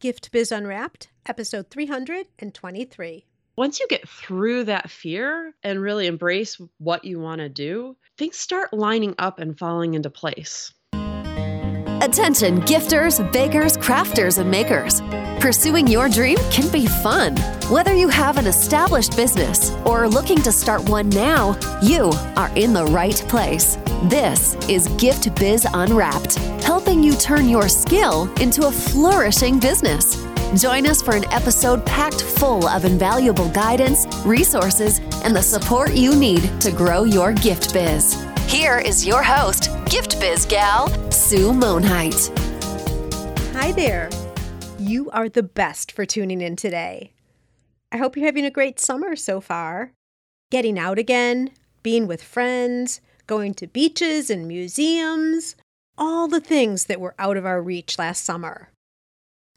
Gift 0.00 0.30
Biz 0.30 0.52
Unwrapped, 0.52 1.08
episode 1.26 1.70
323. 1.70 3.26
Once 3.56 3.80
you 3.80 3.86
get 3.88 4.08
through 4.08 4.62
that 4.62 4.88
fear 4.88 5.52
and 5.64 5.82
really 5.82 6.06
embrace 6.06 6.60
what 6.78 7.04
you 7.04 7.18
want 7.18 7.40
to 7.40 7.48
do, 7.48 7.96
things 8.16 8.36
start 8.36 8.72
lining 8.72 9.16
up 9.18 9.40
and 9.40 9.58
falling 9.58 9.94
into 9.94 10.08
place. 10.08 10.72
Attention, 12.00 12.60
gifters, 12.60 13.20
bakers, 13.32 13.76
crafters, 13.76 14.38
and 14.38 14.48
makers. 14.48 15.00
Pursuing 15.40 15.88
your 15.88 16.08
dream 16.08 16.38
can 16.52 16.70
be 16.70 16.86
fun. 16.86 17.36
Whether 17.68 17.92
you 17.92 18.08
have 18.08 18.38
an 18.38 18.46
established 18.46 19.16
business 19.16 19.72
or 19.84 20.04
are 20.04 20.08
looking 20.08 20.40
to 20.42 20.52
start 20.52 20.88
one 20.88 21.08
now, 21.08 21.58
you 21.82 22.12
are 22.36 22.50
in 22.56 22.72
the 22.72 22.86
right 22.86 23.16
place. 23.28 23.76
This 24.04 24.54
is 24.68 24.86
Gift 24.96 25.34
Biz 25.34 25.66
Unwrapped, 25.74 26.38
helping 26.68 27.02
you 27.02 27.16
turn 27.16 27.48
your 27.48 27.66
skill 27.66 28.30
into 28.42 28.66
a 28.66 28.70
flourishing 28.70 29.58
business. 29.58 30.22
Join 30.54 30.86
us 30.86 31.00
for 31.00 31.16
an 31.16 31.24
episode 31.32 31.82
packed 31.86 32.20
full 32.20 32.68
of 32.68 32.84
invaluable 32.84 33.48
guidance, 33.48 34.06
resources, 34.26 34.98
and 35.24 35.34
the 35.34 35.40
support 35.40 35.94
you 35.94 36.14
need 36.14 36.42
to 36.60 36.70
grow 36.70 37.04
your 37.04 37.32
gift 37.32 37.72
biz. 37.72 38.22
Here 38.48 38.80
is 38.80 39.06
your 39.06 39.22
host, 39.22 39.70
Gift 39.86 40.20
Biz 40.20 40.44
gal, 40.44 40.88
Sue 41.10 41.52
Monheit. 41.52 42.28
Hi 43.54 43.72
there. 43.72 44.10
You 44.78 45.08
are 45.12 45.30
the 45.30 45.42
best 45.42 45.90
for 45.90 46.04
tuning 46.04 46.42
in 46.42 46.54
today. 46.54 47.14
I 47.90 47.96
hope 47.96 48.14
you're 48.14 48.26
having 48.26 48.44
a 48.44 48.50
great 48.50 48.78
summer 48.78 49.16
so 49.16 49.40
far. 49.40 49.92
Getting 50.50 50.78
out 50.78 50.98
again, 50.98 51.48
being 51.82 52.06
with 52.06 52.22
friends, 52.22 53.00
going 53.26 53.54
to 53.54 53.66
beaches 53.66 54.28
and 54.28 54.46
museums, 54.46 55.56
all 55.98 56.28
the 56.28 56.40
things 56.40 56.86
that 56.86 57.00
were 57.00 57.14
out 57.18 57.36
of 57.36 57.44
our 57.44 57.60
reach 57.60 57.98
last 57.98 58.24
summer. 58.24 58.70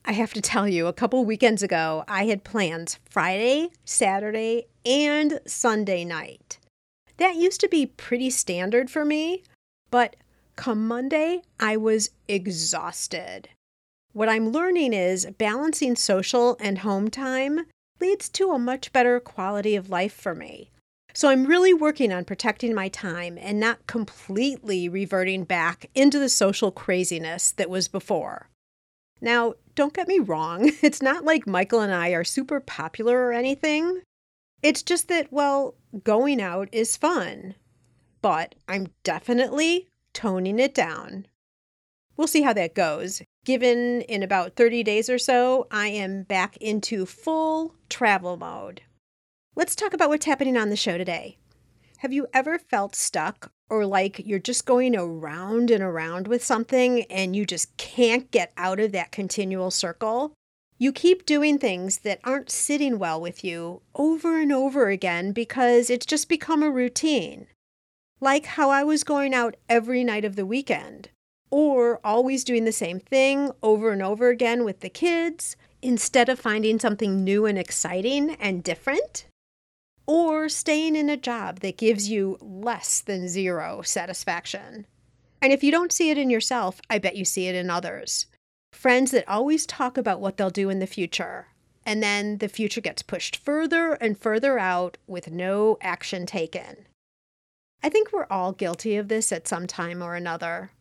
I 0.04 0.14
have 0.14 0.34
to 0.34 0.42
tell 0.42 0.68
you, 0.68 0.88
a 0.88 0.94
couple 0.94 1.24
weekends 1.24 1.62
ago, 1.62 2.04
I 2.08 2.26
had 2.26 2.44
plans 2.44 2.98
Friday, 3.10 3.70
Saturday, 3.86 4.66
and 4.84 5.40
Sunday 5.46 6.04
night. 6.04 6.58
That 7.18 7.36
used 7.36 7.62
to 7.62 7.70
be 7.70 7.86
pretty 7.86 8.32
standard 8.32 8.90
for 8.90 9.06
me, 9.06 9.44
but 9.92 10.16
come 10.56 10.88
Monday, 10.88 11.44
I 11.60 11.78
was 11.78 12.10
exhausted. 12.28 13.50
What 14.14 14.28
I'm 14.28 14.50
learning 14.50 14.94
is 14.94 15.28
balancing 15.38 15.96
social 15.96 16.58
and 16.60 16.80
home 16.80 17.10
time 17.10 17.68
leads 18.00 18.28
to 18.30 18.52
a 18.52 18.60
much 18.60 18.92
better 18.92 19.20
quality 19.20 19.76
of 19.76 19.92
life 19.92 20.14
for 20.14 20.34
me. 20.34 20.72
So 21.14 21.30
I'm 21.30 21.46
really 21.46 21.74
working 21.74 22.14
on 22.14 22.26
protecting 22.26 22.74
my 22.74 22.90
time 22.90 23.38
and 23.40 23.60
not 23.60 23.88
completely 23.88 24.88
reverting 24.88 25.44
back 25.44 25.90
into 25.94 26.20
the 26.20 26.30
social 26.30 26.72
craziness 26.72 27.52
that 27.52 27.70
was 27.70 27.88
before. 27.88 28.50
Now, 29.20 29.54
don't 29.76 29.94
get 29.94 30.08
me 30.08 30.20
wrong, 30.20 30.72
it's 30.82 31.02
not 31.02 31.26
like 31.26 31.46
Michael 31.46 31.82
and 31.82 31.94
I 31.94 32.10
are 32.10 32.24
super 32.24 32.60
popular 32.60 33.18
or 33.18 33.34
anything. 33.34 34.02
It's 34.64 34.84
just 34.84 35.08
that, 35.08 35.32
well, 35.32 35.76
going 36.04 36.42
out 36.42 36.70
is 36.72 36.98
fun, 36.98 37.56
but 38.22 38.56
I'm 38.68 38.88
definitely 39.04 39.90
toning 40.14 40.60
it 40.60 40.74
down. 40.74 41.26
We'll 42.16 42.28
see 42.28 42.42
how 42.42 42.54
that 42.54 42.76
goes. 42.76 43.22
Given 43.46 44.02
in 44.02 44.22
about 44.22 44.56
30 44.56 44.84
days 44.84 45.10
or 45.10 45.18
so, 45.18 45.68
I 45.72 45.88
am 45.88 46.24
back 46.24 46.58
into 46.58 47.08
full 47.08 47.74
travel 47.90 48.38
mode. 48.38 48.82
Let's 49.54 49.76
talk 49.76 49.94
about 49.94 50.08
what's 50.08 50.26
happening 50.26 50.56
on 50.56 50.70
the 50.70 50.78
show 50.78 50.98
today. 50.98 51.38
Have 51.98 52.14
you 52.14 52.26
ever 52.34 52.58
felt 52.58 52.96
stuck 52.96 53.52
or 53.70 53.86
like 53.86 54.26
you're 54.26 54.40
just 54.40 54.66
going 54.66 54.96
around 54.96 55.70
and 55.70 55.84
around 55.84 56.30
with 56.30 56.42
something 56.42 57.04
and 57.12 57.36
you 57.36 57.46
just 57.46 57.76
can't 57.76 58.32
get 58.32 58.54
out 58.56 58.80
of 58.80 58.94
that 58.94 59.12
continual 59.12 59.70
circle? 59.70 60.32
You 60.78 60.94
keep 60.94 61.26
doing 61.26 61.60
things 61.60 61.98
that 62.00 62.22
aren't 62.24 62.50
sitting 62.50 62.98
well 62.98 63.20
with 63.20 63.44
you 63.44 63.82
over 63.94 64.40
and 64.40 64.54
over 64.54 64.88
again 64.88 65.34
because 65.34 65.90
it's 65.90 66.06
just 66.06 66.30
become 66.30 66.64
a 66.64 66.72
routine. 66.72 67.48
Like 68.22 68.46
how 68.46 68.70
I 68.70 68.86
was 68.86 69.04
going 69.04 69.34
out 69.34 69.58
every 69.68 70.06
night 70.06 70.24
of 70.24 70.38
the 70.38 70.46
weekend, 70.46 71.10
or 71.50 72.00
always 72.06 72.46
doing 72.46 72.64
the 72.64 72.72
same 72.72 73.02
thing 73.02 73.52
over 73.62 73.92
and 73.92 74.02
over 74.02 74.30
again 74.30 74.64
with 74.64 74.80
the 74.80 74.90
kids 74.90 75.58
instead 75.82 76.30
of 76.30 76.40
finding 76.40 76.80
something 76.80 77.22
new 77.22 77.46
and 77.46 77.58
exciting 77.58 78.32
and 78.40 78.64
different, 78.64 79.26
or 80.12 80.50
staying 80.50 80.98
in 80.98 81.10
a 81.10 81.16
job 81.16 81.62
that 81.62 81.78
gives 81.78 82.10
you 82.10 82.38
less 82.42 83.00
than 83.00 83.30
zero 83.30 83.82
satisfaction. 83.82 84.86
And 85.42 85.54
if 85.54 85.64
you 85.64 85.72
don't 85.72 85.94
see 85.94 86.10
it 86.10 86.18
in 86.18 86.30
yourself, 86.30 86.82
I 86.90 87.00
bet 87.00 87.16
you 87.16 87.24
see 87.24 87.48
it 87.48 87.56
in 87.56 87.70
others 87.70 88.26
friends 88.74 89.12
that 89.12 89.28
always 89.28 89.66
talk 89.66 89.98
about 89.98 90.20
what 90.20 90.36
they'll 90.36 90.50
do 90.50 90.70
in 90.70 90.80
the 90.80 90.88
future. 90.88 91.48
And 91.86 92.04
then 92.04 92.40
the 92.40 92.50
future 92.50 92.82
gets 92.82 93.02
pushed 93.02 93.38
further 93.38 93.94
and 93.94 94.18
further 94.18 94.60
out 94.60 94.98
with 95.08 95.32
no 95.32 95.78
action 95.82 96.26
taken. 96.26 96.88
I 97.82 97.88
think 97.88 98.12
we're 98.12 98.28
all 98.30 98.52
guilty 98.52 98.98
of 98.98 99.08
this 99.08 99.32
at 99.32 99.48
some 99.48 99.66
time 99.66 100.02
or 100.02 100.16
another. 100.16 100.72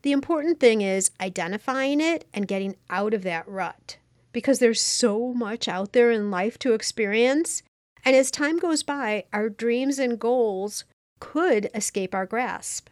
The 0.00 0.12
important 0.12 0.60
thing 0.60 0.80
is 0.80 1.10
identifying 1.20 2.00
it 2.00 2.24
and 2.32 2.48
getting 2.48 2.76
out 2.88 3.12
of 3.12 3.22
that 3.24 3.46
rut 3.46 3.98
because 4.32 4.60
there's 4.60 4.80
so 4.80 5.34
much 5.34 5.68
out 5.68 5.92
there 5.92 6.10
in 6.10 6.30
life 6.30 6.58
to 6.60 6.72
experience. 6.72 7.62
And 8.06 8.14
as 8.14 8.30
time 8.30 8.60
goes 8.60 8.84
by, 8.84 9.24
our 9.32 9.48
dreams 9.48 9.98
and 9.98 10.16
goals 10.16 10.84
could 11.18 11.68
escape 11.74 12.14
our 12.14 12.24
grasp. 12.24 12.88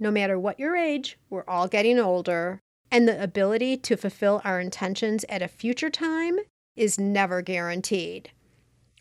No 0.00 0.10
matter 0.10 0.36
what 0.40 0.58
your 0.58 0.74
age, 0.74 1.16
we're 1.30 1.44
all 1.46 1.68
getting 1.68 2.00
older, 2.00 2.58
and 2.90 3.06
the 3.06 3.22
ability 3.22 3.76
to 3.76 3.96
fulfill 3.96 4.42
our 4.44 4.58
intentions 4.58 5.24
at 5.28 5.40
a 5.40 5.46
future 5.46 5.88
time 5.88 6.38
is 6.74 6.98
never 6.98 7.42
guaranteed. 7.42 8.32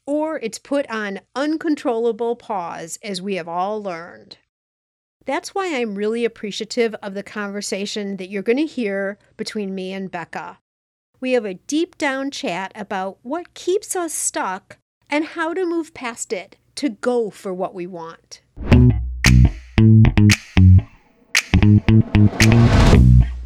Or 0.06 0.38
it's 0.38 0.60
put 0.60 0.88
on 0.92 1.22
uncontrollable 1.36 2.36
pause, 2.36 3.00
as 3.02 3.20
we 3.20 3.34
have 3.36 3.48
all 3.48 3.82
learned. 3.82 4.38
That's 5.26 5.56
why 5.56 5.76
I'm 5.76 5.96
really 5.96 6.26
appreciative 6.26 6.94
of 7.02 7.16
the 7.16 7.24
conversation 7.24 8.18
that 8.18 8.30
you're 8.30 8.44
going 8.44 8.58
to 8.58 8.68
hear 8.68 9.18
between 9.36 9.74
me 9.74 9.94
and 9.94 10.12
Becca. 10.12 10.60
We 11.20 11.32
have 11.32 11.46
a 11.46 11.56
deep 11.56 11.98
down 11.98 12.30
chat 12.30 12.72
about 12.76 13.18
what 13.24 13.56
keeps 13.56 13.96
us 13.96 14.14
stuck 14.14 14.78
and 15.14 15.26
how 15.26 15.54
to 15.54 15.64
move 15.64 15.94
past 15.94 16.34
it 16.34 16.58
to 16.74 16.90
go 16.90 17.30
for 17.30 17.54
what 17.54 17.76
we 17.76 17.86
want. 17.86 18.42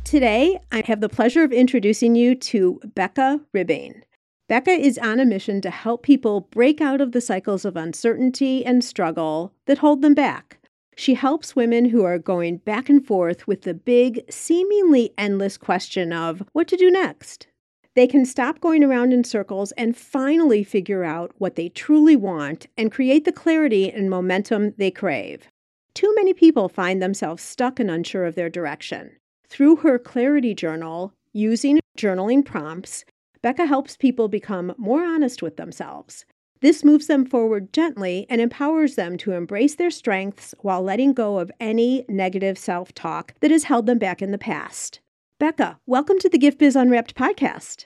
Today, 0.06 0.58
I 0.72 0.82
have 0.86 1.02
the 1.02 1.10
pleasure 1.10 1.44
of 1.44 1.52
introducing 1.52 2.16
you 2.16 2.36
to 2.36 2.80
Becca 2.96 3.42
Ribbing. 3.52 4.04
Becca 4.48 4.72
is 4.72 4.98
on 4.98 5.20
a 5.20 5.26
mission 5.26 5.60
to 5.60 5.70
help 5.70 6.04
people 6.04 6.48
break 6.52 6.80
out 6.80 7.02
of 7.02 7.12
the 7.12 7.20
cycles 7.20 7.66
of 7.66 7.76
uncertainty 7.76 8.66
and 8.66 8.82
struggle 8.82 9.52
that 9.66 9.80
hold 9.80 10.02
them 10.02 10.14
back. 10.14 10.60
She 10.96 11.16
helps 11.16 11.54
women 11.54 11.90
who 11.90 12.06
are 12.06 12.18
going 12.18 12.60
back 12.60 12.88
and 12.88 13.06
forth 13.06 13.46
with 13.46 13.64
the 13.64 13.74
big, 13.74 14.24
seemingly 14.30 15.14
endless 15.18 15.58
question 15.58 16.14
of 16.14 16.44
what 16.54 16.70
to 16.70 16.78
do 16.78 16.90
next. 16.90 17.48
They 17.98 18.06
can 18.06 18.26
stop 18.26 18.60
going 18.60 18.84
around 18.84 19.12
in 19.12 19.24
circles 19.24 19.72
and 19.72 19.98
finally 19.98 20.64
figure 20.64 21.04
out 21.04 21.32
what 21.40 21.56
they 21.56 21.70
truly 21.70 22.16
want 22.16 22.68
and 22.78 22.92
create 22.92 23.26
the 23.26 23.32
clarity 23.32 23.92
and 23.92 24.08
momentum 24.08 24.76
they 24.78 24.92
crave. 24.92 25.48
Too 25.96 26.14
many 26.14 26.32
people 26.32 26.70
find 26.70 27.02
themselves 27.02 27.42
stuck 27.42 27.80
and 27.80 27.90
unsure 27.90 28.26
of 28.26 28.36
their 28.36 28.52
direction. 28.52 29.14
Through 29.50 29.78
her 29.78 29.98
Clarity 29.98 30.54
Journal, 30.54 31.12
using 31.34 31.80
journaling 31.98 32.46
prompts, 32.46 33.04
Becca 33.42 33.66
helps 33.66 33.98
people 33.98 34.28
become 34.28 34.76
more 34.78 35.04
honest 35.04 35.42
with 35.42 35.58
themselves. 35.58 36.24
This 36.62 36.84
moves 36.84 37.08
them 37.08 37.26
forward 37.26 37.74
gently 37.74 38.28
and 38.30 38.40
empowers 38.40 38.94
them 38.94 39.18
to 39.18 39.32
embrace 39.32 39.74
their 39.74 39.90
strengths 39.90 40.54
while 40.60 40.84
letting 40.84 41.14
go 41.14 41.40
of 41.40 41.52
any 41.60 42.06
negative 42.08 42.60
self 42.60 42.94
talk 42.94 43.34
that 43.40 43.50
has 43.50 43.64
held 43.64 43.88
them 43.88 43.98
back 43.98 44.22
in 44.22 44.30
the 44.30 44.38
past. 44.38 45.00
Becca, 45.40 45.80
welcome 45.86 46.18
to 46.20 46.30
the 46.30 46.38
Gift 46.38 46.58
Biz 46.58 46.76
Unwrapped 46.76 47.16
podcast. 47.16 47.86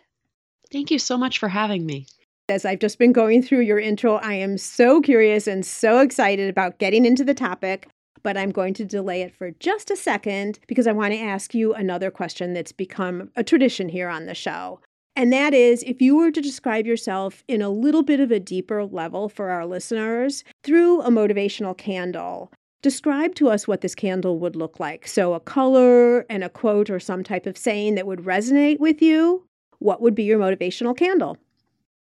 Thank 0.72 0.90
you 0.90 0.97
so 0.97 1.17
much 1.17 1.37
for 1.37 1.49
having 1.49 1.85
me. 1.85 2.08
As 2.47 2.64
I've 2.64 2.79
just 2.79 2.97
been 2.97 3.11
going 3.11 3.43
through 3.43 3.61
your 3.61 3.79
intro, 3.79 4.16
I 4.16 4.35
am 4.35 4.58
so 4.58 5.02
curious 5.02 5.47
and 5.47 5.66
so 5.66 5.99
excited 5.99 6.49
about 6.49 6.79
getting 6.79 7.05
into 7.05 7.23
the 7.23 7.34
topic 7.34 7.87
but 8.23 8.37
I'm 8.37 8.52
going 8.52 8.73
to 8.76 8.85
delay 8.85 9.22
it 9.22 9.35
for 9.35 9.52
just 9.52 9.91
a 9.91 9.96
second 9.96 10.59
because 10.67 10.87
I 10.87 10.91
want 10.91 11.14
to 11.14 11.20
ask 11.20 11.53
you 11.53 11.73
another 11.73 12.11
question 12.11 12.53
that's 12.53 12.72
become 12.72 13.31
a 13.35 13.43
tradition 13.43 13.90
here 13.90 14.09
on 14.09 14.26
the 14.26 14.35
show. 14.35 14.79
And 15.16 15.34
that 15.34 15.53
is 15.53 15.84
if 15.84 16.02
you 16.02 16.16
were 16.16 16.31
to 16.31 16.41
describe 16.41 16.85
yourself 16.85 17.43
in 17.47 17.61
a 17.61 17.70
little 17.70 18.03
bit 18.03 18.20
of 18.20 18.31
a 18.31 18.40
deeper 18.40 18.85
level 18.85 19.28
for 19.28 19.49
our 19.49 19.66
listeners 19.66 20.43
through 20.64 21.02
a 21.02 21.09
motivational 21.09 21.78
candle, 21.78 22.52
describe 22.81 23.35
to 23.35 23.49
us 23.49 23.67
what 23.67 23.81
this 23.81 23.95
candle 23.95 24.39
would 24.39 24.55
look 24.55 24.79
like. 24.79 25.07
So, 25.07 25.33
a 25.33 25.39
color 25.39 26.22
and 26.29 26.43
a 26.43 26.49
quote 26.49 26.89
or 26.89 26.99
some 26.99 27.23
type 27.23 27.45
of 27.45 27.57
saying 27.57 27.95
that 27.95 28.07
would 28.07 28.19
resonate 28.19 28.79
with 28.79 29.01
you. 29.01 29.45
What 29.79 30.01
would 30.01 30.16
be 30.16 30.23
your 30.23 30.39
motivational 30.39 30.95
candle? 30.95 31.37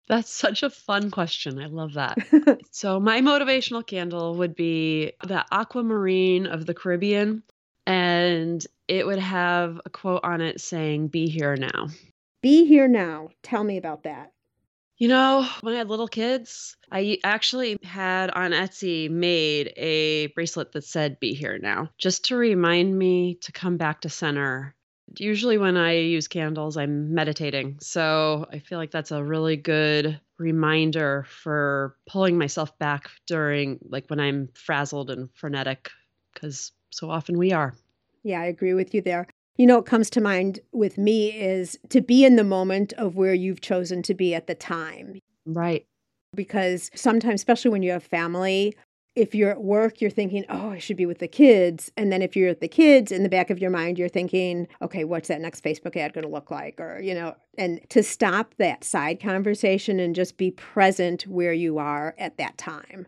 That's 0.07 0.29
such 0.29 0.61
a 0.61 0.69
fun 0.69 1.09
question. 1.09 1.59
I 1.59 1.65
love 1.65 1.93
that. 1.93 2.17
so, 2.71 2.99
my 2.99 3.21
motivational 3.21 3.85
candle 3.85 4.35
would 4.35 4.55
be 4.55 5.13
the 5.25 5.43
aquamarine 5.51 6.45
of 6.45 6.65
the 6.65 6.73
Caribbean, 6.73 7.43
and 7.87 8.65
it 8.87 9.05
would 9.05 9.19
have 9.19 9.81
a 9.85 9.89
quote 9.89 10.23
on 10.23 10.41
it 10.41 10.61
saying, 10.61 11.07
Be 11.07 11.27
here 11.27 11.55
now. 11.55 11.87
Be 12.41 12.65
here 12.65 12.87
now. 12.87 13.29
Tell 13.41 13.63
me 13.63 13.77
about 13.77 14.03
that. 14.03 14.31
You 14.97 15.09
know, 15.09 15.45
when 15.59 15.73
I 15.73 15.77
had 15.77 15.89
little 15.89 16.07
kids, 16.07 16.77
I 16.89 17.17
actually 17.23 17.77
had 17.83 18.31
on 18.31 18.51
Etsy 18.51 19.09
made 19.09 19.73
a 19.75 20.27
bracelet 20.27 20.71
that 20.71 20.85
said 20.85 21.19
be 21.19 21.33
here 21.33 21.57
now, 21.57 21.89
just 21.97 22.25
to 22.25 22.37
remind 22.37 22.97
me 22.97 23.35
to 23.41 23.51
come 23.51 23.75
back 23.75 24.01
to 24.01 24.09
center. 24.09 24.73
Usually, 25.17 25.57
when 25.57 25.75
I 25.75 25.97
use 25.97 26.29
candles, 26.29 26.77
I'm 26.77 27.13
meditating. 27.13 27.77
So 27.81 28.47
I 28.51 28.59
feel 28.59 28.77
like 28.77 28.91
that's 28.91 29.11
a 29.11 29.23
really 29.23 29.57
good 29.57 30.19
reminder 30.37 31.25
for 31.27 31.97
pulling 32.07 32.37
myself 32.37 32.77
back 32.79 33.09
during, 33.27 33.79
like, 33.89 34.07
when 34.07 34.21
I'm 34.21 34.47
frazzled 34.53 35.09
and 35.09 35.29
frenetic, 35.35 35.89
because 36.33 36.71
so 36.91 37.09
often 37.09 37.37
we 37.37 37.51
are. 37.51 37.73
Yeah, 38.23 38.39
I 38.39 38.45
agree 38.45 38.73
with 38.73 38.93
you 38.93 39.01
there. 39.01 39.27
You 39.57 39.65
know, 39.65 39.77
what 39.77 39.85
comes 39.85 40.09
to 40.11 40.21
mind 40.21 40.59
with 40.71 40.97
me 40.97 41.31
is 41.31 41.79
to 41.89 42.01
be 42.01 42.25
in 42.25 42.35
the 42.35 42.43
moment 42.43 42.93
of 42.93 43.15
where 43.15 43.33
you've 43.33 43.61
chosen 43.61 44.01
to 44.03 44.13
be 44.13 44.35
at 44.35 44.47
the 44.47 44.55
time. 44.55 45.19
Right. 45.45 45.85
Because 46.33 46.91
sometimes, 46.93 47.39
especially 47.39 47.71
when 47.71 47.83
you 47.83 47.91
have 47.91 48.03
family, 48.03 48.75
if 49.15 49.33
you're 49.33 49.49
at 49.49 49.63
work, 49.63 50.01
you're 50.01 50.11
thinking, 50.11 50.43
oh, 50.49 50.71
I 50.71 50.77
should 50.77 50.97
be 50.97 51.05
with 51.05 51.19
the 51.19 51.27
kids. 51.27 51.89
And 51.95 52.11
then 52.11 52.21
if 52.21 52.35
you're 52.35 52.49
at 52.49 52.59
the 52.59 52.67
kids, 52.67 53.13
in 53.13 53.23
the 53.23 53.29
back 53.29 53.49
of 53.49 53.59
your 53.59 53.71
mind, 53.71 53.97
you're 53.97 54.09
thinking, 54.09 54.67
okay, 54.81 55.05
what's 55.05 55.29
that 55.29 55.39
next 55.39 55.63
Facebook 55.63 55.95
ad 55.95 56.11
going 56.11 56.25
to 56.25 56.31
look 56.31 56.51
like? 56.51 56.81
Or, 56.81 56.99
you 57.01 57.13
know, 57.13 57.33
and 57.57 57.79
to 57.89 58.03
stop 58.03 58.55
that 58.57 58.83
side 58.83 59.21
conversation 59.21 60.01
and 60.01 60.13
just 60.13 60.35
be 60.35 60.51
present 60.51 61.25
where 61.27 61.53
you 61.53 61.77
are 61.77 62.13
at 62.17 62.37
that 62.37 62.57
time. 62.57 63.07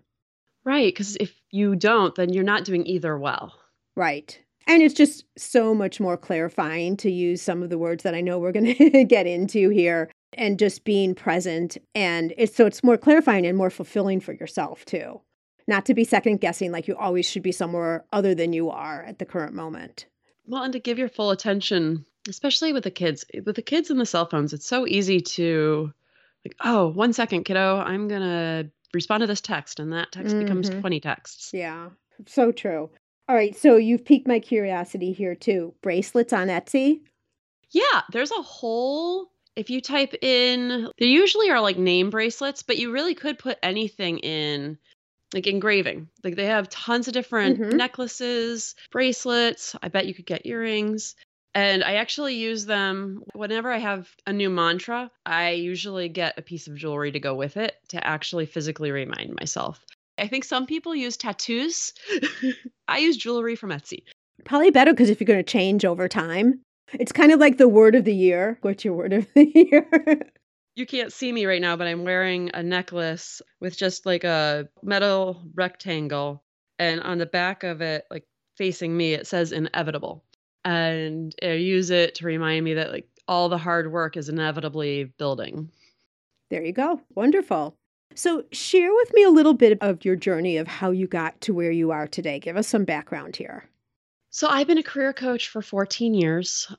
Right. 0.64 0.94
Because 0.94 1.18
if 1.18 1.34
you 1.52 1.76
don't, 1.76 2.16
then 2.16 2.32
you're 2.32 2.44
not 2.44 2.64
doing 2.64 2.86
either 2.86 3.18
well. 3.18 3.54
Right. 3.96 4.40
And 4.68 4.84
it's 4.84 4.94
just 4.94 5.24
so 5.38 5.74
much 5.74 6.00
more 6.00 6.18
clarifying 6.18 6.98
to 6.98 7.10
use 7.10 7.42
some 7.42 7.64
of 7.64 7.70
the 7.70 7.78
words 7.78 8.04
that 8.04 8.14
I 8.14 8.22
know 8.22 8.38
we're 8.38 8.52
going 8.52 8.76
to 8.76 9.04
get 9.06 9.26
into 9.26 9.70
here 9.70 10.12
and 10.34 10.60
just 10.60 10.84
being 10.84 11.16
present. 11.16 11.78
And 11.96 12.34
it's 12.38 12.56
so 12.56 12.66
it's 12.66 12.84
more 12.84 12.98
clarifying 12.98 13.46
and 13.46 13.58
more 13.58 13.70
fulfilling 13.70 14.20
for 14.20 14.34
yourself 14.34 14.86
too. 14.86 15.22
Not 15.68 15.86
to 15.86 15.94
be 15.94 16.04
second 16.04 16.40
guessing 16.42 16.72
like 16.72 16.88
you 16.88 16.96
always 16.96 17.28
should 17.28 17.44
be 17.44 17.52
somewhere 17.52 18.06
other 18.14 18.36
than 18.36 18.54
you 18.54 18.70
are 18.70 19.04
at 19.04 19.20
the 19.20 19.26
current 19.26 19.54
moment. 19.54 20.06
Well, 20.46 20.64
and 20.64 20.74
to 20.74 20.80
give 20.80 20.98
your 20.98 21.10
full 21.10 21.32
attention, 21.32 22.06
especially 22.30 22.72
with 22.72 22.84
the 22.84 22.92
kids, 22.92 23.26
with 23.46 23.56
the 23.56 23.62
kids 23.62 23.90
and 23.90 24.00
the 24.00 24.06
cell 24.06 24.26
phones, 24.26 24.54
it's 24.54 24.68
so 24.68 24.88
easy 24.88 25.20
to 25.20 25.92
like, 26.46 26.56
oh, 26.64 26.88
one 26.88 27.12
second, 27.12 27.44
kiddo, 27.44 27.78
I'm 27.78 28.08
going 28.08 28.22
to 28.22 28.72
respond 28.94 29.22
to 29.22 29.28
this 29.28 29.42
text. 29.42 29.82
And 29.82 29.92
that 29.92 30.14
text 30.14 30.34
mm-hmm. 30.34 30.46
becomes 30.46 30.70
20 30.70 31.00
texts. 31.02 31.52
Yeah, 31.54 31.90
so 32.26 32.54
true. 32.54 32.90
All 33.30 33.36
right, 33.36 33.56
so 33.56 33.76
you've 33.76 34.06
piqued 34.06 34.28
my 34.28 34.40
curiosity 34.40 35.12
here 35.12 35.36
too. 35.36 35.74
Bracelets 35.82 36.32
on 36.32 36.48
Etsy? 36.48 37.02
Yeah, 37.72 38.02
there's 38.12 38.32
a 38.32 38.42
whole 38.42 39.32
if 39.58 39.70
you 39.70 39.82
type 39.82 40.14
in 40.22 40.88
they 41.00 41.08
usually 41.08 41.50
are 41.50 41.60
like 41.60 41.78
name 41.78 42.10
bracelets, 42.10 42.64
but 42.64 42.78
you 42.78 42.92
really 42.92 43.16
could 43.16 43.40
put 43.40 43.58
anything 43.64 44.20
in 44.20 44.78
like 45.34 45.48
engraving. 45.48 46.08
Like 46.24 46.36
they 46.36 46.46
have 46.46 46.70
tons 46.70 47.08
of 47.08 47.14
different 47.14 47.60
mm-hmm. 47.60 47.76
necklaces, 47.76 48.76
bracelets. 48.92 49.76
I 49.82 49.90
bet 49.90 50.06
you 50.06 50.14
could 50.14 50.26
get 50.26 50.46
earrings. 50.46 51.16
And 51.54 51.84
I 51.84 51.96
actually 51.96 52.36
use 52.36 52.66
them 52.66 53.24
whenever 53.34 53.72
I 53.72 53.80
have 53.80 54.08
a 54.28 54.32
new 54.32 54.50
mantra. 54.50 55.10
I 55.26 55.52
usually 55.52 56.08
get 56.08 56.38
a 56.38 56.44
piece 56.44 56.68
of 56.68 56.76
jewelry 56.76 57.12
to 57.12 57.20
go 57.20 57.34
with 57.34 57.58
it 57.58 57.76
to 57.90 58.06
actually 58.06 58.46
physically 58.46 58.92
remind 58.92 59.36
myself. 59.36 59.84
I 60.18 60.28
think 60.28 60.44
some 60.44 60.66
people 60.66 60.96
use 60.96 61.18
tattoos. 61.18 61.94
I 62.88 63.00
use 63.00 63.18
jewelry 63.18 63.56
from 63.56 63.72
Etsy. 63.72 64.04
Probably 64.46 64.72
better 64.72 64.92
because 64.92 65.10
if 65.10 65.20
you're 65.20 65.26
going 65.26 65.40
to 65.40 65.44
change 65.44 65.86
over 65.86 66.08
time, 66.08 66.62
it's 66.94 67.12
kind 67.12 67.32
of 67.32 67.40
like 67.40 67.58
the 67.58 67.68
word 67.68 67.96
of 67.96 68.06
the 68.06 68.16
year. 68.16 68.58
What's 68.62 68.86
your 68.86 68.94
word 68.94 69.14
of 69.14 69.28
the 69.34 69.46
year? 69.72 70.22
you 70.76 70.86
can't 70.86 71.12
see 71.12 71.32
me 71.32 71.46
right 71.46 71.62
now, 71.62 71.76
but 71.76 71.88
I'm 71.88 72.04
wearing 72.04 72.52
a 72.54 72.64
necklace 72.64 73.42
with 73.60 73.76
just 73.76 74.06
like 74.06 74.24
a 74.24 74.70
metal 74.84 75.42
rectangle. 75.56 76.44
And 76.80 77.02
on 77.02 77.18
the 77.18 77.26
back 77.26 77.64
of 77.64 77.82
it, 77.82 78.06
like 78.12 78.24
facing 78.58 78.96
me, 78.96 79.14
it 79.14 79.28
says 79.28 79.52
inevitable. 79.52 80.24
And 80.64 81.34
I 81.42 81.54
use 81.54 81.90
it 81.90 82.16
to 82.16 82.26
remind 82.26 82.64
me 82.64 82.76
that 82.76 82.92
like 82.92 83.08
all 83.28 83.50
the 83.50 83.58
hard 83.58 83.92
work 83.92 84.18
is 84.18 84.30
inevitably 84.30 85.06
building. 85.18 85.70
There 86.50 86.64
you 86.64 86.74
go. 86.74 87.02
Wonderful. 87.16 87.76
So, 88.16 88.46
share 88.52 88.94
with 88.94 89.14
me 89.14 89.24
a 89.24 89.30
little 89.30 89.54
bit 89.54 89.78
of 89.82 90.04
your 90.04 90.16
journey 90.16 90.58
of 90.58 90.68
how 90.68 90.90
you 90.90 91.06
got 91.06 91.40
to 91.42 91.54
where 91.54 91.72
you 91.72 91.92
are 91.92 92.08
today. 92.08 92.40
Give 92.40 92.58
us 92.58 92.68
some 92.68 92.84
background 92.84 93.36
here. 93.36 93.70
So, 94.32 94.48
I've 94.48 94.66
been 94.66 94.80
a 94.80 94.84
career 94.84 95.14
coach 95.14 95.50
for 95.50 95.62
14 95.62 96.16
years. 96.16 96.72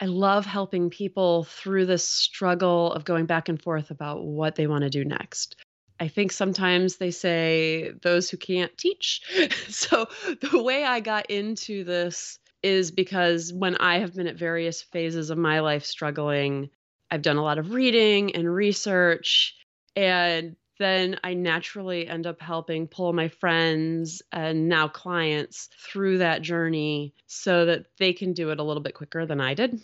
I 0.00 0.06
love 0.06 0.46
helping 0.46 0.90
people 0.90 1.44
through 1.44 1.86
this 1.86 2.08
struggle 2.08 2.92
of 2.92 3.04
going 3.04 3.26
back 3.26 3.48
and 3.48 3.60
forth 3.60 3.90
about 3.90 4.24
what 4.24 4.54
they 4.54 4.66
want 4.66 4.82
to 4.82 4.90
do 4.90 5.04
next. 5.04 5.56
I 5.98 6.08
think 6.08 6.32
sometimes 6.32 6.96
they 6.96 7.10
say 7.10 7.92
those 8.02 8.30
who 8.30 8.36
can't 8.36 8.76
teach. 8.78 9.22
so, 9.68 10.06
the 10.40 10.62
way 10.62 10.84
I 10.84 11.00
got 11.00 11.30
into 11.30 11.82
this 11.82 12.38
is 12.62 12.90
because 12.90 13.52
when 13.52 13.76
I 13.76 13.98
have 13.98 14.14
been 14.14 14.26
at 14.26 14.36
various 14.36 14.80
phases 14.80 15.30
of 15.30 15.38
my 15.38 15.60
life 15.60 15.84
struggling, 15.84 16.70
I've 17.10 17.22
done 17.22 17.36
a 17.36 17.42
lot 17.42 17.58
of 17.58 17.72
reading 17.72 18.34
and 18.34 18.52
research 18.52 19.54
and 19.96 20.56
then 20.78 21.18
I 21.22 21.34
naturally 21.34 22.08
end 22.08 22.26
up 22.26 22.40
helping 22.40 22.88
pull 22.88 23.12
my 23.12 23.28
friends 23.28 24.22
and 24.32 24.68
now 24.68 24.88
clients 24.88 25.68
through 25.78 26.18
that 26.18 26.42
journey 26.42 27.14
so 27.26 27.66
that 27.66 27.86
they 27.98 28.12
can 28.12 28.32
do 28.32 28.50
it 28.50 28.58
a 28.58 28.62
little 28.62 28.82
bit 28.82 28.94
quicker 28.94 29.26
than 29.26 29.40
I 29.40 29.54
did. 29.54 29.80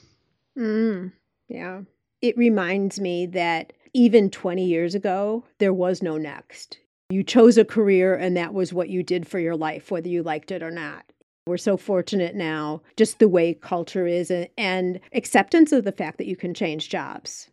Mm, 0.58 1.12
yeah. 1.48 1.82
It 2.20 2.36
reminds 2.36 3.00
me 3.00 3.26
that 3.26 3.72
even 3.92 4.30
20 4.30 4.64
years 4.64 4.94
ago, 4.94 5.44
there 5.58 5.72
was 5.72 6.02
no 6.02 6.16
next. 6.16 6.78
You 7.10 7.24
chose 7.24 7.58
a 7.58 7.64
career 7.64 8.14
and 8.14 8.36
that 8.36 8.54
was 8.54 8.72
what 8.72 8.88
you 8.88 9.02
did 9.02 9.26
for 9.26 9.38
your 9.38 9.56
life, 9.56 9.90
whether 9.90 10.08
you 10.08 10.22
liked 10.22 10.50
it 10.50 10.62
or 10.62 10.70
not. 10.70 11.04
We're 11.46 11.56
so 11.56 11.76
fortunate 11.76 12.36
now, 12.36 12.82
just 12.96 13.18
the 13.18 13.28
way 13.28 13.54
culture 13.54 14.06
is 14.06 14.30
and, 14.30 14.48
and 14.56 15.00
acceptance 15.12 15.72
of 15.72 15.84
the 15.84 15.92
fact 15.92 16.18
that 16.18 16.26
you 16.26 16.36
can 16.36 16.54
change 16.54 16.88
jobs. 16.88 17.50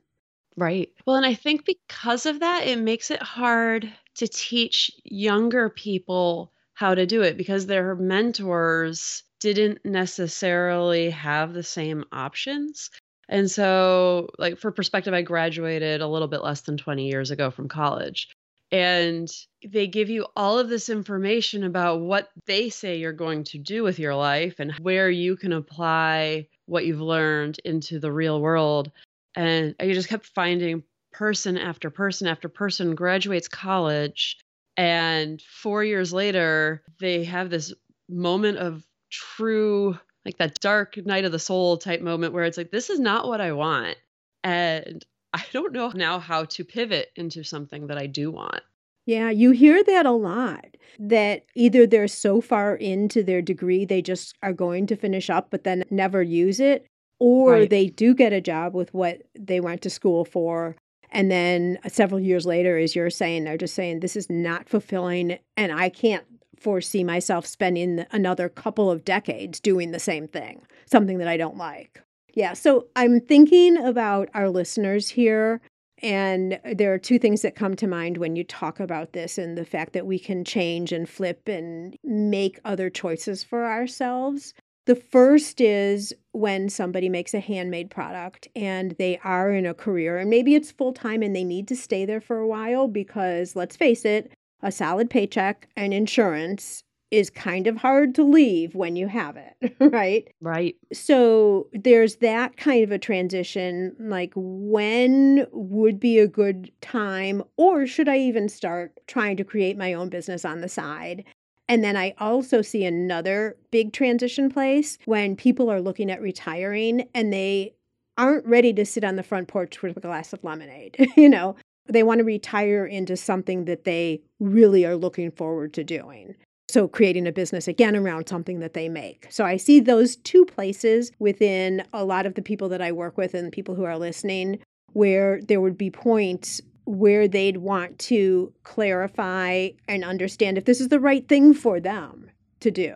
Right. 0.57 0.89
Well, 1.06 1.15
and 1.18 1.25
I 1.25 1.36
think 1.36 1.65
because 1.65 2.25
of 2.25 2.39
that, 2.39 2.65
it 2.68 2.80
makes 2.80 3.12
it 3.12 3.21
hard 3.21 3.94
to 4.15 4.27
teach 4.27 4.92
younger 5.04 5.69
people 5.69 6.51
how 6.74 6.95
to 6.95 7.06
do 7.06 7.21
it 7.21 7.38
because 7.38 7.65
their 7.68 7.95
mentors 7.95 9.24
didn't 9.39 9.86
necessarily 9.86 11.12
have 11.12 11.54
the 11.54 11.63
same 11.63 12.04
options. 12.12 12.89
And 13.30 13.51
so, 13.51 14.30
like, 14.39 14.57
for 14.57 14.71
perspective, 14.71 15.13
I 15.13 15.21
graduated 15.21 16.01
a 16.01 16.07
little 16.07 16.27
bit 16.27 16.42
less 16.44 16.62
than 16.62 16.78
20 16.78 17.07
years 17.07 17.30
ago 17.30 17.52
from 17.52 17.68
college. 17.68 18.28
And 18.71 19.30
they 19.66 19.87
give 19.87 20.09
you 20.09 20.26
all 20.35 20.57
of 20.59 20.69
this 20.69 20.90
information 20.90 21.64
about 21.64 22.02
what 22.02 22.30
they 22.47 22.69
say 22.69 22.97
you're 22.97 23.14
going 23.14 23.44
to 23.45 23.59
do 23.59 23.83
with 23.83 23.99
your 23.99 24.16
life 24.16 24.56
and 24.59 24.71
where 24.80 25.09
you 25.09 25.37
can 25.37 25.54
apply 25.54 26.47
what 26.66 26.85
you've 26.85 26.99
learned 27.02 27.59
into 27.64 27.99
the 27.99 28.11
real 28.11 28.42
world. 28.42 28.92
And 29.38 29.76
I 29.80 29.94
just 29.94 30.10
kept 30.10 30.26
finding 30.26 30.84
person 31.14 31.58
after 31.58 31.92
person 31.92 32.28
after 32.28 32.50
person 32.50 32.96
graduates 32.96 33.48
college. 33.48 34.38
And 34.76 35.42
four 35.42 35.84
years 35.84 36.12
later, 36.12 36.84
they 37.00 37.24
have 37.24 37.52
this 37.52 37.72
moment 38.10 38.58
of 38.58 38.84
true, 39.12 39.98
like 40.26 40.38
that 40.38 40.60
dark 40.60 40.98
night 40.98 41.24
of 41.24 41.32
the 41.32 41.40
soul 41.40 41.78
type 41.78 42.02
moment 42.02 42.34
where 42.34 42.46
it's 42.46 42.58
like, 42.58 42.72
this 42.72 42.90
is 42.90 43.00
not 43.00 43.28
what 43.28 43.40
I 43.40 43.52
want. 43.52 43.96
And 44.44 45.06
I 45.34 45.44
don't 45.54 45.72
know 45.72 45.92
now 45.94 46.18
how 46.18 46.46
to 46.46 46.66
pivot 46.66 47.10
into 47.16 47.44
something 47.44 47.88
that 47.88 47.98
I 47.98 48.08
do 48.08 48.32
want. 48.32 48.62
Yeah, 49.06 49.30
you 49.30 49.52
hear 49.52 49.84
that 49.84 50.06
a 50.08 50.12
lot 50.12 50.66
that 51.00 51.46
either 51.56 51.86
they're 51.86 52.08
so 52.08 52.42
far 52.42 52.76
into 52.76 53.22
their 53.22 53.42
degree 53.42 53.86
they 53.86 54.02
just 54.02 54.36
are 54.42 54.52
going 54.52 54.88
to 54.88 54.96
finish 54.96 55.30
up 55.30 55.52
but 55.52 55.64
then 55.64 55.84
never 55.92 56.24
use 56.24 56.60
it, 56.60 56.88
or 57.19 57.52
right. 57.52 57.69
they 57.69 57.88
do 57.88 58.14
get 58.14 58.33
a 58.33 58.42
job 58.42 58.74
with 58.74 58.94
what 58.94 59.21
they 59.38 59.59
went 59.59 59.81
to 59.81 59.90
school 59.90 60.26
for 60.26 60.76
and 61.12 61.31
then 61.31 61.80
uh, 61.83 61.90
several 61.90 62.19
years 62.19 62.45
later 62.45 62.78
as 62.78 62.95
you're 62.95 63.09
saying 63.09 63.44
they're 63.44 63.57
just 63.57 63.76
saying 63.76 64.00
this 64.00 64.16
is 64.16 64.30
not 64.30 64.68
fulfilling 64.68 65.38
and 65.56 65.71
i 65.71 65.90
can't 65.90 66.26
foresee 66.59 67.04
myself 67.04 67.45
spending 67.45 68.06
another 68.12 68.50
couple 68.50 68.90
of 68.90 69.06
decades 69.06 69.59
doing 69.59 69.92
the 69.92 70.00
same 70.00 70.28
thing 70.28 70.66
something 70.86 71.18
that 71.18 71.28
i 71.28 71.38
don't 71.38 71.57
like 71.57 72.02
yeah 72.33 72.54
so 72.54 72.88
i'm 72.95 73.19
thinking 73.19 73.78
about 73.78 74.30
our 74.33 74.50
listeners 74.50 75.09
here 75.09 75.62
and 76.04 76.59
there 76.76 76.94
are 76.94 77.00
two 77.00 77.18
things 77.18 77.42
that 77.42 77.56
come 77.56 77.76
to 77.76 77.88
mind 77.88 78.18
when 78.18 78.36
you 78.36 78.44
talk 78.44 78.80
about 78.80 79.14
this 79.14 79.38
and 79.40 79.57
the 79.57 79.66
fact 79.66 79.94
that 79.94 80.06
we 80.06 80.19
can 80.19 80.45
change 80.45 80.92
and 80.92 81.09
flip 81.09 81.47
and 81.47 81.97
make 82.04 82.59
other 82.64 82.90
choices 82.90 83.44
for 83.44 83.66
ourselves 83.66 84.54
the 84.88 84.96
first 84.96 85.60
is 85.60 86.14
when 86.32 86.70
somebody 86.70 87.10
makes 87.10 87.34
a 87.34 87.42
handmade 87.42 87.92
product 87.92 88.48
and 88.56 88.92
they 88.98 89.20
are 89.24 89.52
in 89.52 89.66
a 89.66 89.74
career, 89.74 90.18
and 90.18 90.30
maybe 90.30 90.56
it's 90.56 90.72
full 90.72 90.94
time 90.94 91.22
and 91.22 91.36
they 91.36 91.44
need 91.44 91.68
to 91.68 91.76
stay 91.76 92.06
there 92.06 92.22
for 92.22 92.40
a 92.40 92.48
while 92.48 92.88
because 92.88 93.56
let's 93.56 93.76
face 93.76 94.06
it, 94.06 94.32
a 94.64 94.72
solid 94.72 95.10
paycheck 95.10 95.68
and 95.76 95.94
insurance 95.94 96.84
is 97.12 97.30
kind 97.30 97.68
of 97.68 97.78
hard 97.78 98.16
to 98.16 98.24
leave 98.24 98.76
when 98.76 98.96
you 98.96 99.08
have 99.08 99.38
it, 99.38 99.76
right? 99.80 100.30
Right. 100.42 100.76
So 100.94 101.68
there's 101.74 102.18
that 102.18 102.56
kind 102.56 102.84
of 102.84 102.92
a 102.92 102.98
transition. 102.98 103.94
Like, 104.00 104.32
when 104.36 105.48
would 105.52 106.00
be 106.00 106.18
a 106.20 106.28
good 106.28 106.72
time, 106.82 107.44
or 107.58 107.88
should 107.88 108.08
I 108.08 108.18
even 108.20 108.48
start 108.48 108.98
trying 109.08 109.36
to 109.38 109.44
create 109.44 109.78
my 109.78 109.94
own 109.94 110.08
business 110.08 110.46
on 110.46 110.62
the 110.62 110.70
side? 110.70 111.26
And 111.69 111.83
then 111.83 111.97
I 111.97 112.14
also 112.19 112.62
see 112.62 112.86
another 112.86 113.57
big 113.71 113.94
transition 113.94 114.50
place 114.50 114.97
when 115.06 115.36
people 115.36 115.69
are 115.69 115.81
looking 115.81 116.09
at 116.09 116.21
retiring 116.21 117.09
and 117.14 117.33
they 117.33 117.74
aren't 118.18 118.45
ready 118.45 118.74
to 118.74 118.86
sit 118.86 119.04
on 119.04 119.16
the 119.16 119.24
front 119.24 119.47
porch 119.47 119.81
with 119.81 119.97
a 119.97 120.02
glass 120.02 120.33
of 120.33 120.44
lemonade. 120.44 120.95
you 121.18 121.30
know, 121.30 121.56
they 121.88 122.04
want 122.04 122.19
to 122.19 122.24
retire 122.24 122.86
into 122.86 123.16
something 123.16 123.66
that 123.66 123.83
they 123.83 124.21
really 124.40 124.86
are 124.86 124.95
looking 124.95 125.31
forward 125.31 125.74
to 125.74 125.83
doing. 125.83 126.36
So, 126.69 126.88
creating 126.88 127.28
a 127.28 127.31
business 127.31 127.66
again 127.68 127.95
around 127.95 128.28
something 128.28 128.59
that 128.59 128.74
they 128.74 128.90
make. 128.90 129.28
So, 129.30 129.45
I 129.45 129.56
see 129.56 129.80
those 129.80 130.18
two 130.18 130.44
places 130.44 131.12
within 131.18 131.83
a 131.94 132.04
lot 132.04 132.26
of 132.26 132.36
the 132.36 132.42
people 132.42 132.68
that 132.69 132.81
I 132.81 132.92
work 132.92 133.18
with 133.18 133.33
and 133.33 133.54
people 133.54 133.76
who 133.76 133.86
are 133.86 133.97
listening 133.97 134.59
where 134.92 135.40
there 135.42 135.62
would 135.62 135.78
be 135.78 135.90
points 135.90 136.62
where 136.88 137.28
they'd 137.28 137.58
want 137.58 138.00
to 138.00 138.54
clarify 138.64 139.70
and 139.88 140.04
understand 140.04 140.58
if 140.58 140.66
this 140.66 140.82
is 140.82 140.88
the 140.88 141.00
right 141.00 141.28
thing 141.28 141.54
for 141.54 141.80
them 141.80 142.30
to 142.62 142.72
do. 142.72 142.96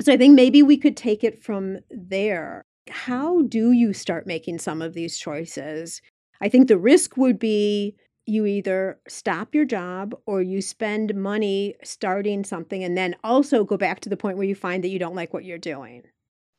So, 0.00 0.12
I 0.12 0.16
think 0.16 0.34
maybe 0.34 0.62
we 0.62 0.76
could 0.76 0.96
take 0.96 1.24
it 1.24 1.42
from 1.42 1.78
there. 1.90 2.62
How 2.90 3.42
do 3.42 3.72
you 3.72 3.92
start 3.92 4.26
making 4.26 4.58
some 4.58 4.82
of 4.82 4.94
these 4.94 5.18
choices? 5.18 6.02
I 6.40 6.48
think 6.48 6.68
the 6.68 6.78
risk 6.78 7.16
would 7.16 7.38
be 7.38 7.96
you 8.26 8.44
either 8.44 8.98
stop 9.08 9.54
your 9.54 9.64
job 9.64 10.14
or 10.26 10.42
you 10.42 10.60
spend 10.60 11.14
money 11.14 11.76
starting 11.84 12.44
something 12.44 12.82
and 12.82 12.96
then 12.96 13.14
also 13.22 13.64
go 13.64 13.76
back 13.76 14.00
to 14.00 14.08
the 14.08 14.16
point 14.16 14.36
where 14.36 14.46
you 14.46 14.54
find 14.54 14.82
that 14.82 14.88
you 14.88 14.98
don't 14.98 15.14
like 15.14 15.32
what 15.32 15.44
you're 15.44 15.58
doing. 15.58 16.02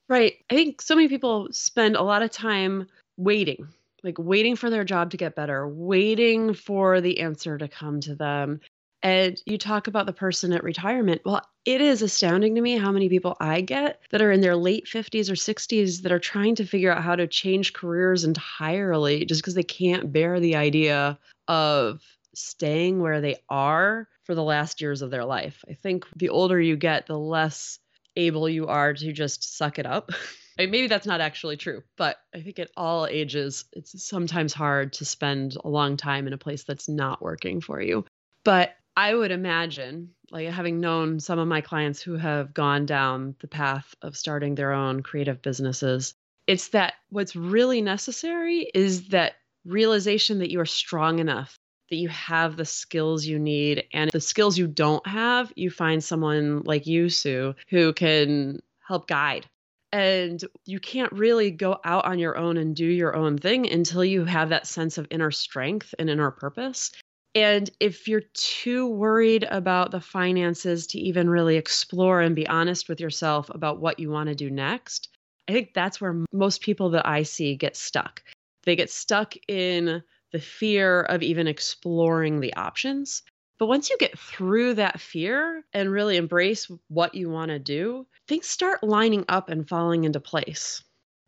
Right. 0.10 0.36
I 0.50 0.56
think 0.56 0.82
so 0.82 0.96
many 0.96 1.10
people 1.10 1.50
spend 1.52 1.98
a 1.98 2.04
lot 2.04 2.22
of 2.22 2.32
time 2.32 2.88
waiting, 3.18 3.68
like 4.08 4.18
waiting 4.18 4.56
for 4.56 4.70
their 4.70 4.86
job 4.86 5.12
to 5.12 5.18
get 5.18 5.36
better, 5.36 5.68
waiting 5.68 6.54
for 6.54 7.02
the 7.02 7.20
answer 7.20 7.58
to 7.58 7.68
come 7.68 8.00
to 8.02 8.16
them. 8.16 8.62
And 9.04 9.40
you 9.46 9.58
talk 9.58 9.88
about 9.88 10.06
the 10.06 10.14
person 10.14 10.54
at 10.54 10.64
retirement. 10.64 11.22
Well, 11.24 11.42
it 11.66 11.82
is 11.82 12.02
astounding 12.02 12.56
to 12.56 12.62
me 12.62 12.78
how 12.78 12.92
many 12.92 13.10
people 13.10 13.36
I 13.40 13.62
get 13.62 14.02
that 14.10 14.22
are 14.22 14.32
in 14.32 14.42
their 14.42 14.56
late 14.56 14.86
50s 14.86 15.30
or 15.30 15.34
60s 15.34 16.02
that 16.02 16.12
are 16.12 16.20
trying 16.20 16.56
to 16.56 16.66
figure 16.66 16.92
out 16.92 17.04
how 17.04 17.16
to 17.16 17.28
change 17.28 17.74
careers 17.74 18.24
entirely 18.24 19.26
just 19.26 19.42
because 19.42 19.54
they 19.54 19.64
can't 19.64 20.12
bear 20.12 20.40
the 20.40 20.56
idea 20.56 21.20
of 21.48 22.02
staying 22.34 23.02
where 23.02 23.22
they 23.22 23.36
are 23.50 24.08
for 24.24 24.34
the 24.34 24.44
last 24.44 24.82
years 24.82 25.02
of 25.02 25.12
their 25.12 25.26
life. 25.26 25.64
I 25.70 25.74
think 25.74 26.06
the 26.16 26.30
older 26.30 26.60
you 26.60 26.76
get, 26.76 27.08
the 27.08 27.20
less 27.20 27.80
able 28.16 28.50
you 28.50 28.68
are 28.68 28.94
to 28.94 29.12
just 29.12 29.58
suck 29.58 29.78
it 29.78 29.86
up. 29.86 30.12
Maybe 30.58 30.88
that's 30.88 31.06
not 31.06 31.22
actually 31.22 31.58
true, 31.58 31.84
but 31.98 32.18
I 32.34 32.42
think 32.42 32.60
at 32.60 32.72
all 32.76 33.06
ages, 33.08 33.66
it's 33.74 34.04
sometimes 34.04 34.54
hard 34.54 34.94
to 34.94 35.06
spend 35.06 35.56
a 35.64 35.70
long 35.70 35.98
time 35.98 36.28
in 36.28 36.34
a 36.34 36.38
place 36.38 36.64
that's 36.64 36.90
not 36.90 37.22
working 37.22 37.62
for 37.62 37.82
you. 37.82 38.06
But 38.44 38.76
I 38.96 39.14
would 39.14 39.32
imagine, 39.32 40.12
like 40.32 40.50
having 40.50 40.80
known 40.80 41.20
some 41.20 41.38
of 41.38 41.48
my 41.48 41.62
clients 41.62 42.02
who 42.02 42.16
have 42.16 42.54
gone 42.54 42.86
down 42.86 43.36
the 43.40 43.48
path 43.48 43.94
of 44.02 44.18
starting 44.18 44.56
their 44.56 44.74
own 44.74 45.04
creative 45.04 45.42
businesses, 45.42 46.16
it's 46.48 46.70
that 46.70 46.96
what's 47.10 47.36
really 47.36 47.82
necessary 47.82 48.72
is 48.74 49.10
that 49.10 49.34
realization 49.66 50.40
that 50.40 50.50
you 50.50 50.60
are 50.60 50.66
strong 50.66 51.20
enough 51.20 51.60
that 51.90 51.98
you 51.98 52.10
have 52.10 52.58
the 52.58 52.66
skills 52.66 53.26
you 53.26 53.40
need 53.40 53.84
and 53.94 54.12
the 54.12 54.22
skills 54.22 54.58
you 54.58 54.68
don't 54.68 55.06
have 55.06 55.52
you 55.56 55.70
find 55.70 56.04
someone 56.04 56.62
like 56.64 56.88
you 56.88 57.10
sue 57.10 57.54
who 57.70 57.94
can 57.94 58.62
help 58.86 59.08
guide 59.08 59.46
and 59.92 60.44
you 60.66 60.80
can't 60.80 61.12
really 61.14 61.52
go 61.52 61.80
out 61.86 62.06
on 62.06 62.20
your 62.20 62.38
own 62.38 62.58
and 62.58 62.76
do 62.76 62.86
your 62.86 63.16
own 63.16 63.38
thing 63.38 63.70
until 63.72 64.04
you 64.04 64.26
have 64.26 64.50
that 64.50 64.68
sense 64.68 64.98
of 64.98 65.08
inner 65.10 65.32
strength 65.32 65.94
and 66.00 66.10
inner 66.10 66.32
purpose 66.32 66.92
and 67.36 67.70
if 67.80 68.08
you're 68.08 68.24
too 68.34 68.88
worried 68.88 69.46
about 69.52 69.92
the 69.92 70.02
finances 70.02 70.88
to 70.88 71.00
even 71.00 71.30
really 71.30 71.56
explore 71.56 72.22
and 72.22 72.36
be 72.36 72.48
honest 72.48 72.90
with 72.90 73.00
yourself 73.00 73.50
about 73.54 73.80
what 73.80 74.00
you 74.00 74.10
want 74.10 74.28
to 74.28 74.36
do 74.36 74.50
next 74.50 75.10
i 75.48 75.52
think 75.52 75.74
that's 75.74 76.02
where 76.02 76.24
most 76.34 76.62
people 76.62 76.90
that 76.90 77.08
i 77.08 77.24
see 77.24 77.56
get 77.56 77.76
stuck 77.76 78.22
they 78.68 78.76
get 78.76 78.90
stuck 78.90 79.34
in 79.48 80.04
the 80.32 80.40
fear 80.40 81.02
of 81.04 81.24
even 81.24 81.48
exploring 81.48 82.40
the 82.40 82.54
options. 82.56 83.24
But 83.60 83.68
once 83.68 83.90
you 83.90 83.98
get 83.98 84.18
through 84.18 84.76
that 84.76 85.00
fear 85.00 85.64
and 85.74 85.92
really 85.92 86.18
embrace 86.18 86.70
what 86.90 87.16
you 87.16 87.30
want 87.30 87.50
to 87.50 87.60
do, 87.60 88.06
things 88.28 88.48
start 88.48 88.84
lining 88.84 89.26
up 89.30 89.50
and 89.50 89.68
falling 89.68 90.04
into 90.04 90.20
place. 90.20 90.84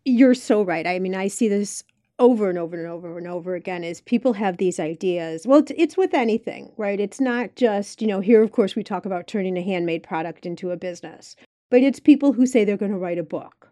You're 0.05 0.35
so 0.35 0.61
right. 0.61 0.85
I 0.85 0.99
mean, 0.99 1.15
I 1.15 1.27
see 1.27 1.47
this 1.47 1.83
over 2.19 2.49
and 2.49 2.59
over 2.59 2.77
and 2.77 2.87
over 2.87 3.17
and 3.17 3.27
over 3.27 3.55
again 3.55 3.83
is 3.83 4.01
people 4.01 4.33
have 4.33 4.57
these 4.57 4.79
ideas. 4.79 5.47
Well, 5.47 5.63
it's 5.75 5.97
with 5.97 6.13
anything, 6.13 6.71
right? 6.77 6.99
It's 6.99 7.19
not 7.19 7.55
just, 7.55 8.01
you 8.01 8.07
know, 8.07 8.19
here, 8.19 8.43
of 8.43 8.51
course, 8.51 8.75
we 8.75 8.83
talk 8.83 9.05
about 9.05 9.27
turning 9.27 9.57
a 9.57 9.61
handmade 9.61 10.03
product 10.03 10.45
into 10.45 10.71
a 10.71 10.77
business, 10.77 11.35
but 11.71 11.81
it's 11.81 11.99
people 11.99 12.33
who 12.33 12.45
say 12.45 12.63
they're 12.63 12.77
going 12.77 12.91
to 12.91 12.97
write 12.97 13.17
a 13.17 13.23
book 13.23 13.68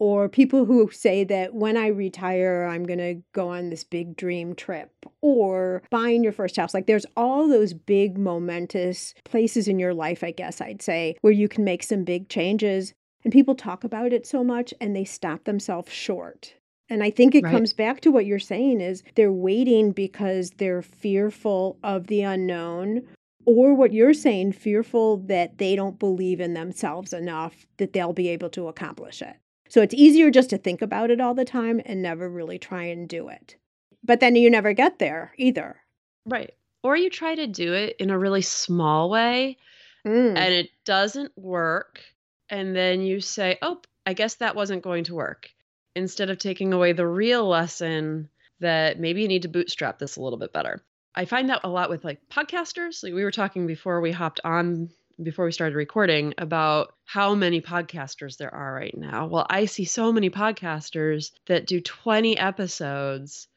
or 0.00 0.30
people 0.30 0.64
who 0.64 0.90
say 0.90 1.24
that 1.24 1.54
when 1.54 1.76
I 1.76 1.88
retire, 1.88 2.64
I'm 2.64 2.84
going 2.84 2.98
to 2.98 3.22
go 3.34 3.50
on 3.50 3.68
this 3.68 3.84
big 3.84 4.16
dream 4.16 4.54
trip, 4.54 4.90
or 5.20 5.82
buying 5.90 6.24
your 6.24 6.32
first 6.32 6.56
house. 6.56 6.72
Like 6.72 6.86
there's 6.86 7.04
all 7.18 7.46
those 7.46 7.74
big, 7.74 8.16
momentous 8.16 9.14
places 9.24 9.68
in 9.68 9.78
your 9.78 9.92
life, 9.92 10.24
I 10.24 10.30
guess 10.30 10.62
I'd 10.62 10.80
say, 10.80 11.16
where 11.20 11.34
you 11.34 11.48
can 11.48 11.64
make 11.64 11.82
some 11.82 12.04
big 12.04 12.30
changes. 12.30 12.94
And 13.24 13.32
people 13.32 13.54
talk 13.54 13.84
about 13.84 14.14
it 14.14 14.26
so 14.26 14.42
much 14.42 14.72
and 14.80 14.96
they 14.96 15.04
stop 15.04 15.44
themselves 15.44 15.92
short. 15.92 16.54
And 16.88 17.04
I 17.04 17.10
think 17.10 17.34
it 17.34 17.44
right. 17.44 17.52
comes 17.52 17.74
back 17.74 18.00
to 18.00 18.10
what 18.10 18.24
you're 18.24 18.38
saying 18.38 18.80
is 18.80 19.02
they're 19.14 19.30
waiting 19.30 19.92
because 19.92 20.50
they're 20.56 20.82
fearful 20.82 21.78
of 21.84 22.06
the 22.06 22.22
unknown 22.22 23.02
or 23.44 23.74
what 23.74 23.92
you're 23.92 24.14
saying 24.14 24.52
fearful 24.52 25.18
that 25.18 25.58
they 25.58 25.76
don't 25.76 25.98
believe 25.98 26.40
in 26.40 26.54
themselves 26.54 27.12
enough 27.12 27.66
that 27.76 27.92
they'll 27.92 28.14
be 28.14 28.28
able 28.30 28.48
to 28.50 28.68
accomplish 28.68 29.20
it. 29.20 29.36
So 29.70 29.82
it's 29.82 29.94
easier 29.94 30.30
just 30.30 30.50
to 30.50 30.58
think 30.58 30.82
about 30.82 31.10
it 31.10 31.20
all 31.20 31.34
the 31.34 31.44
time 31.44 31.80
and 31.86 32.02
never 32.02 32.28
really 32.28 32.58
try 32.58 32.84
and 32.84 33.08
do 33.08 33.28
it. 33.28 33.56
But 34.02 34.18
then 34.18 34.34
you 34.34 34.50
never 34.50 34.72
get 34.72 34.98
there 34.98 35.32
either. 35.38 35.76
Right. 36.26 36.52
Or 36.82 36.96
you 36.96 37.08
try 37.08 37.36
to 37.36 37.46
do 37.46 37.72
it 37.72 37.96
in 37.98 38.10
a 38.10 38.18
really 38.18 38.42
small 38.42 39.10
way 39.10 39.58
mm. 40.04 40.36
and 40.36 40.54
it 40.54 40.70
doesn't 40.84 41.32
work. 41.38 42.02
And 42.48 42.74
then 42.74 43.02
you 43.02 43.20
say, 43.20 43.58
oh, 43.62 43.80
I 44.04 44.14
guess 44.14 44.34
that 44.36 44.56
wasn't 44.56 44.82
going 44.82 45.04
to 45.04 45.14
work. 45.14 45.50
Instead 45.94 46.30
of 46.30 46.38
taking 46.38 46.72
away 46.72 46.92
the 46.92 47.06
real 47.06 47.46
lesson 47.46 48.28
that 48.58 48.98
maybe 48.98 49.22
you 49.22 49.28
need 49.28 49.42
to 49.42 49.48
bootstrap 49.48 49.98
this 49.98 50.16
a 50.16 50.22
little 50.22 50.38
bit 50.38 50.52
better. 50.52 50.82
I 51.14 51.24
find 51.26 51.48
that 51.48 51.60
a 51.64 51.68
lot 51.68 51.90
with 51.90 52.04
like 52.04 52.20
podcasters. 52.28 53.02
Like 53.02 53.14
we 53.14 53.24
were 53.24 53.30
talking 53.30 53.66
before 53.66 54.00
we 54.00 54.10
hopped 54.10 54.40
on 54.44 54.90
before 55.22 55.44
we 55.44 55.52
started 55.52 55.76
recording 55.76 56.34
about 56.38 56.94
how 57.04 57.34
many 57.34 57.60
podcasters 57.60 58.36
there 58.36 58.54
are 58.54 58.74
right 58.74 58.96
now. 58.96 59.26
Well, 59.26 59.46
I 59.50 59.66
see 59.66 59.84
so 59.84 60.12
many 60.12 60.30
podcasters 60.30 61.32
that 61.46 61.66
do 61.66 61.80
20 61.80 62.38
episodes 62.38 63.48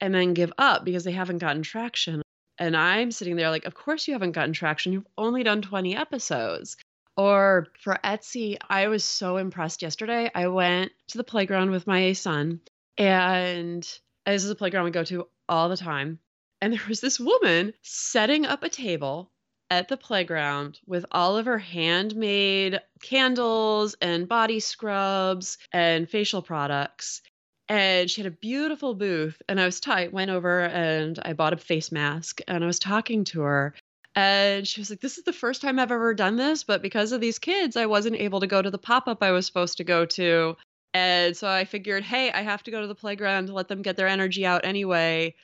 and 0.00 0.14
then 0.14 0.34
give 0.34 0.52
up 0.58 0.84
because 0.84 1.04
they 1.04 1.12
haven't 1.12 1.38
gotten 1.38 1.62
traction. 1.62 2.22
And 2.58 2.76
I'm 2.76 3.10
sitting 3.10 3.36
there 3.36 3.50
like, 3.50 3.64
of 3.64 3.74
course 3.74 4.06
you 4.08 4.14
haven't 4.14 4.32
gotten 4.32 4.52
traction. 4.52 4.92
You've 4.92 5.06
only 5.16 5.42
done 5.42 5.62
20 5.62 5.96
episodes. 5.96 6.76
Or 7.16 7.66
for 7.78 7.98
Etsy, 8.02 8.56
I 8.68 8.88
was 8.88 9.04
so 9.04 9.36
impressed 9.36 9.82
yesterday. 9.82 10.30
I 10.34 10.48
went 10.48 10.92
to 11.08 11.18
the 11.18 11.24
playground 11.24 11.70
with 11.70 11.86
my 11.86 12.14
son, 12.14 12.60
and 12.96 13.82
this 14.24 14.44
is 14.44 14.50
a 14.50 14.54
playground 14.54 14.86
we 14.86 14.90
go 14.92 15.04
to 15.04 15.28
all 15.48 15.68
the 15.68 15.76
time. 15.76 16.18
And 16.62 16.72
there 16.72 16.80
was 16.88 17.00
this 17.00 17.20
woman 17.20 17.74
setting 17.82 18.46
up 18.46 18.62
a 18.62 18.68
table 18.70 19.30
at 19.72 19.88
the 19.88 19.96
playground 19.96 20.78
with 20.86 21.06
all 21.12 21.38
of 21.38 21.46
her 21.46 21.56
handmade 21.56 22.78
candles 23.00 23.96
and 24.02 24.28
body 24.28 24.60
scrubs 24.60 25.56
and 25.72 26.10
facial 26.10 26.42
products. 26.42 27.22
And 27.70 28.10
she 28.10 28.20
had 28.20 28.30
a 28.30 28.36
beautiful 28.36 28.94
booth. 28.94 29.40
And 29.48 29.58
I 29.58 29.64
was 29.64 29.80
tight, 29.80 30.12
went 30.12 30.30
over 30.30 30.60
and 30.60 31.18
I 31.24 31.32
bought 31.32 31.54
a 31.54 31.56
face 31.56 31.90
mask 31.90 32.42
and 32.46 32.62
I 32.62 32.66
was 32.66 32.78
talking 32.78 33.24
to 33.24 33.40
her. 33.40 33.74
And 34.14 34.68
she 34.68 34.78
was 34.78 34.90
like, 34.90 35.00
This 35.00 35.16
is 35.16 35.24
the 35.24 35.32
first 35.32 35.62
time 35.62 35.78
I've 35.78 35.90
ever 35.90 36.12
done 36.12 36.36
this, 36.36 36.64
but 36.64 36.82
because 36.82 37.12
of 37.12 37.22
these 37.22 37.38
kids, 37.38 37.74
I 37.74 37.86
wasn't 37.86 38.16
able 38.16 38.40
to 38.40 38.46
go 38.46 38.60
to 38.60 38.70
the 38.70 38.76
pop 38.76 39.08
up 39.08 39.22
I 39.22 39.30
was 39.30 39.46
supposed 39.46 39.78
to 39.78 39.84
go 39.84 40.04
to. 40.04 40.54
And 40.92 41.34
so 41.34 41.48
I 41.48 41.64
figured, 41.64 42.04
hey, 42.04 42.30
I 42.30 42.42
have 42.42 42.62
to 42.64 42.70
go 42.70 42.82
to 42.82 42.86
the 42.86 42.94
playground 42.94 43.46
to 43.46 43.54
let 43.54 43.68
them 43.68 43.80
get 43.80 43.96
their 43.96 44.06
energy 44.06 44.44
out 44.44 44.66
anyway. 44.66 45.34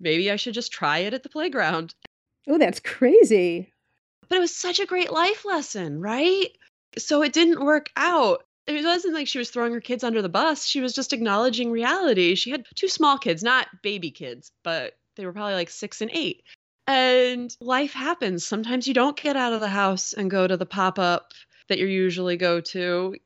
Maybe 0.00 0.30
I 0.30 0.36
should 0.36 0.54
just 0.54 0.72
try 0.72 1.00
it 1.00 1.12
at 1.12 1.22
the 1.22 1.28
playground. 1.28 1.94
Oh, 2.48 2.56
that's 2.56 2.80
crazy. 2.80 3.73
But 4.28 4.36
it 4.36 4.40
was 4.40 4.54
such 4.54 4.80
a 4.80 4.86
great 4.86 5.12
life 5.12 5.44
lesson, 5.44 6.00
right? 6.00 6.48
So 6.98 7.22
it 7.22 7.32
didn't 7.32 7.64
work 7.64 7.90
out. 7.96 8.44
It 8.66 8.84
wasn't 8.84 9.14
like 9.14 9.28
she 9.28 9.38
was 9.38 9.50
throwing 9.50 9.72
her 9.72 9.80
kids 9.80 10.04
under 10.04 10.22
the 10.22 10.28
bus. 10.28 10.64
She 10.64 10.80
was 10.80 10.94
just 10.94 11.12
acknowledging 11.12 11.70
reality. 11.70 12.34
She 12.34 12.50
had 12.50 12.64
two 12.74 12.88
small 12.88 13.18
kids, 13.18 13.42
not 13.42 13.68
baby 13.82 14.10
kids, 14.10 14.52
but 14.62 14.94
they 15.16 15.26
were 15.26 15.32
probably 15.32 15.54
like 15.54 15.70
six 15.70 16.00
and 16.00 16.10
eight. 16.14 16.42
And 16.86 17.54
life 17.60 17.92
happens. 17.92 18.44
Sometimes 18.44 18.86
you 18.86 18.94
don't 18.94 19.16
get 19.16 19.36
out 19.36 19.52
of 19.52 19.60
the 19.60 19.68
house 19.68 20.12
and 20.12 20.30
go 20.30 20.46
to 20.46 20.56
the 20.56 20.66
pop 20.66 20.98
up 20.98 21.32
that 21.68 21.78
you 21.78 21.86
usually 21.86 22.36
go 22.36 22.60
to. 22.60 23.16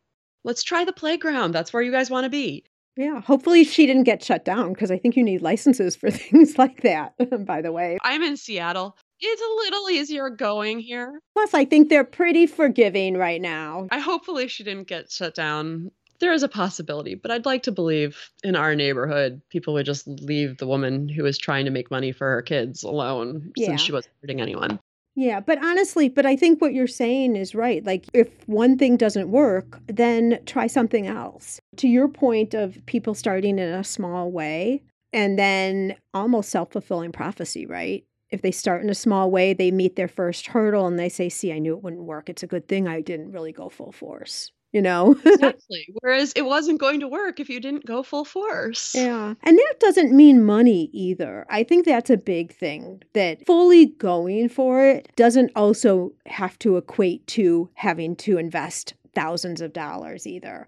Let's 0.45 0.63
try 0.63 0.85
the 0.85 0.93
playground. 0.93 1.53
That's 1.53 1.73
where 1.73 1.83
you 1.83 1.91
guys 1.93 2.11
want 2.11 2.25
to 2.25 2.31
be. 2.31 2.65
Yeah, 2.97 3.21
hopefully 3.21 3.63
she 3.63 3.87
didn't 3.87 4.05
get 4.05 4.25
shut 4.25 4.45
down 4.45 4.73
because 4.73 4.91
I 4.91 4.99
think 4.99 5.17
you 5.17 5.23
need 5.23 5.41
licenses 5.41 5.95
for 5.95 6.11
things 6.11 6.59
like 6.59 6.83
that, 6.83 7.15
by 7.47 7.63
the 7.63 7.71
way. 7.71 7.99
I'm 8.03 8.23
in 8.23 8.37
Seattle. 8.37 8.97
It's 9.21 9.43
a 9.43 9.65
little 9.73 9.91
easier 9.91 10.31
going 10.31 10.79
here. 10.79 11.21
Plus, 11.35 11.55
I 11.55 11.65
think 11.65 11.89
they're 11.89 12.05
pretty 12.05 12.47
forgiving 12.47 13.17
right 13.17 13.41
now. 13.41 13.89
I 13.91 13.99
hopefully 13.99 14.49
she 14.49 14.65
didn't 14.65 14.89
get 14.89 15.11
shut 15.11 15.35
down. 15.35 15.91
There 16.21 16.33
is 16.33 16.43
a 16.43 16.49
possibility, 16.49 17.15
but 17.15 17.31
I'd 17.31 17.47
like 17.47 17.63
to 17.65 17.73
believe 17.73 18.31
in 18.43 18.57
our 18.57 18.75
neighborhood, 18.75 19.41
people 19.51 19.75
would 19.75 19.87
just 19.87 20.07
leave 20.09 20.59
the 20.59 20.67
woman 20.67 21.09
who 21.09 21.23
was 21.23 21.39
trying 21.39 21.65
to 21.65 21.71
make 21.71 21.91
money 21.91 22.11
for 22.11 22.29
her 22.31 22.43
kids 22.43 22.83
alone 22.83 23.53
Yeah. 23.57 23.69
since 23.69 23.81
she 23.83 23.93
wasn't 23.93 24.15
hurting 24.21 24.41
anyone. 24.41 24.81
Yeah, 25.15 25.41
but 25.41 25.59
honestly, 25.65 26.09
but 26.09 26.27
I 26.27 26.37
think 26.37 26.61
what 26.61 26.75
you're 26.75 26.87
saying 26.87 27.35
is 27.35 27.53
right. 27.55 27.85
Like, 27.85 28.07
if 28.15 28.29
one 28.49 28.79
thing 28.79 28.97
doesn't 28.97 29.31
work, 29.31 29.81
then 29.89 30.39
try 30.47 30.69
something 30.69 31.09
else. 31.09 31.61
To 31.79 31.89
your 31.89 32.07
point 32.09 32.55
of 32.55 32.79
people 32.87 33.15
starting 33.15 33.59
in 33.59 33.69
a 33.69 33.83
small 33.83 34.31
way 34.31 34.83
and 35.13 35.37
then 35.39 35.97
almost 36.15 36.51
self 36.51 36.71
fulfilling 36.73 37.11
prophecy, 37.13 37.67
right? 37.67 38.05
If 38.31 38.43
they 38.43 38.51
start 38.51 38.83
in 38.83 38.91
a 38.91 38.95
small 38.95 39.31
way, 39.31 39.55
they 39.55 39.71
meet 39.71 39.97
their 39.97 40.09
first 40.09 40.49
hurdle 40.49 40.87
and 40.87 40.99
they 40.99 41.09
say, 41.09 41.29
See, 41.29 41.53
I 41.53 41.59
knew 41.59 41.75
it 41.75 41.83
wouldn't 41.83 42.05
work. 42.05 42.29
It's 42.29 42.43
a 42.43 42.47
good 42.47 42.69
thing 42.69 42.87
I 42.87 43.01
didn't 43.01 43.33
really 43.33 43.53
go 43.53 43.69
full 43.69 43.93
force, 43.93 44.53
you 44.73 44.83
know? 44.83 45.17
Exactly. 45.25 45.87
Whereas 46.01 46.33
it 46.35 46.45
wasn't 46.45 46.81
going 46.81 47.01
to 47.01 47.09
work 47.09 47.41
if 47.41 47.49
you 47.49 47.61
didn't 47.61 47.87
go 47.87 48.03
full 48.03 48.25
force. 48.25 48.95
Yeah. 48.95 49.35
And 49.43 49.59
that 49.59 49.75
doesn't 49.81 50.13
mean 50.13 50.45
money 50.45 50.91
either. 50.93 51.47
I 51.49 51.63
think 51.63 51.85
that's 51.85 52.11
a 52.11 52.17
big 52.17 52.53
thing 52.53 53.03
that 53.15 53.47
fully 53.47 53.87
going 53.87 54.49
for 54.49 54.85
it 54.85 55.11
doesn't 55.17 55.53
also 55.57 56.13
have 56.27 56.59
to 56.61 56.77
equate 56.77 57.27
to 57.29 57.71
having 57.75 58.17
to 58.17 58.37
invest 58.39 58.95
thousands 59.15 59.61
of 59.61 59.73
dollars 59.73 60.27
either. 60.27 60.67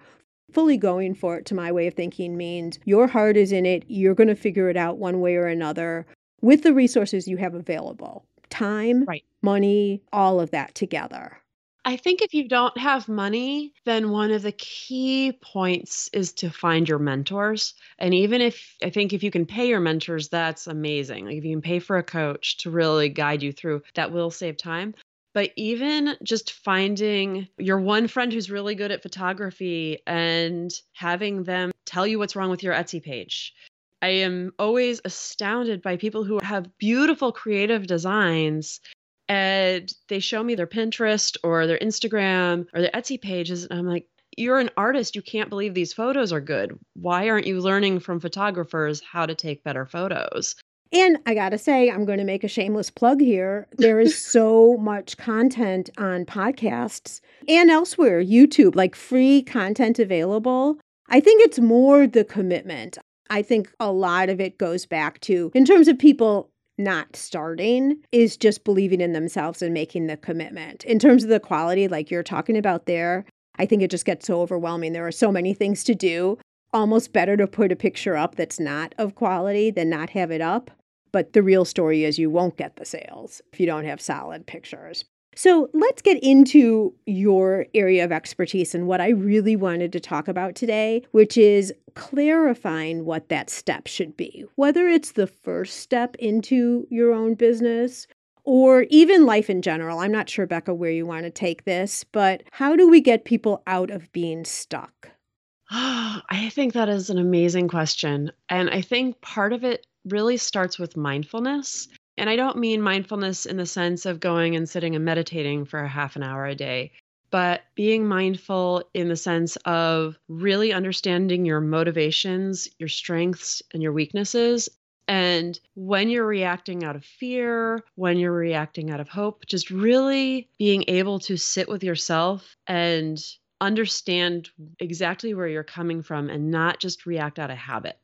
Fully 0.53 0.77
going 0.77 1.15
for 1.15 1.37
it, 1.37 1.47
to 1.47 1.55
my 1.55 1.71
way 1.71 1.87
of 1.87 1.95
thinking, 1.95 2.37
means 2.37 2.81
your 2.85 3.07
heart 3.07 3.37
is 3.37 3.53
in 3.53 3.65
it. 3.65 3.85
You're 3.87 4.17
going 4.17 4.29
to 4.29 4.35
figure 4.35 4.69
it 4.69 4.77
out 4.77 4.99
one 4.99 5.21
way 5.21 5.37
or 5.37 5.47
another 5.47 6.07
with 6.41 6.63
the 6.63 6.73
resources 6.75 7.29
you 7.29 7.37
have 7.37 7.55
available 7.55 8.25
time, 8.49 9.05
Right. 9.05 9.25
money, 9.43 10.03
all 10.13 10.41
of 10.41 10.51
that 10.51 10.75
together. 10.75 11.39
I 11.83 11.97
think 11.97 12.21
if 12.21 12.35
you 12.35 12.47
don't 12.47 12.77
have 12.77 13.09
money, 13.09 13.73
then 13.87 14.11
one 14.11 14.33
of 14.33 14.43
the 14.43 14.53
key 14.53 15.33
points 15.41 16.11
is 16.13 16.33
to 16.35 16.51
find 16.51 16.87
your 16.87 16.99
mentors. 16.99 17.73
And 17.99 18.13
even 18.13 18.43
if 18.43 18.77
I 18.83 18.91
think 18.91 19.15
if 19.15 19.23
you 19.23 19.31
can 19.31 19.47
pay 19.47 19.69
your 19.69 19.81
mentors, 19.81 20.29
that's 20.29 20.67
amazing. 20.67 21.25
Like 21.25 21.37
if 21.37 21.45
you 21.45 21.53
can 21.53 21.63
pay 21.63 21.79
for 21.79 21.97
a 21.97 22.03
coach 22.03 22.59
to 22.59 22.71
really 22.71 23.09
guide 23.09 23.43
you 23.43 23.51
through, 23.51 23.83
that 23.95 24.13
will 24.13 24.31
save 24.31 24.59
time. 24.59 24.95
But 25.33 25.53
even 25.57 26.17
just 26.23 26.53
finding 26.53 27.49
your 27.57 27.81
one 27.81 28.09
friend 28.09 28.31
who's 28.33 28.51
really 28.51 28.75
good 28.75 28.91
at 28.91 29.03
photography 29.03 30.01
and 30.07 30.71
having 30.93 31.45
them 31.45 31.71
tell 31.87 32.07
you 32.07 32.19
what's 32.19 32.37
wrong 32.37 32.51
with 32.51 32.63
your 32.63 32.75
Etsy 32.75 33.03
page. 33.03 33.55
I 34.03 34.09
am 34.09 34.53
always 34.59 35.01
astounded 35.05 35.83
by 35.83 35.97
people 35.97 36.25
who 36.25 36.39
have 36.43 36.77
beautiful 36.79 37.33
creative 37.33 37.87
designs 37.87 38.81
and 39.29 39.93
they 40.09 40.19
show 40.19 40.43
me 40.43 40.57
their 40.57 40.67
Pinterest 40.67 41.37
or 41.45 41.67
their 41.67 41.79
Instagram 41.79 42.67
or 42.75 42.81
their 42.81 42.91
Etsy 42.91 43.21
pages. 43.21 43.65
And 43.65 43.79
I'm 43.79 43.87
like, 43.87 44.07
you're 44.37 44.59
an 44.59 44.71
artist. 44.77 45.15
You 45.15 45.23
can't 45.23 45.51
believe 45.51 45.75
these 45.75 45.93
photos 45.93 46.33
are 46.33 46.41
good. 46.41 46.77
Why 46.95 47.29
aren't 47.29 47.47
you 47.47 47.61
learning 47.61 48.01
from 48.01 48.21
photographers 48.21 49.01
how 49.01 49.27
to 49.27 49.35
take 49.35 49.63
better 49.63 49.87
photos? 49.87 50.57
And 50.93 51.19
I 51.27 51.35
got 51.35 51.51
to 51.51 51.59
say, 51.59 51.89
I'm 51.89 52.05
going 52.05 52.19
to 52.19 52.25
make 52.25 52.43
a 52.43 52.49
shameless 52.49 52.91
plug 52.91 53.21
here. 53.21 53.69
There 53.77 54.01
is 54.01 54.19
so 54.33 54.77
much 54.79 55.17
content 55.17 55.91
on 55.97 56.25
podcasts 56.25 57.21
and 57.47 57.71
elsewhere, 57.71 58.23
YouTube, 58.23 58.75
like 58.75 58.97
free 58.97 59.43
content 59.43 59.99
available. 59.99 60.79
I 61.09 61.21
think 61.21 61.43
it's 61.45 61.59
more 61.59 62.07
the 62.07 62.25
commitment. 62.25 62.99
I 63.31 63.43
think 63.43 63.73
a 63.79 63.93
lot 63.93 64.29
of 64.29 64.41
it 64.41 64.59
goes 64.59 64.85
back 64.85 65.21
to, 65.21 65.53
in 65.55 65.65
terms 65.65 65.89
of 65.89 65.99
people 65.99 66.51
not 66.77 67.15
starting, 67.15 67.99
is 68.11 68.37
just 68.37 68.65
believing 68.65 69.01
in 69.01 69.13
themselves 69.13 69.63
and 69.63 69.73
making 69.73 70.09
the 70.09 70.17
commitment. 70.17 70.85
In 70.85 70.99
terms 70.99 71.23
of 71.23 71.31
the 71.31 71.39
quality, 71.39 71.87
like 71.87 72.11
you're 72.11 72.23
talking 72.25 72.57
about 72.57 72.87
there, 72.87 73.25
I 73.57 73.67
think 73.67 73.83
it 73.83 73.91
just 73.91 74.05
gets 74.05 74.27
so 74.27 74.41
overwhelming. 74.41 74.93
There 74.93 75.07
are 75.07 75.13
so 75.13 75.31
many 75.31 75.55
things 75.55 75.85
to 75.85 75.95
do. 75.95 76.39
Almost 76.73 77.13
better 77.13 77.37
to 77.37 77.47
put 77.47 77.73
a 77.73 77.77
picture 77.77 78.17
up 78.17 78.35
that's 78.35 78.59
not 78.59 78.95
of 78.99 79.15
quality 79.15 79.71
than 79.71 79.91
not 79.91 80.11
have 80.11 80.31
it 80.31 80.41
up. 80.41 80.71
But 81.13 81.33
the 81.33 81.43
real 81.43 81.65
story 81.65 82.05
is 82.05 82.19
you 82.19 82.31
won't 82.31 82.57
get 82.57 82.77
the 82.77 82.85
sales 82.85 83.43
if 83.53 83.61
you 83.61 83.67
don't 83.67 83.85
have 83.85 84.01
solid 84.01 84.47
pictures. 84.47 85.05
So 85.37 85.71
let's 85.73 86.03
get 86.03 86.23
into 86.23 86.95
your 87.07 87.67
area 87.75 88.05
of 88.05 88.13
expertise 88.13 88.75
and 88.75 88.87
what 88.87 89.01
I 89.01 89.11
really 89.11 89.57
wanted 89.57 89.93
to 89.93 90.01
talk 90.01 90.29
about 90.29 90.55
today, 90.55 91.03
which 91.13 91.39
is 91.39 91.73
clarifying 91.95 93.05
what 93.05 93.29
that 93.29 93.49
step 93.49 93.87
should 93.87 94.17
be. 94.17 94.45
Whether 94.57 94.89
it's 94.89 95.13
the 95.13 95.27
first 95.27 95.79
step 95.79 96.17
into 96.17 96.87
your 96.91 97.13
own 97.13 97.35
business 97.35 98.07
or 98.45 98.87
even 98.91 99.27
life 99.27 99.51
in 99.51 99.63
general. 99.63 99.99
I'm 99.99 100.13
not 100.13 100.29
sure, 100.29 100.47
Becca, 100.47 100.75
where 100.75 100.91
you 100.91 101.07
want 101.07 101.25
to 101.25 101.31
take 101.31 101.65
this, 101.65 102.05
but 102.05 102.43
how 102.51 102.75
do 102.75 102.89
we 102.89 103.01
get 103.01 103.25
people 103.25 103.63
out 103.67 103.91
of 103.91 104.11
being 104.13 104.45
stuck? 104.45 105.11
I 105.71 106.51
think 106.53 106.73
that 106.73 106.89
is 106.89 107.11
an 107.11 107.19
amazing 107.19 107.69
question. 107.69 108.33
And 108.49 108.71
I 108.71 108.81
think 108.81 109.21
part 109.21 109.53
of 109.53 109.63
it 109.63 109.87
really 110.05 110.37
starts 110.37 110.79
with 110.79 110.97
mindfulness. 110.97 111.89
And 112.17 112.29
I 112.29 112.37
don't 112.37 112.59
mean 112.59 112.83
mindfulness 112.83 113.47
in 113.47 113.57
the 113.57 113.67
sense 113.67 114.05
of 114.07 114.21
going 114.21 114.57
and 114.57 114.69
sitting 114.69 114.95
and 114.95 115.05
meditating 115.05 115.65
for 115.65 115.81
a 115.81 115.89
half 115.89 116.17
an 116.17 116.23
hour 116.23 116.47
a 116.47 116.55
day, 116.55 116.93
but 117.31 117.63
being 117.75 118.07
mindful 118.07 118.83
in 118.93 119.09
the 119.09 119.17
sense 119.17 119.57
of 119.65 120.19
really 120.29 120.73
understanding 120.73 121.45
your 121.45 121.61
motivations, 121.61 122.69
your 122.79 122.89
strengths, 122.89 123.63
and 123.73 123.83
your 123.83 123.93
weaknesses. 123.93 124.69
And 125.09 125.59
when 125.75 126.09
you're 126.09 126.27
reacting 126.27 126.85
out 126.85 126.95
of 126.95 127.05
fear, 127.05 127.83
when 127.97 128.19
you're 128.19 128.33
reacting 128.33 128.91
out 128.91 129.01
of 129.01 129.09
hope, 129.09 129.47
just 129.47 129.71
really 129.71 130.49
being 130.59 130.85
able 130.89 131.19
to 131.21 131.37
sit 131.37 131.69
with 131.69 131.83
yourself 131.83 132.57
and 132.67 133.21
understand 133.61 134.51
exactly 134.79 135.35
where 135.35 135.49
you're 135.49 135.65
coming 135.65 136.03
from 136.03 136.31
and 136.31 136.51
not 136.51 136.79
just 136.79 137.07
react 137.07 137.39
out 137.39 137.51
of 137.51 137.57
habit. 137.57 137.99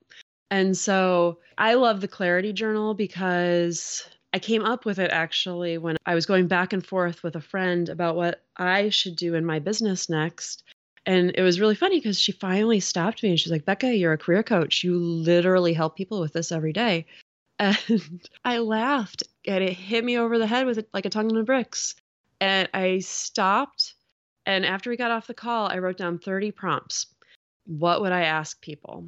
And 0.50 0.76
so 0.76 1.38
I 1.58 1.74
love 1.74 2.00
the 2.00 2.08
Clarity 2.08 2.52
Journal 2.52 2.94
because 2.94 4.08
I 4.32 4.38
came 4.38 4.64
up 4.64 4.84
with 4.84 4.98
it 4.98 5.10
actually 5.10 5.78
when 5.78 5.96
I 6.06 6.14
was 6.14 6.26
going 6.26 6.46
back 6.46 6.72
and 6.72 6.86
forth 6.86 7.22
with 7.22 7.36
a 7.36 7.40
friend 7.40 7.88
about 7.88 8.16
what 8.16 8.44
I 8.56 8.90
should 8.90 9.16
do 9.16 9.34
in 9.34 9.44
my 9.44 9.58
business 9.58 10.08
next. 10.08 10.62
And 11.06 11.32
it 11.36 11.42
was 11.42 11.60
really 11.60 11.74
funny 11.74 11.98
because 11.98 12.18
she 12.18 12.32
finally 12.32 12.80
stopped 12.80 13.22
me 13.22 13.30
and 13.30 13.40
she's 13.40 13.52
like, 13.52 13.64
Becca, 13.64 13.94
you're 13.94 14.12
a 14.12 14.18
career 14.18 14.42
coach. 14.42 14.82
You 14.82 14.98
literally 14.98 15.72
help 15.72 15.96
people 15.96 16.20
with 16.20 16.32
this 16.32 16.52
every 16.52 16.72
day. 16.72 17.06
And 17.58 18.28
I 18.44 18.58
laughed 18.58 19.22
and 19.46 19.64
it 19.64 19.72
hit 19.72 20.04
me 20.04 20.18
over 20.18 20.36
the 20.36 20.46
head 20.46 20.66
with 20.66 20.76
it 20.76 20.90
like 20.92 21.06
a 21.06 21.20
in 21.20 21.28
the 21.28 21.42
bricks. 21.42 21.94
And 22.38 22.68
I 22.74 22.98
stopped. 22.98 23.94
And 24.44 24.66
after 24.66 24.90
we 24.90 24.98
got 24.98 25.10
off 25.10 25.26
the 25.26 25.32
call, 25.32 25.66
I 25.66 25.78
wrote 25.78 25.96
down 25.96 26.18
30 26.18 26.50
prompts. 26.50 27.06
What 27.64 28.02
would 28.02 28.12
I 28.12 28.24
ask 28.24 28.60
people? 28.60 29.06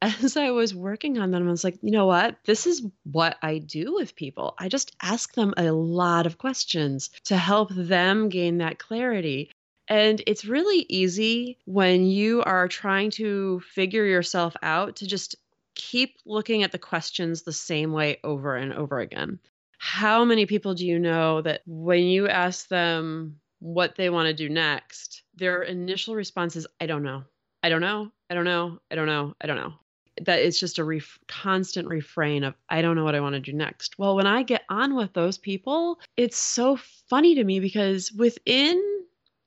As 0.22 0.36
I 0.36 0.50
was 0.50 0.74
working 0.74 1.18
on 1.18 1.30
them, 1.30 1.46
I 1.46 1.50
was 1.50 1.64
like, 1.64 1.78
you 1.82 1.90
know 1.90 2.06
what? 2.06 2.36
This 2.46 2.66
is 2.66 2.86
what 3.04 3.36
I 3.42 3.58
do 3.58 3.94
with 3.94 4.16
people. 4.16 4.54
I 4.58 4.68
just 4.68 4.96
ask 5.02 5.34
them 5.34 5.52
a 5.58 5.72
lot 5.72 6.24
of 6.24 6.38
questions 6.38 7.10
to 7.24 7.36
help 7.36 7.68
them 7.74 8.30
gain 8.30 8.58
that 8.58 8.78
clarity. 8.78 9.50
And 9.88 10.22
it's 10.26 10.44
really 10.44 10.86
easy 10.88 11.58
when 11.66 12.06
you 12.06 12.42
are 12.44 12.66
trying 12.66 13.10
to 13.12 13.60
figure 13.60 14.04
yourself 14.06 14.56
out 14.62 14.96
to 14.96 15.06
just 15.06 15.36
keep 15.74 16.16
looking 16.24 16.62
at 16.62 16.72
the 16.72 16.78
questions 16.78 17.42
the 17.42 17.52
same 17.52 17.92
way 17.92 18.20
over 18.24 18.56
and 18.56 18.72
over 18.72 19.00
again. 19.00 19.38
How 19.78 20.24
many 20.24 20.46
people 20.46 20.74
do 20.74 20.86
you 20.86 20.98
know 20.98 21.42
that 21.42 21.62
when 21.66 22.04
you 22.04 22.28
ask 22.28 22.68
them 22.68 23.40
what 23.58 23.96
they 23.96 24.08
want 24.08 24.28
to 24.28 24.34
do 24.34 24.48
next, 24.48 25.22
their 25.34 25.62
initial 25.62 26.14
response 26.14 26.56
is, 26.56 26.66
I 26.80 26.86
don't 26.86 27.02
know. 27.02 27.24
I 27.62 27.68
don't 27.68 27.80
know. 27.80 28.10
I 28.30 28.34
don't 28.34 28.44
know. 28.44 28.78
I 28.90 28.94
don't 28.94 29.06
know. 29.06 29.34
I 29.40 29.46
don't 29.46 29.56
know. 29.56 29.74
That 30.20 30.40
it's 30.40 30.60
just 30.60 30.78
a 30.78 30.84
ref- 30.84 31.18
constant 31.28 31.88
refrain 31.88 32.44
of, 32.44 32.54
I 32.68 32.82
don't 32.82 32.96
know 32.96 33.04
what 33.04 33.14
I 33.14 33.20
want 33.20 33.34
to 33.34 33.40
do 33.40 33.52
next. 33.52 33.98
Well, 33.98 34.16
when 34.16 34.26
I 34.26 34.42
get 34.42 34.62
on 34.68 34.94
with 34.94 35.12
those 35.12 35.38
people, 35.38 35.98
it's 36.16 36.36
so 36.36 36.78
funny 37.08 37.34
to 37.34 37.44
me 37.44 37.58
because 37.58 38.12
within 38.12 38.82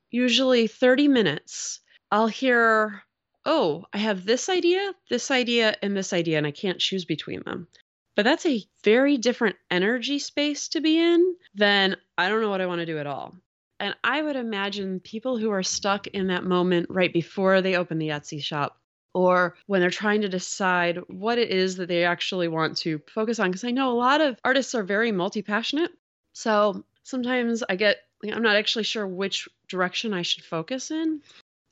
usually 0.09 0.67
30 0.67 1.07
minutes, 1.07 1.79
I'll 2.12 2.27
hear, 2.27 3.03
oh, 3.45 3.86
I 3.93 3.97
have 3.97 4.25
this 4.25 4.49
idea, 4.49 4.93
this 5.09 5.31
idea, 5.31 5.75
and 5.81 5.95
this 5.95 6.13
idea, 6.13 6.38
and 6.38 6.47
I 6.47 6.51
can't 6.51 6.79
choose 6.79 7.05
between 7.05 7.41
them. 7.45 7.67
But 8.15 8.23
that's 8.23 8.45
a 8.45 8.63
very 8.83 9.17
different 9.17 9.55
energy 9.71 10.19
space 10.19 10.67
to 10.69 10.81
be 10.81 10.99
in 10.99 11.36
than 11.55 11.95
I 12.17 12.29
don't 12.29 12.41
know 12.41 12.49
what 12.49 12.62
I 12.62 12.67
want 12.67 12.79
to 12.79 12.86
do 12.86 12.99
at 12.99 13.07
all. 13.07 13.36
And 13.79 13.95
I 14.03 14.21
would 14.21 14.36
imagine 14.36 14.99
people 14.99 15.38
who 15.38 15.49
are 15.49 15.63
stuck 15.63 16.07
in 16.07 16.27
that 16.27 16.45
moment 16.45 16.88
right 16.89 17.12
before 17.12 17.62
they 17.62 17.75
open 17.75 17.97
the 17.97 18.09
Etsy 18.09 18.41
shop 18.41 18.79
or 19.13 19.56
when 19.67 19.82
they're 19.82 19.89
trying 19.89 20.21
to 20.21 20.30
decide 20.30 20.97
what 21.08 21.38
it 21.38 21.49
is 21.49 21.76
that 21.78 21.88
they 21.88 22.04
actually 22.04 22.47
want 22.47 22.78
to 22.78 23.02
focus 23.13 23.39
on. 23.39 23.49
Because 23.49 23.63
I 23.63 23.71
know 23.71 23.91
a 23.91 23.95
lot 23.97 24.21
of 24.21 24.39
artists 24.43 24.76
are 24.76 24.84
very 24.84 25.12
multi 25.12 25.41
passionate. 25.41 25.91
So 26.34 26.84
sometimes 27.04 27.63
I 27.67 27.76
get, 27.76 27.97
I'm 28.23 28.41
not 28.41 28.56
actually 28.56 28.84
sure 28.84 29.08
which 29.08 29.47
direction 29.67 30.13
I 30.13 30.23
should 30.23 30.43
focus 30.43 30.91
in. 30.91 31.21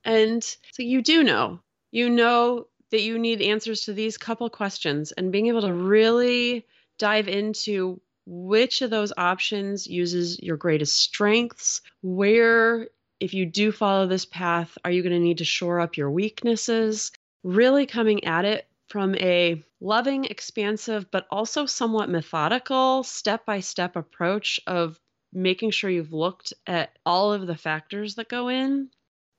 And 0.04 0.44
so 0.44 0.84
you 0.84 1.02
do 1.02 1.24
know, 1.24 1.60
you 1.92 2.10
know 2.10 2.68
that 2.92 3.02
you 3.02 3.18
need 3.18 3.42
answers 3.42 3.82
to 3.86 3.94
these 3.94 4.18
couple 4.18 4.50
questions 4.50 5.12
and 5.14 5.32
being 5.32 5.48
able 5.48 5.62
to 5.62 5.74
really 5.74 6.66
dive 6.98 7.28
into 7.28 8.00
which 8.26 8.82
of 8.82 8.90
those 8.90 9.14
options 9.18 9.88
uses 9.88 10.40
your 10.42 10.58
greatest 10.58 10.96
strengths, 10.96 11.82
where 12.02 12.88
if 13.20 13.34
you 13.34 13.46
do 13.46 13.72
follow 13.72 14.08
this 14.08 14.26
path, 14.26 14.78
are 14.84 14.92
you 14.92 15.02
going 15.02 15.14
to 15.14 15.20
need 15.20 15.40
to 15.40 15.46
shore 15.46 15.80
up 15.80 15.98
your 15.98 16.12
weaknesses? 16.12 17.12
Really 17.44 17.86
coming 17.86 18.24
at 18.26 18.46
it 18.46 18.68
from 18.88 19.16
a 19.16 19.64
loving, 19.80 20.26
expansive, 20.26 21.10
but 21.12 21.26
also 21.32 21.66
somewhat 21.66 22.10
methodical, 22.10 23.04
step 23.04 23.46
by 23.46 23.62
step 23.62 23.96
approach 23.96 24.60
of 24.68 25.00
making 25.34 25.72
sure 25.72 25.90
you've 25.90 26.14
looked 26.14 26.54
at 26.68 26.98
all 27.06 27.32
of 27.34 27.48
the 27.48 27.56
factors 27.56 28.16
that 28.16 28.30
go 28.30 28.50
in. 28.50 28.90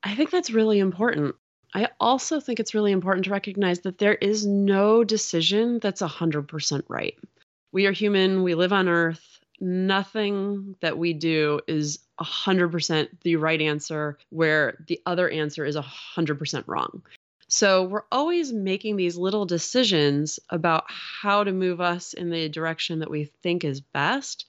I 0.01 0.15
think 0.15 0.31
that's 0.31 0.51
really 0.51 0.79
important. 0.79 1.35
I 1.73 1.89
also 1.99 2.39
think 2.39 2.59
it's 2.59 2.73
really 2.73 2.91
important 2.91 3.25
to 3.25 3.31
recognize 3.31 3.79
that 3.81 3.97
there 3.97 4.15
is 4.15 4.45
no 4.45 5.03
decision 5.03 5.79
that's 5.79 6.01
100% 6.01 6.83
right. 6.87 7.15
We 7.71 7.85
are 7.87 7.91
human, 7.91 8.43
we 8.43 8.55
live 8.55 8.73
on 8.73 8.87
earth. 8.89 9.39
Nothing 9.59 10.75
that 10.81 10.97
we 10.97 11.13
do 11.13 11.61
is 11.67 11.99
100% 12.19 13.07
the 13.21 13.37
right 13.37 13.61
answer, 13.61 14.17
where 14.29 14.83
the 14.87 14.99
other 15.05 15.29
answer 15.29 15.63
is 15.63 15.77
100% 15.77 16.63
wrong. 16.67 17.01
So 17.53 17.83
we're 17.83 18.05
always 18.11 18.51
making 18.51 18.95
these 18.95 19.15
little 19.15 19.45
decisions 19.45 20.39
about 20.49 20.85
how 20.89 21.43
to 21.43 21.51
move 21.51 21.79
us 21.81 22.13
in 22.13 22.31
the 22.31 22.49
direction 22.49 22.97
that 22.97 23.11
we 23.11 23.25
think 23.43 23.63
is 23.63 23.79
best. 23.79 24.47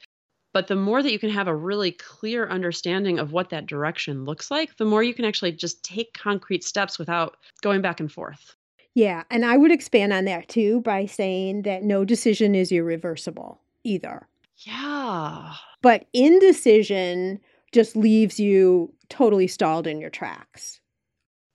But 0.54 0.68
the 0.68 0.74
more 0.74 1.02
that 1.02 1.12
you 1.12 1.18
can 1.18 1.28
have 1.28 1.46
a 1.46 1.54
really 1.54 1.92
clear 1.92 2.48
understanding 2.48 3.18
of 3.18 3.30
what 3.30 3.50
that 3.50 3.66
direction 3.66 4.24
looks 4.24 4.50
like, 4.50 4.78
the 4.78 4.86
more 4.86 5.02
you 5.02 5.12
can 5.12 5.26
actually 5.26 5.52
just 5.52 5.84
take 5.84 6.14
concrete 6.14 6.64
steps 6.64 6.98
without 6.98 7.36
going 7.60 7.82
back 7.82 8.00
and 8.00 8.10
forth. 8.10 8.56
Yeah. 8.94 9.24
And 9.30 9.44
I 9.44 9.58
would 9.58 9.70
expand 9.70 10.14
on 10.14 10.24
that 10.24 10.48
too 10.48 10.80
by 10.80 11.04
saying 11.04 11.60
that 11.62 11.82
no 11.82 12.06
decision 12.06 12.54
is 12.54 12.72
irreversible 12.72 13.60
either. 13.82 14.26
Yeah. 14.60 15.52
But 15.82 16.06
indecision 16.14 17.38
just 17.70 17.96
leaves 17.96 18.40
you 18.40 18.94
totally 19.10 19.46
stalled 19.46 19.86
in 19.86 20.00
your 20.00 20.08
tracks. 20.08 20.80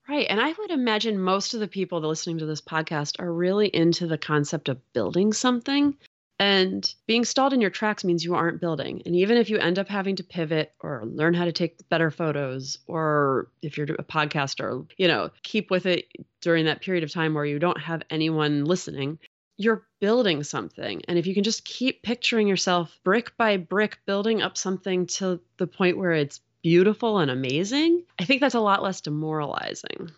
Right. 0.09 0.25
And 0.27 0.41
I 0.41 0.51
would 0.57 0.71
imagine 0.71 1.19
most 1.19 1.53
of 1.53 1.59
the 1.59 1.67
people 1.67 1.99
listening 2.01 2.39
to 2.39 2.47
this 2.47 2.61
podcast 2.61 3.19
are 3.19 3.31
really 3.31 3.67
into 3.67 4.07
the 4.07 4.17
concept 4.17 4.67
of 4.67 4.81
building 4.91 5.33
something. 5.33 5.95
And 6.39 6.91
being 7.05 7.23
stalled 7.25 7.53
in 7.53 7.61
your 7.61 7.69
tracks 7.69 8.03
means 8.03 8.23
you 8.23 8.33
aren't 8.33 8.59
building. 8.59 9.03
And 9.05 9.15
even 9.15 9.37
if 9.37 9.51
you 9.51 9.59
end 9.59 9.77
up 9.77 9.87
having 9.87 10.15
to 10.15 10.23
pivot 10.23 10.71
or 10.79 11.03
learn 11.05 11.35
how 11.35 11.45
to 11.45 11.51
take 11.51 11.87
better 11.89 12.09
photos, 12.09 12.79
or 12.87 13.51
if 13.61 13.77
you're 13.77 13.85
a 13.99 14.03
podcaster, 14.03 14.89
you 14.97 15.07
know, 15.07 15.29
keep 15.43 15.69
with 15.69 15.85
it 15.85 16.07
during 16.41 16.65
that 16.65 16.81
period 16.81 17.03
of 17.03 17.11
time 17.13 17.35
where 17.35 17.45
you 17.45 17.59
don't 17.59 17.79
have 17.79 18.01
anyone 18.09 18.65
listening, 18.65 19.19
you're 19.57 19.85
building 19.99 20.41
something. 20.41 21.03
And 21.07 21.19
if 21.19 21.27
you 21.27 21.35
can 21.35 21.43
just 21.43 21.65
keep 21.65 22.01
picturing 22.01 22.47
yourself 22.47 22.97
brick 23.03 23.37
by 23.37 23.57
brick 23.57 23.99
building 24.07 24.41
up 24.41 24.57
something 24.57 25.05
to 25.05 25.39
the 25.57 25.67
point 25.67 25.99
where 25.99 26.13
it's 26.13 26.39
beautiful 26.63 27.19
and 27.19 27.31
amazing, 27.31 28.03
I 28.19 28.25
think 28.25 28.41
that's 28.41 28.55
a 28.55 28.59
lot 28.59 28.83
less 28.83 29.01
demoralizing. 29.01 30.11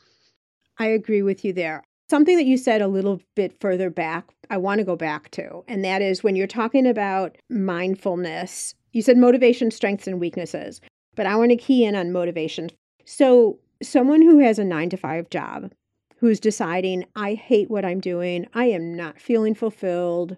I 0.78 0.88
agree 0.88 1.22
with 1.22 1.46
you 1.46 1.54
there. 1.54 1.84
Something 2.10 2.38
that 2.38 2.46
you 2.46 2.58
said 2.58 2.82
a 2.82 2.88
little 2.88 3.22
bit 3.36 3.60
further 3.62 3.90
back, 3.90 4.34
I 4.50 4.58
want 4.58 4.80
to 4.80 4.86
go 4.86 4.96
back 4.96 5.32
to, 5.32 5.64
and 5.68 5.86
that 5.86 6.02
is 6.02 6.24
when 6.24 6.36
you're 6.36 6.48
talking 6.48 6.86
about 6.86 7.38
mindfulness, 7.50 8.76
you 8.92 9.02
said 9.02 9.18
motivation, 9.18 9.72
strengths, 9.72 10.08
and 10.08 10.20
weaknesses, 10.20 10.82
but 11.16 11.26
I 11.26 11.36
want 11.36 11.52
to 11.52 11.56
key 11.56 11.86
in 11.86 11.96
on 11.96 12.12
motivation. 12.12 12.70
So, 13.06 13.60
someone 13.82 14.22
who 14.22 14.40
has 14.40 14.60
a 14.60 14.66
nine 14.66 14.90
to 14.90 14.98
five 14.98 15.30
job, 15.30 15.72
who's 16.18 16.40
deciding, 16.40 17.06
I 17.16 17.34
hate 17.34 17.72
what 17.72 17.86
I'm 17.86 18.00
doing, 18.00 18.48
I 18.54 18.66
am 18.66 18.94
not 18.96 19.22
feeling 19.22 19.56
fulfilled, 19.56 20.36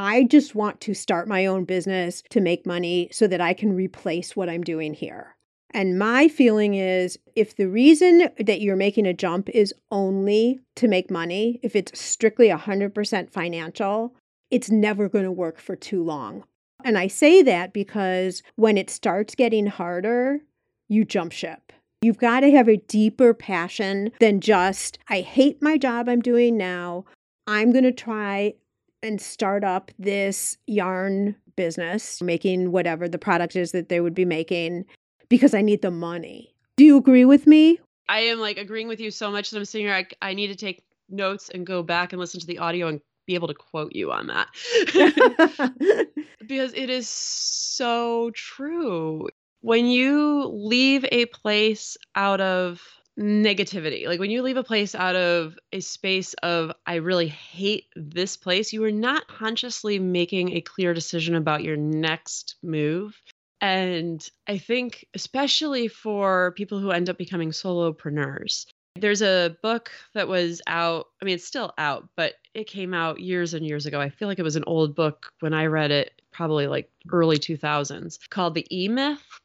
I 0.00 0.22
just 0.22 0.54
want 0.54 0.80
to 0.82 0.94
start 0.94 1.26
my 1.26 1.44
own 1.46 1.64
business 1.64 2.22
to 2.30 2.40
make 2.40 2.64
money 2.64 3.08
so 3.10 3.26
that 3.26 3.40
I 3.40 3.52
can 3.52 3.74
replace 3.74 4.36
what 4.36 4.48
I'm 4.48 4.62
doing 4.62 4.94
here. 4.94 5.34
And 5.74 5.98
my 5.98 6.28
feeling 6.28 6.74
is 6.74 7.18
if 7.34 7.56
the 7.56 7.66
reason 7.66 8.28
that 8.38 8.60
you're 8.60 8.76
making 8.76 9.08
a 9.08 9.12
jump 9.12 9.48
is 9.48 9.74
only 9.90 10.60
to 10.76 10.86
make 10.86 11.10
money, 11.10 11.58
if 11.64 11.74
it's 11.74 12.00
strictly 12.00 12.46
100% 12.46 13.30
financial, 13.32 14.14
it's 14.52 14.70
never 14.70 15.08
going 15.08 15.24
to 15.24 15.32
work 15.32 15.58
for 15.58 15.74
too 15.74 16.04
long. 16.04 16.44
And 16.84 16.96
I 16.96 17.08
say 17.08 17.42
that 17.42 17.72
because 17.72 18.44
when 18.54 18.78
it 18.78 18.90
starts 18.90 19.34
getting 19.34 19.66
harder, 19.66 20.38
you 20.86 21.04
jump 21.04 21.32
ship. 21.32 21.72
You've 22.02 22.18
got 22.18 22.40
to 22.40 22.52
have 22.52 22.68
a 22.68 22.76
deeper 22.76 23.34
passion 23.34 24.12
than 24.20 24.40
just, 24.40 25.00
I 25.08 25.22
hate 25.22 25.60
my 25.60 25.76
job 25.76 26.08
I'm 26.08 26.20
doing 26.20 26.56
now. 26.56 27.04
I'm 27.48 27.72
going 27.72 27.82
to 27.82 27.90
try 27.90 28.54
and 29.02 29.20
start 29.20 29.64
up 29.64 29.90
this 29.98 30.56
yarn 30.66 31.36
business, 31.56 32.20
making 32.22 32.72
whatever 32.72 33.08
the 33.08 33.18
product 33.18 33.56
is 33.56 33.72
that 33.72 33.88
they 33.88 34.00
would 34.00 34.14
be 34.14 34.24
making 34.24 34.84
because 35.28 35.54
I 35.54 35.62
need 35.62 35.82
the 35.82 35.90
money. 35.90 36.54
Do 36.76 36.84
you 36.84 36.96
agree 36.96 37.24
with 37.24 37.46
me? 37.46 37.78
I 38.08 38.20
am 38.20 38.38
like 38.38 38.56
agreeing 38.56 38.88
with 38.88 39.00
you 39.00 39.10
so 39.10 39.30
much 39.30 39.50
that 39.50 39.58
I'm 39.58 39.64
sitting 39.64 39.86
here. 39.86 39.94
I, 39.94 40.06
I 40.22 40.34
need 40.34 40.48
to 40.48 40.56
take 40.56 40.82
notes 41.10 41.48
and 41.50 41.66
go 41.66 41.82
back 41.82 42.12
and 42.12 42.20
listen 42.20 42.40
to 42.40 42.46
the 42.46 42.58
audio 42.58 42.88
and 42.88 43.00
be 43.26 43.34
able 43.34 43.48
to 43.48 43.54
quote 43.54 43.94
you 43.94 44.10
on 44.10 44.26
that 44.28 44.48
because 46.46 46.72
it 46.72 46.88
is 46.88 47.08
so 47.08 48.30
true. 48.34 49.28
When 49.60 49.86
you 49.86 50.46
leave 50.46 51.04
a 51.10 51.26
place 51.26 51.96
out 52.14 52.40
of 52.40 52.80
negativity. 53.18 54.06
Like 54.06 54.20
when 54.20 54.30
you 54.30 54.42
leave 54.42 54.56
a 54.56 54.62
place 54.62 54.94
out 54.94 55.16
of 55.16 55.58
a 55.72 55.80
space 55.80 56.34
of, 56.34 56.72
I 56.86 56.96
really 56.96 57.28
hate 57.28 57.86
this 57.96 58.36
place, 58.36 58.72
you 58.72 58.84
are 58.84 58.92
not 58.92 59.26
consciously 59.26 59.98
making 59.98 60.52
a 60.56 60.60
clear 60.60 60.94
decision 60.94 61.34
about 61.34 61.64
your 61.64 61.76
next 61.76 62.56
move. 62.62 63.20
And 63.60 64.26
I 64.46 64.58
think, 64.58 65.04
especially 65.14 65.88
for 65.88 66.52
people 66.52 66.78
who 66.78 66.92
end 66.92 67.10
up 67.10 67.18
becoming 67.18 67.50
solopreneurs, 67.50 68.66
there's 68.94 69.22
a 69.22 69.56
book 69.62 69.90
that 70.14 70.28
was 70.28 70.62
out. 70.68 71.06
I 71.20 71.24
mean, 71.24 71.34
it's 71.34 71.44
still 71.44 71.72
out, 71.76 72.08
but 72.16 72.34
it 72.54 72.68
came 72.68 72.94
out 72.94 73.20
years 73.20 73.54
and 73.54 73.66
years 73.66 73.86
ago. 73.86 74.00
I 74.00 74.10
feel 74.10 74.28
like 74.28 74.38
it 74.38 74.44
was 74.44 74.56
an 74.56 74.64
old 74.66 74.94
book 74.94 75.32
when 75.40 75.54
I 75.54 75.66
read 75.66 75.90
it, 75.90 76.22
probably 76.32 76.68
like 76.68 76.90
early 77.10 77.38
2000s, 77.38 78.18
called 78.30 78.54
The 78.54 78.66
E 78.70 78.88
Myth 78.88 79.40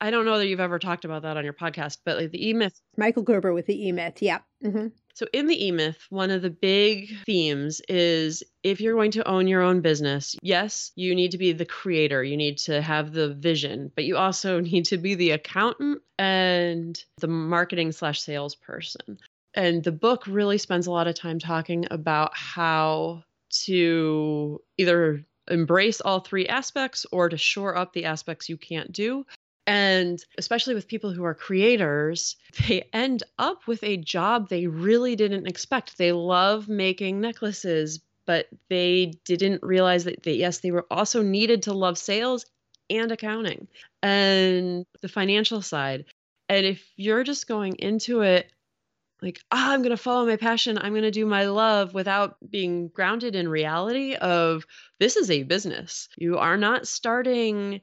I 0.00 0.10
don't 0.10 0.26
know 0.26 0.38
that 0.38 0.46
you've 0.46 0.60
ever 0.60 0.78
talked 0.78 1.04
about 1.04 1.22
that 1.22 1.36
on 1.36 1.44
your 1.44 1.54
podcast, 1.54 1.98
but 2.04 2.18
like 2.18 2.30
the 2.30 2.48
E 2.48 2.52
Myth. 2.52 2.80
Michael 2.96 3.22
Gerber 3.22 3.54
with 3.54 3.66
the 3.66 3.86
E 3.86 3.92
Myth. 3.92 4.20
Yeah. 4.20 4.40
Mm-hmm. 4.62 4.88
So, 5.14 5.26
in 5.32 5.46
the 5.46 5.66
E 5.66 5.70
Myth, 5.70 6.06
one 6.10 6.30
of 6.30 6.42
the 6.42 6.50
big 6.50 7.08
themes 7.24 7.80
is 7.88 8.42
if 8.62 8.80
you're 8.80 8.94
going 8.94 9.12
to 9.12 9.26
own 9.26 9.46
your 9.46 9.62
own 9.62 9.80
business, 9.80 10.36
yes, 10.42 10.92
you 10.96 11.14
need 11.14 11.30
to 11.30 11.38
be 11.38 11.52
the 11.52 11.64
creator, 11.64 12.22
you 12.22 12.36
need 12.36 12.58
to 12.58 12.82
have 12.82 13.12
the 13.12 13.32
vision, 13.34 13.90
but 13.94 14.04
you 14.04 14.18
also 14.18 14.60
need 14.72 14.84
to 14.86 14.98
be 14.98 15.14
the 15.14 15.30
accountant 15.30 16.02
and 16.18 17.02
the 17.20 17.28
marketing 17.28 17.92
slash 17.92 18.20
salesperson. 18.20 19.18
And 19.54 19.82
the 19.82 19.92
book 19.92 20.26
really 20.26 20.58
spends 20.58 20.86
a 20.86 20.90
lot 20.90 21.06
of 21.06 21.14
time 21.14 21.38
talking 21.38 21.86
about 21.90 22.36
how 22.36 23.24
to 23.64 24.60
either 24.76 25.24
embrace 25.48 26.02
all 26.02 26.20
three 26.20 26.46
aspects 26.46 27.06
or 27.10 27.30
to 27.30 27.38
shore 27.38 27.76
up 27.76 27.94
the 27.94 28.04
aspects 28.04 28.48
you 28.48 28.58
can't 28.58 28.92
do 28.92 29.24
and 29.66 30.22
especially 30.38 30.74
with 30.74 30.88
people 30.88 31.12
who 31.12 31.24
are 31.24 31.34
creators, 31.34 32.36
they 32.68 32.88
end 32.92 33.22
up 33.38 33.66
with 33.66 33.82
a 33.82 33.96
job 33.96 34.48
they 34.48 34.66
really 34.66 35.16
didn't 35.16 35.46
expect. 35.46 35.98
They 35.98 36.12
love 36.12 36.68
making 36.68 37.20
necklaces, 37.20 38.00
but 38.26 38.46
they 38.68 39.12
didn't 39.24 39.62
realize 39.62 40.04
that, 40.04 40.22
that 40.22 40.36
yes, 40.36 40.58
they 40.58 40.70
were 40.70 40.86
also 40.90 41.22
needed 41.22 41.62
to 41.64 41.72
love 41.72 41.98
sales 41.98 42.46
and 42.88 43.10
accounting 43.10 43.66
and 44.02 44.86
the 45.00 45.08
financial 45.08 45.62
side. 45.62 46.04
And 46.48 46.64
if 46.64 46.84
you're 46.96 47.24
just 47.24 47.48
going 47.48 47.74
into 47.76 48.20
it 48.20 48.50
like, 49.22 49.40
ah, 49.50 49.72
I'm 49.72 49.80
going 49.80 49.96
to 49.96 50.02
follow 50.02 50.26
my 50.26 50.36
passion, 50.36 50.78
I'm 50.78 50.92
going 50.92 51.02
to 51.02 51.10
do 51.10 51.26
my 51.26 51.46
love 51.46 51.94
without 51.94 52.36
being 52.48 52.88
grounded 52.88 53.34
in 53.34 53.48
reality 53.48 54.14
of 54.14 54.66
this 55.00 55.16
is 55.16 55.30
a 55.30 55.42
business. 55.42 56.08
You 56.18 56.38
are 56.38 56.56
not 56.56 56.86
starting 56.86 57.80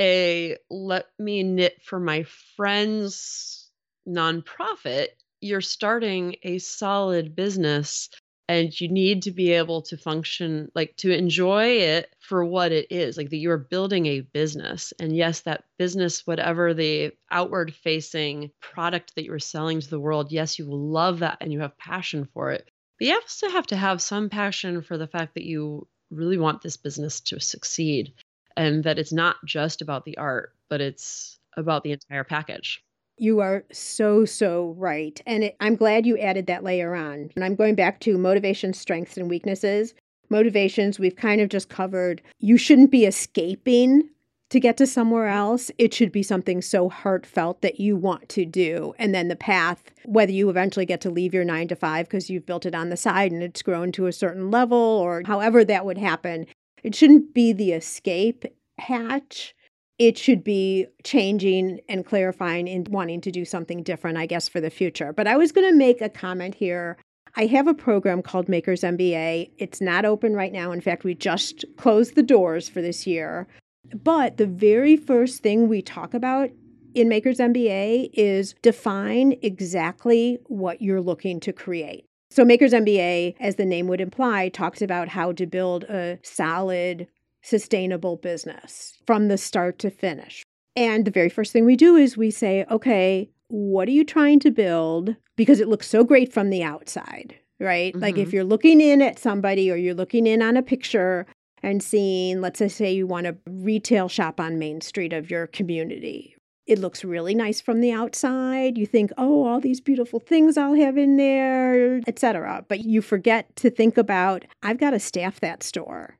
a 0.00 0.56
let 0.70 1.06
me 1.18 1.42
knit 1.42 1.82
for 1.82 2.00
my 2.00 2.24
friends 2.56 3.70
nonprofit, 4.08 5.08
you're 5.40 5.60
starting 5.60 6.36
a 6.42 6.58
solid 6.58 7.34
business 7.34 8.08
and 8.48 8.78
you 8.80 8.88
need 8.88 9.22
to 9.22 9.30
be 9.30 9.52
able 9.52 9.82
to 9.82 9.96
function 9.96 10.70
like 10.74 10.96
to 10.96 11.10
enjoy 11.10 11.64
it 11.64 12.14
for 12.20 12.44
what 12.44 12.72
it 12.72 12.88
is 12.90 13.16
like 13.16 13.30
that 13.30 13.36
you're 13.36 13.58
building 13.58 14.06
a 14.06 14.20
business. 14.20 14.92
And 15.00 15.16
yes 15.16 15.40
that 15.40 15.64
business 15.78 16.26
whatever 16.26 16.74
the 16.74 17.12
outward 17.30 17.74
facing 17.74 18.50
product 18.60 19.14
that 19.14 19.24
you're 19.24 19.38
selling 19.38 19.80
to 19.80 19.90
the 19.90 20.00
world 20.00 20.32
yes 20.32 20.58
you 20.58 20.66
will 20.66 20.90
love 20.90 21.20
that 21.20 21.38
and 21.40 21.52
you 21.52 21.60
have 21.60 21.78
passion 21.78 22.28
for 22.34 22.50
it. 22.50 22.68
But 22.98 23.08
you 23.08 23.14
also 23.14 23.48
have 23.48 23.66
to 23.68 23.76
have 23.76 24.02
some 24.02 24.28
passion 24.28 24.82
for 24.82 24.98
the 24.98 25.06
fact 25.06 25.34
that 25.34 25.44
you 25.44 25.86
really 26.10 26.38
want 26.38 26.62
this 26.62 26.76
business 26.76 27.20
to 27.20 27.40
succeed 27.40 28.12
and 28.56 28.84
that 28.84 28.98
it's 28.98 29.12
not 29.12 29.36
just 29.44 29.82
about 29.82 30.04
the 30.04 30.16
art, 30.18 30.54
but 30.68 30.80
it's 30.80 31.38
about 31.56 31.82
the 31.82 31.92
entire 31.92 32.24
package. 32.24 32.82
You 33.18 33.40
are 33.40 33.64
so, 33.72 34.24
so 34.24 34.74
right. 34.78 35.20
And 35.26 35.44
it, 35.44 35.56
I'm 35.60 35.76
glad 35.76 36.06
you 36.06 36.18
added 36.18 36.46
that 36.46 36.64
layer 36.64 36.94
on. 36.94 37.30
And 37.34 37.44
I'm 37.44 37.54
going 37.54 37.74
back 37.74 38.00
to 38.00 38.18
motivation, 38.18 38.72
strengths, 38.72 39.16
and 39.16 39.28
weaknesses. 39.28 39.94
Motivations, 40.30 40.98
we've 40.98 41.16
kind 41.16 41.40
of 41.40 41.50
just 41.50 41.68
covered. 41.68 42.22
You 42.40 42.56
shouldn't 42.56 42.90
be 42.90 43.04
escaping 43.04 44.08
to 44.52 44.60
get 44.60 44.76
to 44.76 44.86
somewhere 44.86 45.28
else. 45.28 45.70
It 45.78 45.94
should 45.94 46.12
be 46.12 46.22
something 46.22 46.60
so 46.60 46.90
heartfelt 46.90 47.62
that 47.62 47.80
you 47.80 47.96
want 47.96 48.28
to 48.30 48.44
do. 48.44 48.92
And 48.98 49.14
then 49.14 49.28
the 49.28 49.36
path, 49.36 49.82
whether 50.04 50.32
you 50.32 50.50
eventually 50.50 50.84
get 50.84 51.00
to 51.02 51.10
leave 51.10 51.32
your 51.32 51.44
nine 51.44 51.68
to 51.68 51.76
five 51.76 52.06
because 52.06 52.28
you've 52.28 52.44
built 52.44 52.66
it 52.66 52.74
on 52.74 52.90
the 52.90 52.96
side 52.96 53.32
and 53.32 53.42
it's 53.42 53.62
grown 53.62 53.92
to 53.92 54.06
a 54.06 54.12
certain 54.12 54.50
level 54.50 54.78
or 54.78 55.22
however 55.24 55.64
that 55.64 55.86
would 55.86 55.96
happen, 55.96 56.46
it 56.82 56.94
shouldn't 56.94 57.34
be 57.34 57.52
the 57.52 57.72
escape 57.72 58.44
hatch. 58.78 59.54
It 59.98 60.18
should 60.18 60.42
be 60.42 60.86
changing 61.04 61.80
and 61.88 62.04
clarifying 62.04 62.68
and 62.68 62.88
wanting 62.88 63.20
to 63.20 63.30
do 63.30 63.44
something 63.44 63.82
different, 63.82 64.18
I 64.18 64.26
guess, 64.26 64.48
for 64.48 64.60
the 64.60 64.70
future. 64.70 65.12
But 65.12 65.26
I 65.26 65.36
was 65.36 65.52
going 65.52 65.70
to 65.70 65.76
make 65.76 66.00
a 66.00 66.08
comment 66.08 66.54
here 66.56 66.96
I 67.34 67.46
have 67.46 67.66
a 67.66 67.74
program 67.74 68.20
called 68.20 68.48
Makers 68.48 68.82
MBA. 68.82 69.52
It's 69.56 69.80
not 69.80 70.04
open 70.04 70.34
right 70.34 70.52
now. 70.52 70.70
In 70.70 70.82
fact, 70.82 71.02
we 71.02 71.14
just 71.14 71.64
closed 71.78 72.14
the 72.14 72.22
doors 72.22 72.68
for 72.68 72.82
this 72.82 73.06
year. 73.06 73.46
But 73.94 74.36
the 74.36 74.46
very 74.46 74.96
first 74.96 75.42
thing 75.42 75.66
we 75.66 75.80
talk 75.80 76.12
about 76.12 76.50
in 76.94 77.08
Makers 77.08 77.38
MBA 77.38 78.10
is 78.12 78.54
define 78.60 79.34
exactly 79.40 80.38
what 80.46 80.82
you're 80.82 81.00
looking 81.00 81.40
to 81.40 81.54
create. 81.54 82.04
So, 82.32 82.46
Makers 82.46 82.72
MBA, 82.72 83.34
as 83.40 83.56
the 83.56 83.66
name 83.66 83.88
would 83.88 84.00
imply, 84.00 84.48
talks 84.48 84.80
about 84.80 85.08
how 85.08 85.32
to 85.32 85.44
build 85.44 85.84
a 85.84 86.18
solid, 86.22 87.06
sustainable 87.42 88.16
business 88.16 88.96
from 89.06 89.28
the 89.28 89.36
start 89.36 89.78
to 89.80 89.90
finish. 89.90 90.42
And 90.74 91.04
the 91.04 91.10
very 91.10 91.28
first 91.28 91.52
thing 91.52 91.66
we 91.66 91.76
do 91.76 91.94
is 91.94 92.16
we 92.16 92.30
say, 92.30 92.64
okay, 92.70 93.28
what 93.48 93.86
are 93.86 93.92
you 93.92 94.02
trying 94.02 94.40
to 94.40 94.50
build? 94.50 95.14
Because 95.36 95.60
it 95.60 95.68
looks 95.68 95.86
so 95.86 96.04
great 96.04 96.32
from 96.32 96.48
the 96.48 96.62
outside, 96.62 97.38
right? 97.60 97.92
Mm-hmm. 97.92 98.02
Like 98.02 98.16
if 98.16 98.28
mm-hmm. 98.28 98.36
you're 98.36 98.44
looking 98.44 98.80
in 98.80 99.02
at 99.02 99.18
somebody 99.18 99.70
or 99.70 99.76
you're 99.76 99.92
looking 99.92 100.26
in 100.26 100.40
on 100.40 100.56
a 100.56 100.62
picture, 100.62 101.26
and 101.62 101.82
seeing, 101.82 102.40
let's 102.40 102.60
just 102.60 102.76
say 102.76 102.92
you 102.92 103.06
want 103.06 103.26
a 103.26 103.36
retail 103.46 104.08
shop 104.08 104.40
on 104.40 104.58
Main 104.58 104.80
Street 104.80 105.12
of 105.12 105.30
your 105.30 105.46
community. 105.46 106.34
It 106.72 106.78
looks 106.78 107.04
really 107.04 107.34
nice 107.34 107.60
from 107.60 107.82
the 107.82 107.92
outside. 107.92 108.78
You 108.78 108.86
think, 108.86 109.10
oh, 109.18 109.44
all 109.44 109.60
these 109.60 109.78
beautiful 109.78 110.18
things 110.18 110.56
I'll 110.56 110.72
have 110.72 110.96
in 110.96 111.18
there, 111.18 112.00
etc. 112.06 112.64
But 112.66 112.80
you 112.80 113.02
forget 113.02 113.54
to 113.56 113.68
think 113.68 113.98
about, 113.98 114.46
I've 114.62 114.78
got 114.78 114.92
to 114.92 114.98
staff 114.98 115.38
that 115.40 115.62
store. 115.62 116.16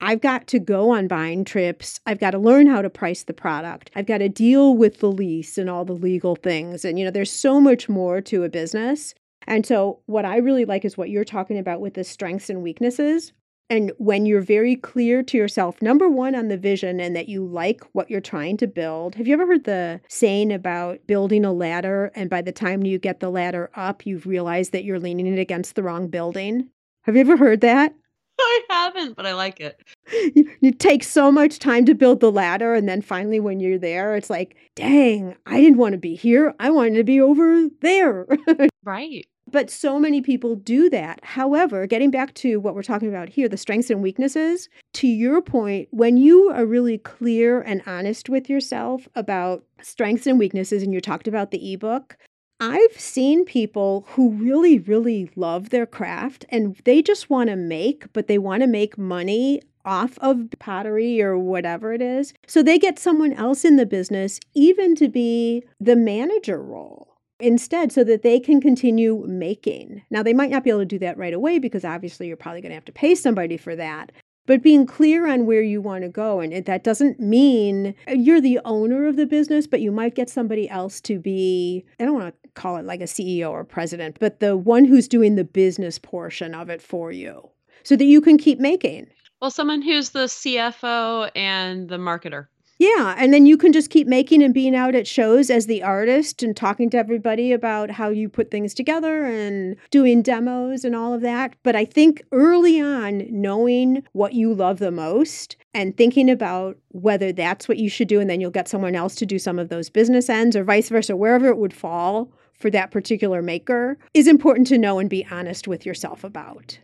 I've 0.00 0.20
got 0.20 0.46
to 0.46 0.60
go 0.60 0.90
on 0.90 1.08
buying 1.08 1.44
trips. 1.44 1.98
I've 2.06 2.20
got 2.20 2.30
to 2.30 2.38
learn 2.38 2.68
how 2.68 2.82
to 2.82 2.88
price 2.88 3.24
the 3.24 3.34
product. 3.34 3.90
I've 3.96 4.06
got 4.06 4.18
to 4.18 4.28
deal 4.28 4.76
with 4.76 5.00
the 5.00 5.10
lease 5.10 5.58
and 5.58 5.68
all 5.68 5.84
the 5.84 5.92
legal 5.92 6.36
things. 6.36 6.84
And, 6.84 7.00
you 7.00 7.04
know, 7.04 7.10
there's 7.10 7.32
so 7.32 7.60
much 7.60 7.88
more 7.88 8.20
to 8.20 8.44
a 8.44 8.48
business. 8.48 9.12
And 9.48 9.66
so, 9.66 9.98
what 10.06 10.24
I 10.24 10.36
really 10.36 10.64
like 10.64 10.84
is 10.84 10.96
what 10.96 11.10
you're 11.10 11.24
talking 11.24 11.58
about 11.58 11.80
with 11.80 11.94
the 11.94 12.04
strengths 12.04 12.48
and 12.48 12.62
weaknesses. 12.62 13.32
And 13.68 13.92
when 13.98 14.26
you're 14.26 14.40
very 14.40 14.76
clear 14.76 15.22
to 15.24 15.36
yourself, 15.36 15.82
number 15.82 16.08
one, 16.08 16.34
on 16.34 16.48
the 16.48 16.56
vision 16.56 17.00
and 17.00 17.16
that 17.16 17.28
you 17.28 17.44
like 17.44 17.82
what 17.92 18.08
you're 18.10 18.20
trying 18.20 18.56
to 18.58 18.66
build. 18.66 19.16
Have 19.16 19.26
you 19.26 19.34
ever 19.34 19.46
heard 19.46 19.64
the 19.64 20.00
saying 20.08 20.52
about 20.52 21.04
building 21.06 21.44
a 21.44 21.52
ladder? 21.52 22.12
And 22.14 22.30
by 22.30 22.42
the 22.42 22.52
time 22.52 22.84
you 22.84 22.98
get 22.98 23.18
the 23.20 23.30
ladder 23.30 23.70
up, 23.74 24.06
you've 24.06 24.26
realized 24.26 24.72
that 24.72 24.84
you're 24.84 25.00
leaning 25.00 25.26
it 25.26 25.40
against 25.40 25.74
the 25.74 25.82
wrong 25.82 26.06
building? 26.08 26.68
Have 27.02 27.16
you 27.16 27.22
ever 27.22 27.36
heard 27.36 27.60
that? 27.62 27.92
I 28.40 28.62
haven't, 28.70 29.16
but 29.16 29.26
I 29.26 29.32
like 29.32 29.60
it. 29.60 29.80
You, 30.12 30.50
you 30.60 30.70
take 30.72 31.02
so 31.02 31.32
much 31.32 31.58
time 31.58 31.86
to 31.86 31.94
build 31.94 32.20
the 32.20 32.30
ladder, 32.30 32.74
and 32.74 32.88
then 32.88 33.00
finally, 33.00 33.40
when 33.40 33.60
you're 33.60 33.78
there, 33.78 34.14
it's 34.14 34.28
like, 34.28 34.56
dang, 34.74 35.34
I 35.46 35.60
didn't 35.60 35.78
want 35.78 35.92
to 35.92 35.98
be 35.98 36.14
here. 36.14 36.54
I 36.60 36.70
wanted 36.70 36.96
to 36.96 37.04
be 37.04 37.20
over 37.20 37.68
there. 37.80 38.26
right. 38.84 39.26
But 39.50 39.70
so 39.70 40.00
many 40.00 40.20
people 40.20 40.56
do 40.56 40.90
that. 40.90 41.20
However, 41.22 41.86
getting 41.86 42.10
back 42.10 42.34
to 42.34 42.58
what 42.58 42.74
we're 42.74 42.82
talking 42.82 43.08
about 43.08 43.28
here, 43.28 43.48
the 43.48 43.56
strengths 43.56 43.90
and 43.90 44.02
weaknesses, 44.02 44.68
to 44.94 45.06
your 45.06 45.40
point, 45.40 45.88
when 45.92 46.16
you 46.16 46.50
are 46.50 46.66
really 46.66 46.98
clear 46.98 47.60
and 47.60 47.80
honest 47.86 48.28
with 48.28 48.50
yourself 48.50 49.08
about 49.14 49.64
strengths 49.80 50.26
and 50.26 50.38
weaknesses, 50.38 50.82
and 50.82 50.92
you 50.92 51.00
talked 51.00 51.28
about 51.28 51.52
the 51.52 51.72
ebook, 51.72 52.16
I've 52.58 52.98
seen 52.98 53.44
people 53.44 54.04
who 54.08 54.30
really, 54.30 54.78
really 54.78 55.30
love 55.36 55.70
their 55.70 55.86
craft 55.86 56.44
and 56.48 56.76
they 56.84 57.02
just 57.02 57.30
want 57.30 57.50
to 57.50 57.56
make, 57.56 58.12
but 58.12 58.26
they 58.26 58.38
want 58.38 58.62
to 58.62 58.66
make 58.66 58.98
money 58.98 59.60
off 59.84 60.18
of 60.18 60.48
pottery 60.58 61.22
or 61.22 61.38
whatever 61.38 61.92
it 61.92 62.02
is. 62.02 62.34
So 62.46 62.62
they 62.62 62.78
get 62.78 62.98
someone 62.98 63.32
else 63.34 63.64
in 63.64 63.76
the 63.76 63.86
business, 63.86 64.40
even 64.54 64.96
to 64.96 65.08
be 65.08 65.62
the 65.78 65.94
manager 65.94 66.60
role 66.60 67.15
instead 67.40 67.92
so 67.92 68.04
that 68.04 68.22
they 68.22 68.40
can 68.40 68.60
continue 68.60 69.24
making. 69.26 70.02
Now, 70.10 70.22
they 70.22 70.34
might 70.34 70.50
not 70.50 70.64
be 70.64 70.70
able 70.70 70.80
to 70.80 70.86
do 70.86 70.98
that 71.00 71.18
right 71.18 71.34
away 71.34 71.58
because 71.58 71.84
obviously 71.84 72.28
you're 72.28 72.36
probably 72.36 72.60
going 72.60 72.70
to 72.70 72.76
have 72.76 72.84
to 72.86 72.92
pay 72.92 73.14
somebody 73.14 73.56
for 73.56 73.76
that. 73.76 74.12
But 74.46 74.62
being 74.62 74.86
clear 74.86 75.26
on 75.26 75.44
where 75.44 75.62
you 75.62 75.80
want 75.80 76.02
to 76.02 76.08
go, 76.08 76.38
and 76.38 76.64
that 76.64 76.84
doesn't 76.84 77.18
mean 77.18 77.94
uh, 78.08 78.12
you're 78.12 78.40
the 78.40 78.60
owner 78.64 79.06
of 79.06 79.16
the 79.16 79.26
business, 79.26 79.66
but 79.66 79.80
you 79.80 79.90
might 79.90 80.14
get 80.14 80.30
somebody 80.30 80.68
else 80.70 81.00
to 81.02 81.18
be, 81.18 81.84
I 81.98 82.04
don't 82.04 82.14
want 82.14 82.32
to 82.42 82.48
call 82.50 82.76
it 82.76 82.86
like 82.86 83.00
a 83.00 83.04
CEO 83.04 83.50
or 83.50 83.64
president, 83.64 84.18
but 84.20 84.38
the 84.38 84.56
one 84.56 84.84
who's 84.84 85.08
doing 85.08 85.34
the 85.34 85.44
business 85.44 85.98
portion 85.98 86.54
of 86.54 86.70
it 86.70 86.80
for 86.80 87.10
you 87.10 87.50
so 87.82 87.96
that 87.96 88.04
you 88.04 88.20
can 88.20 88.38
keep 88.38 88.60
making. 88.60 89.08
Well, 89.40 89.50
someone 89.50 89.82
who's 89.82 90.10
the 90.10 90.26
CFO 90.26 91.30
and 91.34 91.88
the 91.88 91.98
marketer. 91.98 92.46
Yeah, 92.78 93.14
and 93.16 93.32
then 93.32 93.46
you 93.46 93.56
can 93.56 93.72
just 93.72 93.88
keep 93.88 94.06
making 94.06 94.42
and 94.42 94.52
being 94.52 94.74
out 94.74 94.94
at 94.94 95.06
shows 95.06 95.48
as 95.48 95.66
the 95.66 95.82
artist 95.82 96.42
and 96.42 96.54
talking 96.54 96.90
to 96.90 96.98
everybody 96.98 97.52
about 97.52 97.90
how 97.90 98.10
you 98.10 98.28
put 98.28 98.50
things 98.50 98.74
together 98.74 99.24
and 99.24 99.76
doing 99.90 100.20
demos 100.20 100.84
and 100.84 100.94
all 100.94 101.14
of 101.14 101.22
that. 101.22 101.54
But 101.62 101.74
I 101.74 101.86
think 101.86 102.22
early 102.32 102.78
on, 102.78 103.26
knowing 103.30 104.02
what 104.12 104.34
you 104.34 104.52
love 104.52 104.78
the 104.78 104.90
most 104.90 105.56
and 105.72 105.96
thinking 105.96 106.28
about 106.28 106.76
whether 106.88 107.32
that's 107.32 107.66
what 107.66 107.78
you 107.78 107.88
should 107.88 108.08
do, 108.08 108.20
and 108.20 108.28
then 108.28 108.42
you'll 108.42 108.50
get 108.50 108.68
someone 108.68 108.94
else 108.94 109.14
to 109.16 109.26
do 109.26 109.38
some 109.38 109.58
of 109.58 109.70
those 109.70 109.88
business 109.88 110.28
ends 110.28 110.54
or 110.54 110.62
vice 110.62 110.90
versa, 110.90 111.16
wherever 111.16 111.48
it 111.48 111.56
would 111.56 111.74
fall 111.74 112.30
for 112.58 112.70
that 112.70 112.90
particular 112.90 113.40
maker, 113.40 113.96
is 114.12 114.26
important 114.26 114.66
to 114.66 114.78
know 114.78 114.98
and 114.98 115.08
be 115.08 115.26
honest 115.30 115.66
with 115.66 115.86
yourself 115.86 116.24
about. 116.24 116.78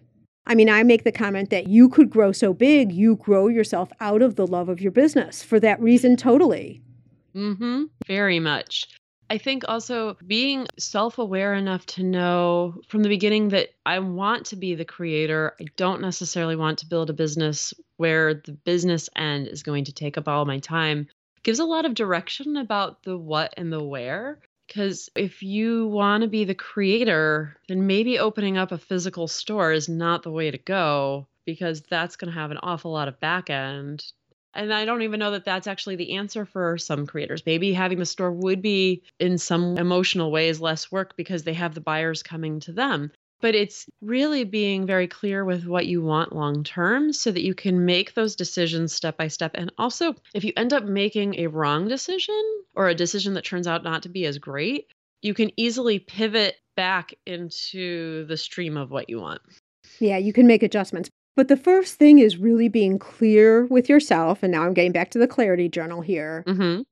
I 0.46 0.54
mean, 0.54 0.68
I 0.68 0.82
make 0.82 1.04
the 1.04 1.12
comment 1.12 1.50
that 1.50 1.68
you 1.68 1.88
could 1.88 2.10
grow 2.10 2.32
so 2.32 2.52
big, 2.52 2.92
you 2.92 3.16
grow 3.16 3.48
yourself 3.48 3.90
out 4.00 4.22
of 4.22 4.36
the 4.36 4.46
love 4.46 4.68
of 4.68 4.80
your 4.80 4.92
business 4.92 5.42
for 5.42 5.60
that 5.60 5.80
reason, 5.80 6.16
totally. 6.16 6.82
Mm-hmm. 7.34 7.84
Very 8.06 8.40
much. 8.40 8.88
I 9.30 9.38
think 9.38 9.62
also 9.66 10.18
being 10.26 10.66
self 10.78 11.18
aware 11.18 11.54
enough 11.54 11.86
to 11.86 12.02
know 12.02 12.74
from 12.88 13.02
the 13.02 13.08
beginning 13.08 13.48
that 13.48 13.70
I 13.86 13.98
want 13.98 14.44
to 14.46 14.56
be 14.56 14.74
the 14.74 14.84
creator. 14.84 15.54
I 15.58 15.64
don't 15.76 16.02
necessarily 16.02 16.56
want 16.56 16.80
to 16.80 16.86
build 16.86 17.08
a 17.08 17.14
business 17.14 17.72
where 17.96 18.34
the 18.34 18.52
business 18.52 19.08
end 19.16 19.48
is 19.48 19.62
going 19.62 19.84
to 19.84 19.92
take 19.92 20.18
up 20.18 20.28
all 20.28 20.44
my 20.44 20.58
time 20.58 21.06
gives 21.42 21.58
a 21.58 21.64
lot 21.64 21.84
of 21.84 21.94
direction 21.94 22.56
about 22.56 23.02
the 23.04 23.16
what 23.16 23.54
and 23.56 23.72
the 23.72 23.82
where. 23.82 24.38
Because 24.72 25.10
if 25.14 25.42
you 25.42 25.86
want 25.88 26.22
to 26.22 26.28
be 26.28 26.44
the 26.44 26.54
creator, 26.54 27.58
then 27.68 27.86
maybe 27.86 28.18
opening 28.18 28.56
up 28.56 28.72
a 28.72 28.78
physical 28.78 29.28
store 29.28 29.70
is 29.70 29.86
not 29.86 30.22
the 30.22 30.30
way 30.30 30.50
to 30.50 30.56
go 30.56 31.28
because 31.44 31.82
that's 31.82 32.16
going 32.16 32.32
to 32.32 32.38
have 32.38 32.50
an 32.50 32.58
awful 32.62 32.90
lot 32.90 33.06
of 33.06 33.20
back 33.20 33.50
end. 33.50 34.02
And 34.54 34.72
I 34.72 34.86
don't 34.86 35.02
even 35.02 35.20
know 35.20 35.32
that 35.32 35.44
that's 35.44 35.66
actually 35.66 35.96
the 35.96 36.16
answer 36.16 36.46
for 36.46 36.78
some 36.78 37.06
creators. 37.06 37.44
Maybe 37.44 37.74
having 37.74 37.98
the 37.98 38.06
store 38.06 38.32
would 38.32 38.62
be, 38.62 39.02
in 39.18 39.36
some 39.36 39.76
emotional 39.76 40.30
ways, 40.30 40.58
less 40.58 40.90
work 40.90 41.16
because 41.18 41.42
they 41.42 41.54
have 41.54 41.74
the 41.74 41.80
buyers 41.82 42.22
coming 42.22 42.60
to 42.60 42.72
them 42.72 43.12
but 43.42 43.54
it's 43.54 43.86
really 44.00 44.44
being 44.44 44.86
very 44.86 45.08
clear 45.08 45.44
with 45.44 45.66
what 45.66 45.86
you 45.86 46.00
want 46.00 46.34
long 46.34 46.64
term 46.64 47.12
so 47.12 47.30
that 47.30 47.42
you 47.42 47.54
can 47.54 47.84
make 47.84 48.14
those 48.14 48.36
decisions 48.36 48.94
step 48.94 49.18
by 49.18 49.28
step. 49.28 49.50
And 49.54 49.70
also, 49.76 50.14
if 50.32 50.44
you 50.44 50.52
end 50.56 50.72
up 50.72 50.84
making 50.84 51.34
a 51.34 51.48
wrong 51.48 51.88
decision 51.88 52.40
or 52.74 52.88
a 52.88 52.94
decision 52.94 53.34
that 53.34 53.44
turns 53.44 53.66
out 53.66 53.82
not 53.84 54.04
to 54.04 54.08
be 54.08 54.24
as 54.24 54.38
great, 54.38 54.86
you 55.20 55.34
can 55.34 55.50
easily 55.56 55.98
pivot 55.98 56.56
back 56.76 57.14
into 57.26 58.24
the 58.26 58.36
stream 58.36 58.76
of 58.76 58.90
what 58.90 59.10
you 59.10 59.20
want. 59.20 59.42
Yeah, 59.98 60.16
you 60.16 60.32
can 60.32 60.46
make 60.46 60.62
adjustments. 60.62 61.10
But 61.34 61.48
the 61.48 61.56
first 61.56 61.96
thing 61.96 62.20
is 62.20 62.36
really 62.36 62.68
being 62.68 62.98
clear 62.98 63.66
with 63.66 63.88
yourself. 63.88 64.42
And 64.42 64.52
now 64.52 64.62
I'm 64.62 64.74
getting 64.74 64.92
back 64.92 65.10
to 65.10 65.18
the 65.18 65.26
clarity 65.26 65.68
journal 65.68 66.00
here. 66.00 66.44
Mm-hmm. 66.46 66.82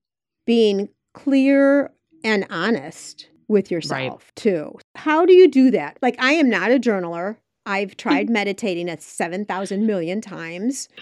Being 0.47 0.89
clear 1.15 1.93
and 2.25 2.47
honest 2.51 3.30
with 3.51 3.71
yourself 3.71 4.25
right. 4.25 4.37
too. 4.37 4.79
How 4.95 5.27
do 5.27 5.35
you 5.35 5.49
do 5.49 5.71
that? 5.73 5.99
Like, 6.01 6.17
I 6.19 6.33
am 6.33 6.49
not 6.49 6.71
a 6.71 6.79
journaler. 6.79 7.37
I've 7.67 7.97
tried 7.97 8.31
meditating 8.41 8.89
a 8.89 8.99
7,000 8.99 9.87
million 9.87 10.21
times. 10.21 10.89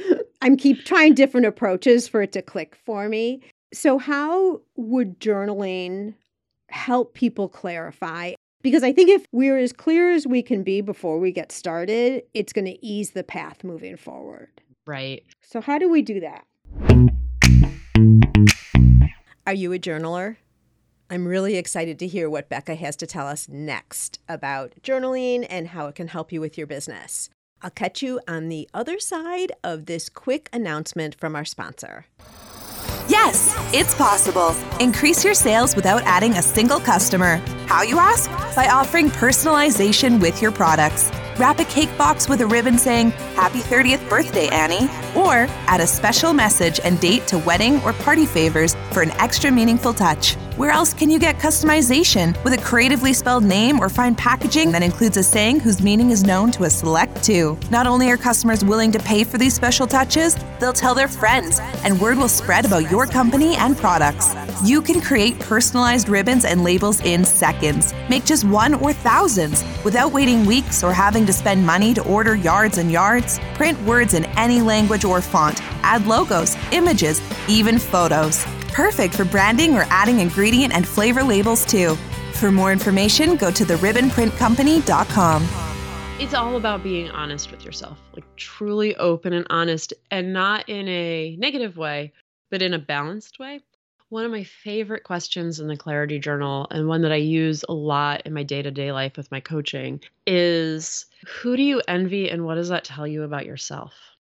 I'm 0.42 0.56
keep 0.56 0.84
trying 0.84 1.14
different 1.14 1.46
approaches 1.46 2.08
for 2.08 2.22
it 2.22 2.32
to 2.32 2.42
click 2.42 2.76
for 2.86 3.08
me. 3.08 3.42
So, 3.74 3.98
how 3.98 4.60
would 4.76 5.18
journaling 5.20 6.14
help 6.70 7.14
people 7.14 7.48
clarify? 7.48 8.34
Because 8.62 8.82
I 8.82 8.92
think 8.92 9.10
if 9.10 9.26
we're 9.32 9.58
as 9.58 9.72
clear 9.72 10.10
as 10.10 10.26
we 10.26 10.42
can 10.42 10.62
be 10.62 10.80
before 10.80 11.18
we 11.18 11.32
get 11.32 11.52
started, 11.52 12.22
it's 12.32 12.52
going 12.52 12.64
to 12.66 12.86
ease 12.86 13.10
the 13.10 13.24
path 13.24 13.64
moving 13.64 13.96
forward. 13.96 14.48
Right. 14.86 15.24
So, 15.42 15.60
how 15.60 15.78
do 15.78 15.90
we 15.90 16.02
do 16.02 16.20
that? 16.20 16.46
Are 19.46 19.54
you 19.54 19.72
a 19.72 19.78
journaler? 19.78 20.36
I'm 21.10 21.28
really 21.28 21.56
excited 21.56 21.98
to 21.98 22.06
hear 22.06 22.30
what 22.30 22.48
Becca 22.48 22.76
has 22.76 22.96
to 22.96 23.06
tell 23.06 23.26
us 23.26 23.46
next 23.48 24.20
about 24.28 24.72
journaling 24.82 25.46
and 25.50 25.68
how 25.68 25.86
it 25.86 25.94
can 25.94 26.08
help 26.08 26.32
you 26.32 26.40
with 26.40 26.56
your 26.56 26.66
business. 26.66 27.28
I'll 27.60 27.70
catch 27.70 28.02
you 28.02 28.20
on 28.26 28.48
the 28.48 28.68
other 28.72 28.98
side 28.98 29.52
of 29.62 29.86
this 29.86 30.08
quick 30.08 30.48
announcement 30.52 31.14
from 31.14 31.36
our 31.36 31.44
sponsor. 31.44 32.06
Yes, 33.06 33.54
it's 33.74 33.94
possible. 33.94 34.54
Increase 34.80 35.22
your 35.22 35.34
sales 35.34 35.76
without 35.76 36.02
adding 36.04 36.32
a 36.32 36.42
single 36.42 36.80
customer. 36.80 37.36
How, 37.66 37.82
you 37.82 37.98
ask? 37.98 38.30
By 38.56 38.68
offering 38.68 39.10
personalization 39.10 40.20
with 40.22 40.40
your 40.40 40.52
products. 40.52 41.10
Wrap 41.36 41.58
a 41.58 41.64
cake 41.64 41.96
box 41.98 42.28
with 42.28 42.40
a 42.40 42.46
ribbon 42.46 42.78
saying, 42.78 43.10
Happy 43.34 43.58
30th 43.58 44.08
birthday, 44.08 44.48
Annie. 44.48 44.88
Or 45.14 45.48
add 45.66 45.80
a 45.80 45.86
special 45.86 46.32
message 46.32 46.80
and 46.82 46.98
date 47.00 47.26
to 47.26 47.38
wedding 47.38 47.82
or 47.82 47.92
party 47.92 48.24
favors 48.24 48.74
for 48.92 49.02
an 49.02 49.10
extra 49.12 49.50
meaningful 49.50 49.92
touch. 49.92 50.36
Where 50.56 50.70
else 50.70 50.94
can 50.94 51.10
you 51.10 51.18
get 51.18 51.40
customization 51.40 52.32
with 52.44 52.52
a 52.52 52.62
creatively 52.62 53.12
spelled 53.12 53.42
name 53.42 53.80
or 53.80 53.88
find 53.88 54.16
packaging 54.16 54.70
that 54.70 54.84
includes 54.84 55.16
a 55.16 55.22
saying 55.24 55.58
whose 55.58 55.82
meaning 55.82 56.10
is 56.10 56.22
known 56.22 56.52
to 56.52 56.62
a 56.62 56.70
select 56.70 57.24
two? 57.24 57.58
Not 57.72 57.88
only 57.88 58.08
are 58.08 58.16
customers 58.16 58.64
willing 58.64 58.92
to 58.92 59.00
pay 59.00 59.24
for 59.24 59.36
these 59.36 59.52
special 59.52 59.84
touches, 59.84 60.36
they'll 60.60 60.72
tell 60.72 60.94
their 60.94 61.08
friends, 61.08 61.58
and 61.82 62.00
word 62.00 62.18
will 62.18 62.28
spread 62.28 62.64
about 62.64 62.88
your 62.88 63.04
company 63.04 63.56
and 63.56 63.76
products. 63.76 64.32
You 64.62 64.80
can 64.80 65.00
create 65.00 65.40
personalized 65.40 66.08
ribbons 66.08 66.44
and 66.44 66.62
labels 66.62 67.00
in 67.00 67.24
seconds. 67.24 67.92
Make 68.08 68.24
just 68.24 68.44
one 68.44 68.74
or 68.74 68.92
thousands 68.92 69.64
without 69.82 70.12
waiting 70.12 70.46
weeks 70.46 70.84
or 70.84 70.92
having 70.92 71.26
to 71.26 71.32
spend 71.32 71.66
money 71.66 71.92
to 71.94 72.04
order 72.04 72.36
yards 72.36 72.78
and 72.78 72.92
yards. 72.92 73.40
Print 73.54 73.82
words 73.82 74.14
in 74.14 74.24
any 74.36 74.60
language 74.60 75.04
or 75.04 75.20
font. 75.20 75.60
Add 75.82 76.06
logos, 76.06 76.56
images, 76.70 77.20
even 77.48 77.76
photos. 77.76 78.46
Perfect 78.74 79.14
for 79.14 79.24
branding 79.24 79.74
or 79.74 79.86
adding 79.88 80.18
ingredient 80.18 80.74
and 80.74 80.86
flavor 80.86 81.22
labels 81.22 81.64
too. 81.64 81.94
For 82.32 82.50
more 82.50 82.72
information, 82.72 83.36
go 83.36 83.52
to 83.52 83.64
theribbonprintcompany.com. 83.64 85.48
It's 86.18 86.34
all 86.34 86.56
about 86.56 86.82
being 86.82 87.08
honest 87.12 87.52
with 87.52 87.64
yourself, 87.64 88.00
like 88.14 88.24
truly 88.34 88.96
open 88.96 89.32
and 89.32 89.46
honest, 89.48 89.94
and 90.10 90.32
not 90.32 90.68
in 90.68 90.88
a 90.88 91.36
negative 91.36 91.76
way, 91.76 92.12
but 92.50 92.62
in 92.62 92.74
a 92.74 92.78
balanced 92.80 93.38
way. 93.38 93.60
One 94.08 94.24
of 94.24 94.32
my 94.32 94.42
favorite 94.42 95.04
questions 95.04 95.60
in 95.60 95.68
the 95.68 95.76
Clarity 95.76 96.18
Journal, 96.18 96.66
and 96.72 96.88
one 96.88 97.02
that 97.02 97.12
I 97.12 97.16
use 97.16 97.64
a 97.68 97.72
lot 97.72 98.22
in 98.24 98.32
my 98.32 98.42
day 98.42 98.60
to 98.60 98.72
day 98.72 98.90
life 98.90 99.16
with 99.16 99.30
my 99.30 99.38
coaching, 99.38 100.00
is 100.26 101.06
who 101.28 101.56
do 101.56 101.62
you 101.62 101.80
envy 101.86 102.28
and 102.28 102.44
what 102.44 102.56
does 102.56 102.70
that 102.70 102.82
tell 102.82 103.06
you 103.06 103.22
about 103.22 103.46
yourself? 103.46 103.92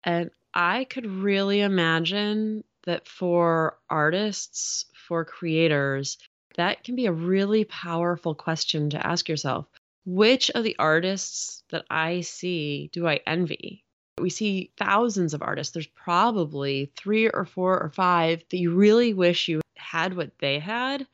And 0.04 0.30
I 0.54 0.84
could 0.84 1.06
really 1.06 1.62
imagine 1.62 2.66
that 2.86 3.08
for 3.08 3.78
artists, 3.90 4.86
for 5.08 5.26
creators, 5.26 6.18
that 6.56 6.84
can 6.84 6.96
be 6.96 7.06
a 7.06 7.12
really 7.12 7.66
powerful 7.66 8.34
question 8.34 8.90
to 8.92 9.06
ask 9.06 9.28
yourself. 9.28 9.68
Which 10.06 10.52
of 10.52 10.64
the 10.64 10.76
artists 10.78 11.64
that 11.70 11.86
I 11.90 12.22
see 12.22 12.90
do 12.94 13.08
I 13.08 13.20
envy? 13.26 13.84
We 14.20 14.30
see 14.30 14.72
thousands 14.78 15.34
of 15.34 15.42
artists. 15.42 15.74
There's 15.74 15.88
probably 15.88 16.92
three 16.96 17.28
or 17.28 17.44
four 17.46 17.82
or 17.82 17.90
five 17.90 18.44
that 18.50 18.58
you 18.58 18.74
really 18.74 19.14
wish 19.14 19.48
you 19.48 19.62
had 19.76 20.16
what 20.16 20.32
they 20.40 20.60
had. 20.60 21.06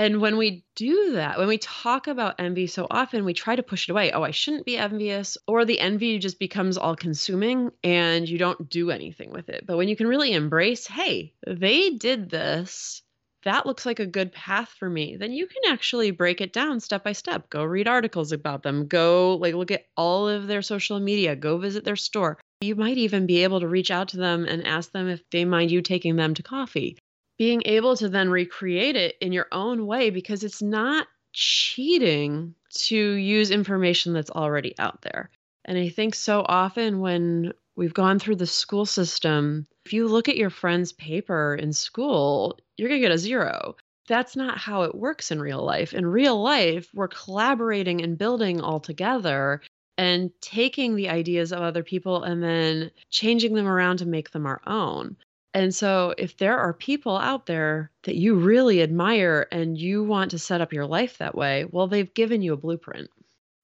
And 0.00 0.20
when 0.20 0.36
we 0.36 0.64
do 0.76 1.14
that, 1.14 1.38
when 1.38 1.48
we 1.48 1.58
talk 1.58 2.06
about 2.06 2.36
envy 2.38 2.68
so 2.68 2.86
often, 2.88 3.24
we 3.24 3.34
try 3.34 3.56
to 3.56 3.64
push 3.64 3.88
it 3.88 3.92
away. 3.92 4.12
Oh, 4.12 4.22
I 4.22 4.30
shouldn't 4.30 4.64
be 4.64 4.76
envious. 4.76 5.36
Or 5.48 5.64
the 5.64 5.80
envy 5.80 6.20
just 6.20 6.38
becomes 6.38 6.78
all 6.78 6.94
consuming 6.94 7.72
and 7.82 8.28
you 8.28 8.38
don't 8.38 8.70
do 8.70 8.92
anything 8.92 9.32
with 9.32 9.48
it. 9.48 9.66
But 9.66 9.76
when 9.76 9.88
you 9.88 9.96
can 9.96 10.06
really 10.06 10.32
embrace, 10.32 10.86
hey, 10.86 11.34
they 11.44 11.90
did 11.90 12.30
this, 12.30 13.02
that 13.42 13.66
looks 13.66 13.84
like 13.84 13.98
a 13.98 14.06
good 14.06 14.30
path 14.30 14.72
for 14.78 14.88
me, 14.88 15.16
then 15.16 15.32
you 15.32 15.48
can 15.48 15.72
actually 15.72 16.12
break 16.12 16.40
it 16.40 16.52
down 16.52 16.78
step 16.78 17.02
by 17.02 17.12
step. 17.12 17.50
Go 17.50 17.64
read 17.64 17.88
articles 17.88 18.30
about 18.30 18.62
them, 18.62 18.86
go 18.86 19.34
like 19.34 19.54
look 19.54 19.72
at 19.72 19.86
all 19.96 20.28
of 20.28 20.46
their 20.46 20.62
social 20.62 21.00
media, 21.00 21.34
go 21.34 21.58
visit 21.58 21.84
their 21.84 21.96
store. 21.96 22.38
You 22.60 22.76
might 22.76 22.98
even 22.98 23.26
be 23.26 23.42
able 23.42 23.58
to 23.60 23.68
reach 23.68 23.90
out 23.90 24.08
to 24.08 24.16
them 24.16 24.44
and 24.44 24.64
ask 24.64 24.92
them 24.92 25.08
if 25.08 25.22
they 25.30 25.44
mind 25.44 25.72
you 25.72 25.82
taking 25.82 26.14
them 26.14 26.34
to 26.34 26.42
coffee 26.44 26.96
being 27.38 27.62
able 27.64 27.96
to 27.96 28.08
then 28.08 28.28
recreate 28.28 28.96
it 28.96 29.16
in 29.20 29.32
your 29.32 29.46
own 29.52 29.86
way 29.86 30.10
because 30.10 30.42
it's 30.42 30.60
not 30.60 31.06
cheating 31.32 32.54
to 32.72 32.96
use 32.96 33.50
information 33.50 34.12
that's 34.12 34.30
already 34.30 34.74
out 34.78 35.02
there. 35.02 35.30
And 35.64 35.78
I 35.78 35.88
think 35.88 36.14
so 36.14 36.44
often 36.46 37.00
when 37.00 37.52
we've 37.76 37.94
gone 37.94 38.18
through 38.18 38.36
the 38.36 38.46
school 38.46 38.86
system, 38.86 39.66
if 39.84 39.92
you 39.92 40.08
look 40.08 40.28
at 40.28 40.36
your 40.36 40.50
friend's 40.50 40.92
paper 40.92 41.54
in 41.54 41.72
school, 41.72 42.58
you're 42.76 42.88
going 42.88 43.00
to 43.00 43.06
get 43.06 43.14
a 43.14 43.18
zero. 43.18 43.76
That's 44.08 44.34
not 44.34 44.58
how 44.58 44.82
it 44.82 44.94
works 44.94 45.30
in 45.30 45.40
real 45.40 45.62
life. 45.62 45.92
In 45.92 46.06
real 46.06 46.42
life, 46.42 46.88
we're 46.94 47.08
collaborating 47.08 48.02
and 48.02 48.18
building 48.18 48.60
all 48.60 48.80
together 48.80 49.60
and 49.98 50.30
taking 50.40 50.96
the 50.96 51.10
ideas 51.10 51.52
of 51.52 51.60
other 51.60 51.82
people 51.82 52.22
and 52.22 52.42
then 52.42 52.90
changing 53.10 53.54
them 53.54 53.66
around 53.66 53.98
to 53.98 54.06
make 54.06 54.30
them 54.30 54.46
our 54.46 54.62
own. 54.66 55.16
And 55.52 55.74
so, 55.74 56.14
if 56.16 56.36
there 56.38 56.58
are 56.58 56.72
people 56.72 57.16
out 57.18 57.44
there 57.46 57.90
that 58.04 58.16
you 58.16 58.34
really 58.34 58.80
admire 58.82 59.46
and 59.52 59.76
you 59.78 60.02
want 60.02 60.30
to 60.30 60.38
set 60.38 60.60
up 60.62 60.72
your 60.72 60.86
life 60.86 61.18
that 61.18 61.34
way, 61.34 61.66
well, 61.66 61.86
they've 61.86 62.12
given 62.14 62.40
you 62.40 62.54
a 62.54 62.56
blueprint. 62.56 63.10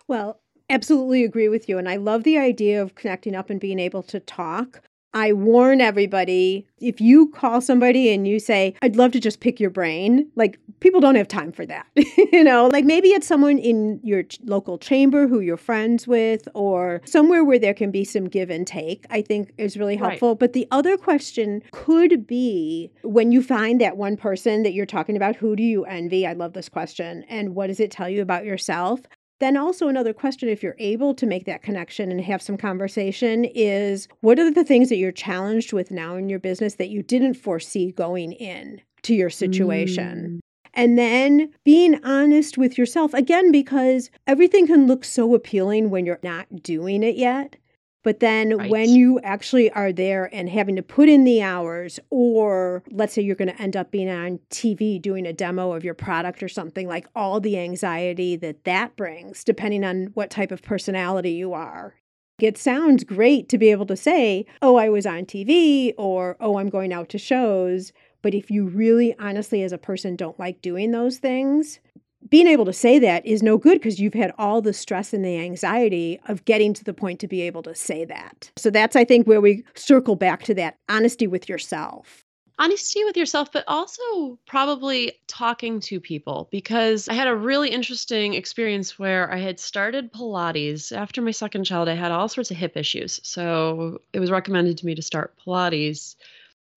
Well, 0.09 0.41
absolutely 0.71 1.25
agree 1.25 1.49
with 1.49 1.69
you. 1.69 1.79
And 1.79 1.89
I 1.89 1.97
love 1.97 2.23
the 2.25 2.39
idea 2.39 2.83
of 2.83 2.95
connecting 2.95 3.35
up 3.35 3.51
and 3.51 3.61
being 3.61 3.79
able 3.79 4.03
to 4.05 4.21
talk 4.21 4.83
I 5.15 5.33
warn 5.33 5.81
everybody 5.81 6.67
if 6.79 7.01
you 7.01 7.29
call 7.29 7.61
somebody 7.61 8.13
and 8.13 8.27
you 8.27 8.39
say, 8.39 8.75
I'd 8.83 8.97
love 8.97 9.13
to 9.13 9.21
just 9.21 9.41
pick 9.41 9.59
your 9.61 9.71
brain, 9.71 10.29
like 10.35 10.59
people 10.81 11.01
don't 11.01 11.15
have 11.15 11.29
time 11.29 11.53
for 11.53 11.65
that. 11.67 11.87
you 12.33 12.45
know, 12.45 12.67
like 12.67 12.85
maybe 12.85 13.09
it's 13.09 13.27
someone 13.27 13.59
in 13.59 14.01
your 14.03 14.25
ch- 14.25 14.39
local 14.45 14.77
chamber 14.77 15.27
who 15.27 15.41
you're 15.41 15.57
friends 15.57 16.07
with 16.07 16.49
or 16.55 17.01
somewhere 17.07 17.45
where 17.45 17.59
there 17.59 17.75
can 17.75 17.91
be 17.91 18.05
some 18.05 18.29
give 18.29 18.51
and 18.51 18.67
take, 18.67 19.07
I 19.09 19.23
think 19.23 19.53
is 19.57 19.77
really 19.77 19.97
helpful. 19.97 20.31
Right. 20.31 20.39
But 20.39 20.53
the 20.53 20.67
other 20.71 20.97
question 20.97 21.63
could 21.71 22.27
be 22.27 22.91
when 23.03 23.33
you 23.33 23.43
find 23.43 23.81
that 23.81 23.97
one 23.97 24.17
person 24.17 24.63
that 24.65 24.75
you're 24.75 24.85
talking 24.85 25.17
about, 25.17 25.37
who 25.37 25.57
do 25.57 25.63
you 25.63 25.85
envy? 25.85 26.27
I 26.27 26.33
love 26.33 26.53
this 26.53 26.69
question. 26.69 27.25
And 27.29 27.55
what 27.55 27.69
does 27.69 27.81
it 27.81 27.91
tell 27.91 28.09
you 28.09 28.21
about 28.21 28.45
yourself? 28.45 29.01
Then, 29.45 29.59
also, 29.59 29.89
another 29.89 30.15
question 30.15 30.49
if 30.49 30.63
you're 30.63 30.75
able 30.79 31.13
to 31.13 31.27
make 31.27 31.45
that 31.45 31.63
connection 31.63 32.11
and 32.11 32.19
have 32.23 32.41
some 32.41 32.57
conversation 32.57 33.45
is 33.45 34.09
what 34.21 34.39
are 34.39 34.51
the 34.51 34.65
things 34.65 34.89
that 34.89 34.97
you're 34.97 35.13
challenged 35.13 35.75
with 35.75 35.91
now 35.91 36.17
in 36.17 36.31
your 36.31 36.39
business 36.39 36.77
that 36.77 36.89
you 36.89 37.03
didn't 37.03 37.35
foresee 37.35 37.93
going 37.93 38.33
in 38.33 38.81
to 39.03 39.15
your 39.15 39.29
situation? 39.29 40.41
Mm. 40.41 40.41
And 40.73 40.99
then 40.99 41.53
being 41.63 42.03
honest 42.07 42.57
with 42.57 42.79
yourself 42.79 43.13
again, 43.13 43.53
because 43.53 44.11
everything 44.27 44.67
can 44.67 44.87
look 44.87 45.05
so 45.05 45.35
appealing 45.35 45.91
when 45.91 46.07
you're 46.07 46.21
not 46.23 46.63
doing 46.63 47.03
it 47.03 47.17
yet. 47.17 47.57
But 48.05 48.21
then 48.21 48.57
right. 48.57 48.71
when 48.71 48.91
you 48.91 49.19
actually 49.21 49.71
are 49.71 49.91
there 49.91 50.29
and 50.33 50.49
having 50.49 50.77
to 50.77 50.83
put 50.83 51.09
in 51.09 51.25
the 51.25 51.43
hours, 51.43 51.99
or 52.11 52.85
let's 52.91 53.15
say 53.15 53.23
you're 53.23 53.35
going 53.35 53.49
to 53.49 53.61
end 53.61 53.77
up 53.77 53.91
being 53.91 54.11
on 54.11 54.39
TV 54.51 55.01
doing 55.01 55.27
a 55.27 55.33
demo 55.33 55.73
of 55.73 55.83
your 55.83 55.95
product 55.95 56.43
or 56.43 56.49
something, 56.49 56.87
like 56.87 57.09
all 57.17 57.41
the 57.41 57.59
anxiety 57.59 58.37
that 58.37 58.65
that 58.65 58.95
brings, 58.95 59.43
depending 59.43 59.83
on 59.85 60.11
what 60.15 60.31
type 60.31 60.53
of 60.53 60.63
personality 60.63 61.33
you 61.33 61.55
are. 61.55 61.95
It 62.39 62.59
sounds 62.59 63.05
great 63.05 63.49
to 63.49 63.59
be 63.59 63.71
able 63.71 63.87
to 63.87 63.97
say, 63.97 64.45
oh, 64.61 64.77
I 64.77 64.91
was 64.91 65.07
on 65.07 65.25
TV, 65.25 65.95
or 65.97 66.37
oh, 66.41 66.59
I'm 66.59 66.69
going 66.69 66.93
out 66.93 67.09
to 67.11 67.19
shows. 67.19 67.93
But 68.23 68.35
if 68.35 68.51
you 68.51 68.67
really 68.67 69.15
honestly, 69.19 69.63
as 69.63 69.73
a 69.73 69.79
person, 69.79 70.17
don't 70.17 70.39
like 70.39 70.61
doing 70.61 70.91
those 70.91 71.19
things, 71.19 71.79
being 72.29 72.47
able 72.47 72.65
to 72.65 72.73
say 72.73 72.99
that 72.99 73.25
is 73.27 73.43
no 73.43 73.59
good 73.59 73.75
because 73.75 74.01
you've 74.01 74.15
had 74.15 74.33
all 74.39 74.63
the 74.63 74.73
stress 74.73 75.13
and 75.13 75.25
the 75.25 75.39
anxiety 75.39 76.21
of 76.27 76.45
getting 76.45 76.73
to 76.75 76.85
the 76.85 76.95
point 76.95 77.21
to 77.21 77.29
be 77.29 77.43
able 77.43 77.63
to 77.63 77.75
say 77.75 78.05
that. 78.05 78.51
So 78.57 78.71
that's, 78.71 78.97
I 78.97 79.05
think, 79.05 79.27
where 79.27 79.41
we 79.41 79.65
circle 79.75 80.17
back 80.17 80.43
to 80.45 80.55
that 80.55 80.79
honesty 80.89 81.27
with 81.27 81.49
yourself. 81.49 82.25
Honesty 82.57 83.03
with 83.05 83.17
yourself, 83.17 83.51
but 83.51 83.65
also 83.67 84.39
probably 84.47 85.13
talking 85.27 85.81
to 85.81 85.99
people 85.99 86.49
because 86.53 87.09
I 87.09 87.15
had 87.15 87.27
a 87.27 87.35
really 87.35 87.69
interesting 87.69 88.35
experience 88.35 88.97
where 88.97 89.31
I 89.33 89.39
had 89.39 89.59
started 89.59 90.13
Pilates. 90.13 90.97
After 90.97 91.21
my 91.21 91.33
second 91.33 91.65
child, 91.65 91.89
I 91.89 91.95
had 91.95 92.13
all 92.13 92.29
sorts 92.29 92.53
of 92.53 92.57
hip 92.57 92.77
issues. 92.77 93.21
So 93.25 93.99
it 94.13 94.21
was 94.21 94.31
recommended 94.31 94.79
to 94.79 94.87
me 94.87 94.95
to 94.95 95.03
start 95.03 95.35
Pilates. 95.45 96.15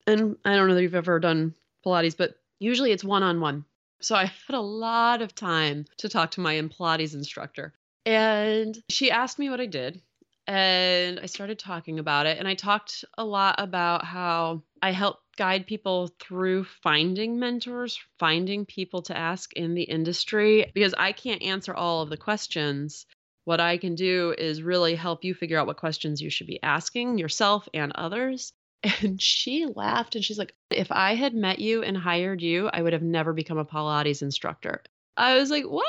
And 0.08 0.36
I 0.44 0.56
don't 0.56 0.68
know 0.68 0.74
that 0.74 0.82
you've 0.82 0.96
ever 0.96 1.20
done 1.20 1.54
Pilates, 1.86 2.18
but 2.18 2.40
usually 2.58 2.92
it's 2.92 3.04
one 3.04 3.22
on 3.22 3.40
one. 3.40 3.64
So 4.00 4.16
I 4.16 4.26
had 4.48 4.56
a 4.56 4.62
lot 4.62 5.22
of 5.22 5.36
time 5.36 5.86
to 5.98 6.10
talk 6.10 6.32
to 6.32 6.42
my 6.42 6.56
Pilates 6.56 7.14
instructor. 7.14 7.74
And 8.06 8.78
she 8.90 9.12
asked 9.12 9.40
me 9.40 9.50
what 9.50 9.62
I 9.62 9.66
did. 9.66 10.02
And 10.48 11.20
I 11.20 11.26
started 11.26 11.60
talking 11.60 12.00
about 12.00 12.26
it. 12.26 12.38
And 12.38 12.48
I 12.48 12.54
talked 12.54 13.04
a 13.18 13.26
lot 13.26 13.56
about 13.58 14.06
how 14.06 14.64
I 14.82 14.92
help 14.92 15.20
guide 15.36 15.68
people 15.68 16.10
through 16.20 16.64
finding 16.64 17.38
mentors, 17.38 18.00
finding 18.18 18.66
people 18.66 19.02
to 19.04 19.18
ask 19.18 19.52
in 19.54 19.74
the 19.74 19.84
industry, 19.84 20.72
because 20.74 20.94
I 20.98 21.12
can't 21.12 21.42
answer 21.42 21.74
all 21.74 22.02
of 22.02 22.10
the 22.10 22.18
questions. 22.18 23.06
What 23.44 23.60
I 23.60 23.78
can 23.78 23.96
do 23.96 24.34
is 24.38 24.62
really 24.62 24.96
help 24.96 25.26
you 25.26 25.34
figure 25.34 25.60
out 25.60 25.68
what 25.68 25.78
questions 25.78 26.22
you 26.22 26.30
should 26.30 26.48
be 26.48 26.64
asking 26.64 27.18
yourself 27.18 27.68
and 27.74 27.92
others 27.94 28.54
And 28.84 29.22
she 29.22 29.66
laughed 29.66 30.16
and 30.16 30.24
she's 30.24 30.38
like, 30.38 30.54
If 30.70 30.92
I 30.92 31.16
had 31.16 31.34
met 31.34 31.60
you 31.60 31.84
and 31.84 31.98
hired 31.98 32.42
you, 32.42 32.70
I 32.74 32.82
would 32.82 32.94
have 32.94 33.02
never 33.02 33.34
become 33.34 33.58
a 33.58 33.66
Pilates 33.66 34.22
instructor. 34.22 34.84
I 35.18 35.38
was 35.38 35.50
like, 35.50 35.66
What? 35.66 35.86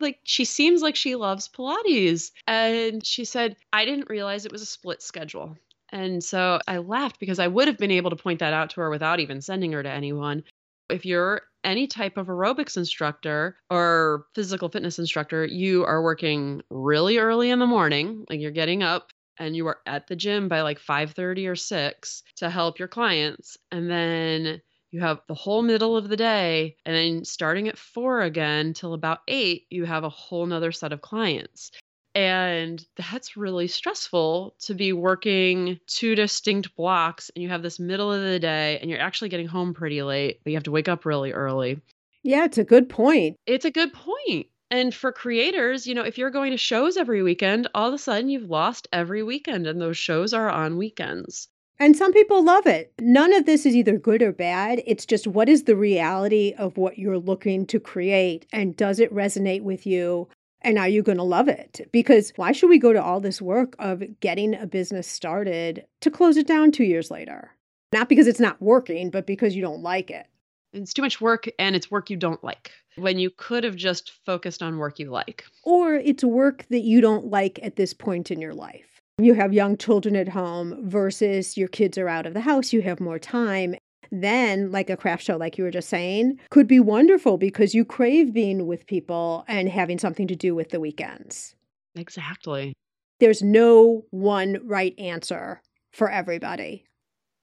Like, 0.00 0.20
she 0.24 0.46
seems 0.46 0.80
like 0.80 0.96
she 0.96 1.14
loves 1.14 1.48
Pilates. 1.48 2.30
And 2.46 3.04
she 3.04 3.24
said, 3.24 3.56
I 3.72 3.84
didn't 3.84 4.08
realize 4.08 4.46
it 4.46 4.52
was 4.52 4.62
a 4.62 4.66
split 4.66 5.02
schedule. 5.02 5.56
And 5.92 6.22
so 6.22 6.60
I 6.66 6.78
laughed 6.78 7.20
because 7.20 7.38
I 7.38 7.48
would 7.48 7.68
have 7.68 7.78
been 7.78 7.90
able 7.90 8.10
to 8.10 8.16
point 8.16 8.38
that 8.38 8.54
out 8.54 8.70
to 8.70 8.80
her 8.80 8.90
without 8.90 9.20
even 9.20 9.40
sending 9.40 9.72
her 9.72 9.82
to 9.82 9.90
anyone. 9.90 10.44
If 10.88 11.04
you're 11.04 11.42
any 11.64 11.86
type 11.86 12.16
of 12.16 12.28
aerobics 12.28 12.76
instructor 12.76 13.56
or 13.70 14.26
physical 14.34 14.68
fitness 14.68 14.98
instructor, 14.98 15.44
you 15.44 15.84
are 15.84 16.02
working 16.02 16.62
really 16.70 17.18
early 17.18 17.50
in 17.50 17.58
the 17.58 17.66
morning, 17.66 18.24
like 18.30 18.40
you're 18.40 18.50
getting 18.50 18.82
up 18.82 19.10
and 19.40 19.56
you 19.56 19.66
are 19.66 19.80
at 19.86 20.06
the 20.06 20.14
gym 20.14 20.48
by 20.48 20.60
like 20.60 20.78
5:30 20.78 21.48
or 21.48 21.56
6 21.56 22.22
to 22.36 22.50
help 22.50 22.78
your 22.78 22.88
clients 22.88 23.56
and 23.72 23.90
then 23.90 24.62
you 24.92 25.00
have 25.00 25.20
the 25.26 25.34
whole 25.34 25.62
middle 25.62 25.96
of 25.96 26.08
the 26.08 26.16
day 26.16 26.76
and 26.84 26.94
then 26.94 27.24
starting 27.24 27.68
at 27.68 27.78
4 27.78 28.22
again 28.22 28.74
till 28.74 28.94
about 28.94 29.20
8 29.26 29.66
you 29.70 29.84
have 29.84 30.04
a 30.04 30.08
whole 30.08 30.46
nother 30.46 30.70
set 30.70 30.92
of 30.92 31.00
clients 31.00 31.72
and 32.14 32.84
that's 32.96 33.36
really 33.36 33.68
stressful 33.68 34.56
to 34.60 34.74
be 34.74 34.92
working 34.92 35.78
two 35.86 36.14
distinct 36.14 36.74
blocks 36.76 37.30
and 37.34 37.42
you 37.42 37.48
have 37.48 37.62
this 37.62 37.78
middle 37.78 38.12
of 38.12 38.22
the 38.22 38.40
day 38.40 38.78
and 38.80 38.90
you're 38.90 39.00
actually 39.00 39.28
getting 39.28 39.46
home 39.46 39.74
pretty 39.74 40.02
late, 40.02 40.40
but 40.42 40.50
you 40.50 40.56
have 40.56 40.64
to 40.64 40.72
wake 40.72 40.88
up 40.88 41.04
really 41.04 41.32
early. 41.32 41.80
Yeah, 42.22 42.44
it's 42.44 42.58
a 42.58 42.64
good 42.64 42.88
point. 42.88 43.36
It's 43.46 43.64
a 43.64 43.70
good 43.70 43.92
point. 43.92 44.48
And 44.70 44.94
for 44.94 45.10
creators, 45.10 45.86
you 45.86 45.94
know, 45.94 46.04
if 46.04 46.16
you're 46.16 46.30
going 46.30 46.52
to 46.52 46.56
shows 46.56 46.96
every 46.96 47.22
weekend, 47.22 47.68
all 47.74 47.88
of 47.88 47.94
a 47.94 47.98
sudden 47.98 48.28
you've 48.28 48.48
lost 48.48 48.86
every 48.92 49.22
weekend 49.22 49.66
and 49.66 49.80
those 49.80 49.96
shows 49.96 50.32
are 50.32 50.48
on 50.48 50.76
weekends. 50.76 51.48
And 51.80 51.96
some 51.96 52.12
people 52.12 52.44
love 52.44 52.66
it. 52.66 52.92
None 53.00 53.32
of 53.32 53.46
this 53.46 53.66
is 53.66 53.74
either 53.74 53.96
good 53.96 54.22
or 54.22 54.32
bad. 54.32 54.82
It's 54.86 55.06
just 55.06 55.26
what 55.26 55.48
is 55.48 55.64
the 55.64 55.74
reality 55.74 56.54
of 56.56 56.76
what 56.76 56.98
you're 56.98 57.18
looking 57.18 57.66
to 57.66 57.80
create 57.80 58.46
and 58.52 58.76
does 58.76 59.00
it 59.00 59.12
resonate 59.12 59.62
with 59.62 59.86
you? 59.86 60.28
And 60.62 60.78
are 60.78 60.88
you 60.88 61.02
going 61.02 61.18
to 61.18 61.24
love 61.24 61.48
it? 61.48 61.88
Because 61.90 62.34
why 62.36 62.52
should 62.52 62.68
we 62.68 62.78
go 62.78 62.92
to 62.92 63.02
all 63.02 63.18
this 63.18 63.40
work 63.40 63.74
of 63.78 64.04
getting 64.20 64.54
a 64.54 64.66
business 64.66 65.08
started 65.08 65.86
to 66.02 66.10
close 66.10 66.36
it 66.36 66.46
down 66.46 66.70
two 66.70 66.84
years 66.84 67.10
later? 67.10 67.50
Not 67.92 68.10
because 68.10 68.26
it's 68.26 68.40
not 68.40 68.60
working, 68.60 69.10
but 69.10 69.26
because 69.26 69.56
you 69.56 69.62
don't 69.62 69.82
like 69.82 70.10
it. 70.10 70.26
It's 70.74 70.92
too 70.92 71.02
much 71.02 71.20
work 71.20 71.48
and 71.58 71.74
it's 71.74 71.90
work 71.90 72.10
you 72.10 72.16
don't 72.16 72.44
like 72.44 72.70
when 72.96 73.18
you 73.18 73.30
could 73.30 73.64
have 73.64 73.76
just 73.76 74.12
focused 74.26 74.62
on 74.62 74.78
work 74.78 74.98
you 74.98 75.10
like. 75.10 75.44
Or 75.64 75.94
it's 75.94 76.24
work 76.24 76.66
that 76.70 76.82
you 76.82 77.00
don't 77.00 77.26
like 77.26 77.58
at 77.62 77.76
this 77.76 77.92
point 77.92 78.30
in 78.30 78.40
your 78.40 78.54
life. 78.54 79.00
You 79.18 79.34
have 79.34 79.52
young 79.52 79.76
children 79.76 80.16
at 80.16 80.28
home 80.28 80.88
versus 80.88 81.56
your 81.56 81.68
kids 81.68 81.98
are 81.98 82.08
out 82.08 82.26
of 82.26 82.34
the 82.34 82.40
house, 82.40 82.72
you 82.72 82.82
have 82.82 83.00
more 83.00 83.18
time 83.18 83.74
then 84.10 84.70
like 84.72 84.90
a 84.90 84.96
craft 84.96 85.22
show 85.22 85.36
like 85.36 85.56
you 85.56 85.64
were 85.64 85.70
just 85.70 85.88
saying 85.88 86.38
could 86.50 86.66
be 86.66 86.80
wonderful 86.80 87.38
because 87.38 87.74
you 87.74 87.84
crave 87.84 88.32
being 88.32 88.66
with 88.66 88.86
people 88.86 89.44
and 89.46 89.68
having 89.68 89.98
something 89.98 90.26
to 90.26 90.36
do 90.36 90.54
with 90.54 90.70
the 90.70 90.80
weekends 90.80 91.54
exactly 91.94 92.72
there's 93.20 93.42
no 93.42 94.04
one 94.10 94.58
right 94.64 94.98
answer 94.98 95.62
for 95.92 96.10
everybody 96.10 96.84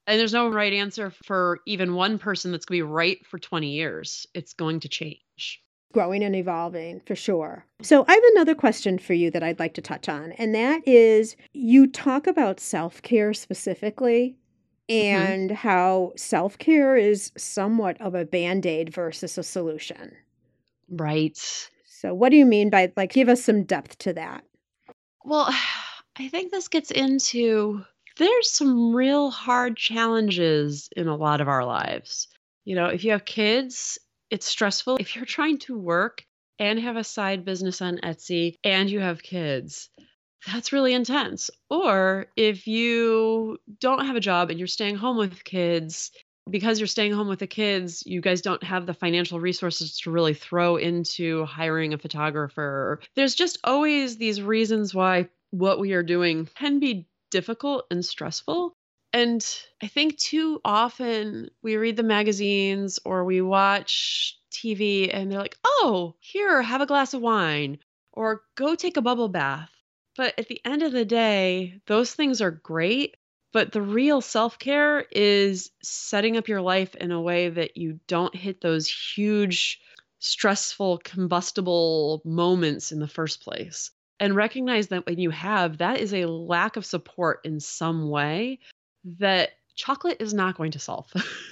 and 0.08 0.20
there's 0.20 0.34
no 0.34 0.50
right 0.50 0.74
answer 0.74 1.12
for 1.12 1.60
even 1.66 1.94
one 1.94 2.18
person 2.18 2.52
that's 2.52 2.66
going 2.66 2.80
to 2.80 2.86
be 2.86 2.92
right 2.92 3.26
for 3.26 3.38
20 3.38 3.68
years 3.70 4.26
it's 4.34 4.54
going 4.54 4.80
to 4.80 4.90
change 4.90 5.62
growing 5.94 6.22
and 6.24 6.36
evolving 6.36 7.00
for 7.08 7.16
sure. 7.16 7.66
So, 7.82 8.04
I 8.08 8.14
have 8.14 8.24
another 8.34 8.54
question 8.54 9.00
for 9.00 9.14
you 9.14 9.32
that 9.32 9.42
I'd 9.42 9.58
like 9.58 9.74
to 9.76 9.82
touch 9.82 10.10
on, 10.10 10.34
and 10.34 10.54
that 10.54 10.86
is 10.86 11.36
you 11.54 11.88
talk 11.88 12.28
about 12.28 12.60
self 12.60 13.02
care 13.02 13.34
specifically 13.34 14.38
Mm-hmm. 14.90 15.06
and 15.06 15.50
mm-hmm. 15.50 15.68
how 15.68 16.14
self 16.16 16.58
care 16.58 16.96
is 16.96 17.32
somewhat 17.38 18.00
of 18.00 18.16
a 18.16 18.24
band 18.24 18.66
aid 18.66 18.94
versus 18.94 19.38
a 19.38 19.44
solution. 19.44 20.14
Right. 20.90 21.38
So, 21.86 22.14
what 22.14 22.30
do 22.30 22.38
you 22.38 22.46
mean 22.46 22.70
by 22.70 22.94
like, 22.96 23.12
give 23.12 23.28
us 23.28 23.44
some 23.44 23.64
depth 23.64 23.98
to 24.00 24.14
that? 24.14 24.46
Well, 25.26 25.48
I 26.20 26.30
think 26.30 26.52
this 26.52 26.70
gets 26.70 26.90
into 26.90 27.84
there's 28.18 28.50
some 28.50 28.96
real 28.96 29.30
hard 29.32 29.78
challenges 29.78 30.90
in 30.96 31.08
a 31.08 31.16
lot 31.16 31.42
of 31.42 31.48
our 31.48 31.66
lives. 31.66 32.28
You 32.66 32.76
know, 32.76 32.88
if 32.88 33.04
you 33.04 33.12
have 33.12 33.26
kids, 33.26 33.98
it's 34.30 34.46
stressful. 34.46 34.98
If 34.98 35.16
you're 35.16 35.26
trying 35.26 35.60
to 35.60 35.78
work 35.78 36.26
and 36.60 36.80
have 36.80 36.98
a 36.98 37.04
side 37.04 37.46
business 37.46 37.82
on 37.82 38.00
Etsy 38.00 38.56
and 38.64 38.90
you 38.90 39.00
have 39.00 39.24
kids, 39.24 39.90
that's 40.46 40.74
really 40.74 40.94
intense. 40.94 41.50
Or 41.70 42.28
if 42.36 42.68
you 42.68 43.58
don't 43.80 44.06
have 44.06 44.16
a 44.16 44.22
job 44.22 44.50
and 44.50 44.60
you're 44.60 44.68
staying 44.68 44.96
home 44.96 45.18
with 45.18 45.44
kids, 45.44 46.12
because 46.50 46.80
you're 46.80 46.88
staying 46.88 47.12
home 47.12 47.28
with 47.28 47.40
the 47.40 47.48
kids, 47.48 48.04
you 48.06 48.22
guys 48.22 48.42
don't 48.42 48.64
have 48.64 48.86
the 48.86 48.94
financial 48.94 49.40
resources 49.40 50.00
to 50.00 50.12
really 50.12 50.34
throw 50.34 50.78
into 50.78 51.46
hiring 51.46 51.94
a 51.94 51.98
photographer. 51.98 53.02
There's 53.16 53.36
just 53.36 53.60
always 53.64 54.18
these 54.18 54.42
reasons 54.42 54.96
why 54.96 55.28
what 55.52 55.80
we 55.80 55.94
are 55.94 56.04
doing 56.04 56.48
can 56.56 56.80
be 56.80 57.08
difficult 57.30 57.86
and 57.92 58.06
stressful. 58.06 58.74
And 59.14 59.46
I 59.82 59.88
think 59.88 60.18
too 60.18 60.62
often 60.66 61.50
we 61.62 61.78
read 61.78 61.98
the 61.98 62.04
magazines 62.04 63.00
or 63.06 63.24
we 63.24 63.42
watch 63.42 64.40
TV 64.52 65.10
and 65.10 65.32
they're 65.32 65.40
like, 65.40 65.58
oh, 65.66 66.16
here, 66.20 66.62
have 66.62 66.82
a 66.82 66.86
glass 66.86 67.14
of 67.14 67.22
wine 67.22 67.80
or 68.12 68.44
go 68.56 68.76
take 68.76 68.98
a 68.98 69.02
bubble 69.02 69.30
bath 69.30 69.72
but 70.18 70.34
at 70.40 70.48
the 70.48 70.60
end 70.66 70.82
of 70.82 70.92
the 70.92 71.06
day, 71.06 71.80
those 71.86 72.14
things 72.14 72.42
are 72.42 72.52
great. 72.52 73.16
But 73.54 73.72
the 73.72 73.82
real 73.82 74.20
self 74.20 74.60
care 74.60 75.06
is 75.12 75.72
setting 75.82 76.36
up 76.36 76.48
your 76.48 76.62
life 76.62 76.96
in 76.96 77.12
a 77.12 77.22
way 77.22 77.50
that 77.50 77.78
you 77.78 78.00
don't 78.08 78.36
hit 78.36 78.60
those 78.60 78.88
huge, 78.88 79.80
stressful, 80.20 80.98
combustible 81.04 82.22
moments 82.26 82.92
in 82.92 83.00
the 83.00 83.08
first 83.08 83.42
place. 83.42 83.92
And 84.20 84.36
recognize 84.36 84.88
that 84.88 85.06
when 85.06 85.20
you 85.20 85.30
have, 85.30 85.78
that 85.78 86.00
is 86.00 86.14
a 86.14 86.26
lack 86.26 86.76
of 86.76 86.86
support 86.86 87.42
in 87.44 87.60
some 87.60 88.10
way 88.10 88.60
that 89.20 89.52
chocolate 89.76 90.18
is 90.20 90.34
not 90.34 90.58
going 90.58 90.72
to 90.72 90.80
solve. 90.80 91.12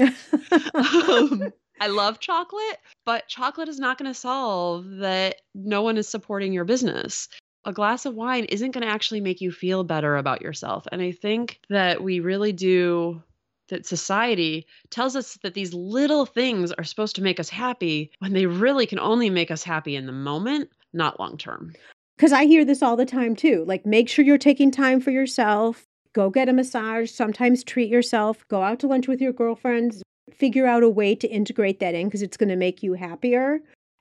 um, 0.74 1.54
I 1.80 1.88
love 1.88 2.20
chocolate, 2.20 2.80
but 3.06 3.28
chocolate 3.28 3.70
is 3.70 3.80
not 3.80 4.00
going 4.00 4.12
to 4.12 4.20
solve 4.20 4.90
that 4.98 5.42
no 5.54 5.84
one 5.84 5.98
is 5.98 6.10
supporting 6.10 6.54
your 6.54 6.66
business 6.66 7.30
a 7.66 7.74
glass 7.74 8.06
of 8.06 8.14
wine 8.14 8.46
isn't 8.46 8.72
going 8.72 8.86
to 8.86 8.92
actually 8.92 9.22
make 9.22 9.42
you 9.42 9.52
feel 9.52 9.84
better 9.84 10.18
about 10.18 10.42
yourself. 10.42 10.86
And 10.92 11.02
I 11.02 11.12
think 11.12 11.60
that 11.70 12.02
we 12.02 12.20
really 12.20 12.54
do 12.54 13.24
that 13.70 13.88
society 13.88 14.68
tells 14.92 15.16
us 15.16 15.40
that 15.42 15.56
these 15.56 15.74
little 15.74 16.28
things 16.28 16.72
are 16.72 16.84
supposed 16.84 17.16
to 17.16 17.24
make 17.24 17.40
us 17.40 17.50
happy 17.50 18.12
when 18.20 18.34
they 18.34 18.46
really 18.46 18.86
can 18.86 19.00
only 19.00 19.32
make 19.32 19.50
us 19.50 19.64
happy 19.64 19.96
in 19.96 20.06
the 20.06 20.12
moment, 20.12 20.70
not 20.94 21.20
long 21.20 21.38
term. 21.38 21.74
Because 22.16 22.32
I 22.32 22.46
hear 22.46 22.64
this 22.64 22.82
all 22.82 22.96
the 22.96 23.06
time 23.06 23.36
too. 23.36 23.66
Like, 23.68 23.86
make 23.86 24.08
sure 24.08 24.24
you're 24.24 24.38
taking 24.38 24.72
time 24.72 25.02
for 25.02 25.12
yourself, 25.12 25.86
go 26.14 26.30
get 26.30 26.50
a 26.50 26.54
massage, 26.54 27.12
sometimes 27.12 27.64
treat 27.64 27.90
yourself, 27.90 28.48
go 28.48 28.62
out 28.62 28.80
to 28.80 28.88
lunch 28.88 29.08
with 29.08 29.20
your 29.20 29.34
girlfriends, 29.34 30.02
figure 30.32 30.66
out 30.66 30.84
a 30.84 30.90
way 30.90 31.16
to 31.16 31.28
integrate 31.28 31.80
that 31.80 31.94
in 31.94 32.08
because 32.08 32.22
it's 32.22 32.38
going 32.38 32.50
to 32.50 32.56
make 32.56 32.82
you 32.82 32.94
happier. 32.94 33.60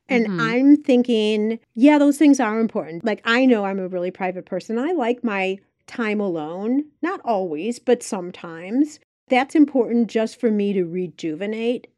And 0.09 0.27
mm-hmm. 0.27 0.41
I'm 0.41 0.77
thinking, 0.77 1.59
yeah, 1.75 1.99
those 1.99 2.19
things 2.19 2.39
are 2.39 2.61
important. 2.61 3.05
Like, 3.05 3.23
I 3.25 3.47
know 3.47 3.65
I'm 3.65 3.79
a 3.79 3.89
really 3.89 4.11
private 4.11 4.47
person. 4.47 4.79
I 4.79 4.93
like 4.93 5.25
my 5.25 5.59
time 5.87 6.21
alone, 6.21 6.85
not 7.03 7.21
always, 7.25 7.79
but 7.79 8.03
sometimes. 8.03 9.01
That's 9.29 9.55
important 9.55 10.09
just 10.09 10.39
for 10.39 10.51
me 10.51 10.75
to 10.75 10.85
rejuvenate. 10.85 11.89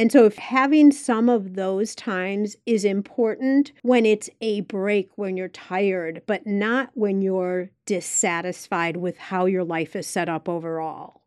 And 0.00 0.10
so, 0.10 0.24
if 0.24 0.38
having 0.38 0.92
some 0.92 1.28
of 1.28 1.56
those 1.56 1.94
times 1.94 2.56
is 2.64 2.86
important 2.86 3.72
when 3.82 4.06
it's 4.06 4.30
a 4.40 4.62
break, 4.62 5.10
when 5.16 5.36
you're 5.36 5.48
tired, 5.48 6.22
but 6.26 6.46
not 6.46 6.88
when 6.94 7.20
you're 7.20 7.68
dissatisfied 7.84 8.96
with 8.96 9.18
how 9.18 9.44
your 9.44 9.62
life 9.62 9.94
is 9.94 10.06
set 10.06 10.30
up 10.30 10.48
overall. 10.48 11.20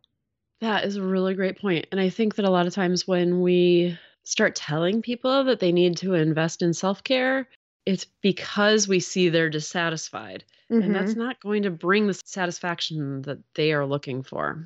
That 0.60 0.86
is 0.86 0.96
a 0.96 1.04
really 1.04 1.36
great 1.36 1.62
point. 1.62 1.86
And 1.92 2.02
I 2.02 2.10
think 2.10 2.34
that 2.34 2.46
a 2.46 2.50
lot 2.50 2.66
of 2.66 2.74
times 2.74 3.08
when 3.08 3.42
we 3.42 3.96
start 4.24 4.56
telling 4.56 5.04
people 5.04 5.44
that 5.44 5.60
they 5.60 5.72
need 5.72 5.98
to 5.98 6.16
invest 6.16 6.64
in 6.64 6.74
self 6.74 7.04
care, 7.04 7.48
it's 7.86 8.08
because 8.24 8.88
we 8.88 9.00
see 9.00 9.30
they're 9.30 9.52
dissatisfied. 9.52 10.46
Mm-hmm. 10.72 10.82
And 10.82 10.96
that's 10.96 11.12
mm-hmm. 11.12 11.20
not 11.22 11.40
going 11.40 11.62
to 11.62 11.70
bring 11.70 12.08
the 12.08 12.20
satisfaction 12.26 13.22
that 13.22 13.38
they 13.54 13.72
are 13.72 13.86
looking 13.86 14.24
for. 14.24 14.66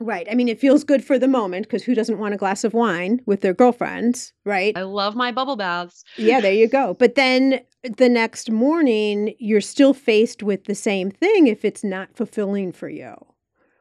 Right. 0.00 0.26
I 0.30 0.34
mean, 0.34 0.48
it 0.48 0.60
feels 0.60 0.82
good 0.82 1.04
for 1.04 1.18
the 1.18 1.28
moment 1.28 1.66
because 1.66 1.84
who 1.84 1.94
doesn't 1.94 2.18
want 2.18 2.34
a 2.34 2.36
glass 2.36 2.64
of 2.64 2.74
wine 2.74 3.20
with 3.26 3.42
their 3.42 3.54
girlfriends, 3.54 4.32
right? 4.44 4.76
I 4.76 4.82
love 4.82 5.14
my 5.14 5.30
bubble 5.30 5.56
baths. 5.56 6.04
yeah, 6.16 6.40
there 6.40 6.52
you 6.52 6.68
go. 6.68 6.94
But 6.94 7.14
then 7.14 7.60
the 7.82 8.08
next 8.08 8.50
morning, 8.50 9.34
you're 9.38 9.60
still 9.60 9.94
faced 9.94 10.42
with 10.42 10.64
the 10.64 10.74
same 10.74 11.10
thing 11.10 11.46
if 11.46 11.64
it's 11.64 11.84
not 11.84 12.16
fulfilling 12.16 12.72
for 12.72 12.88
you, 12.88 13.14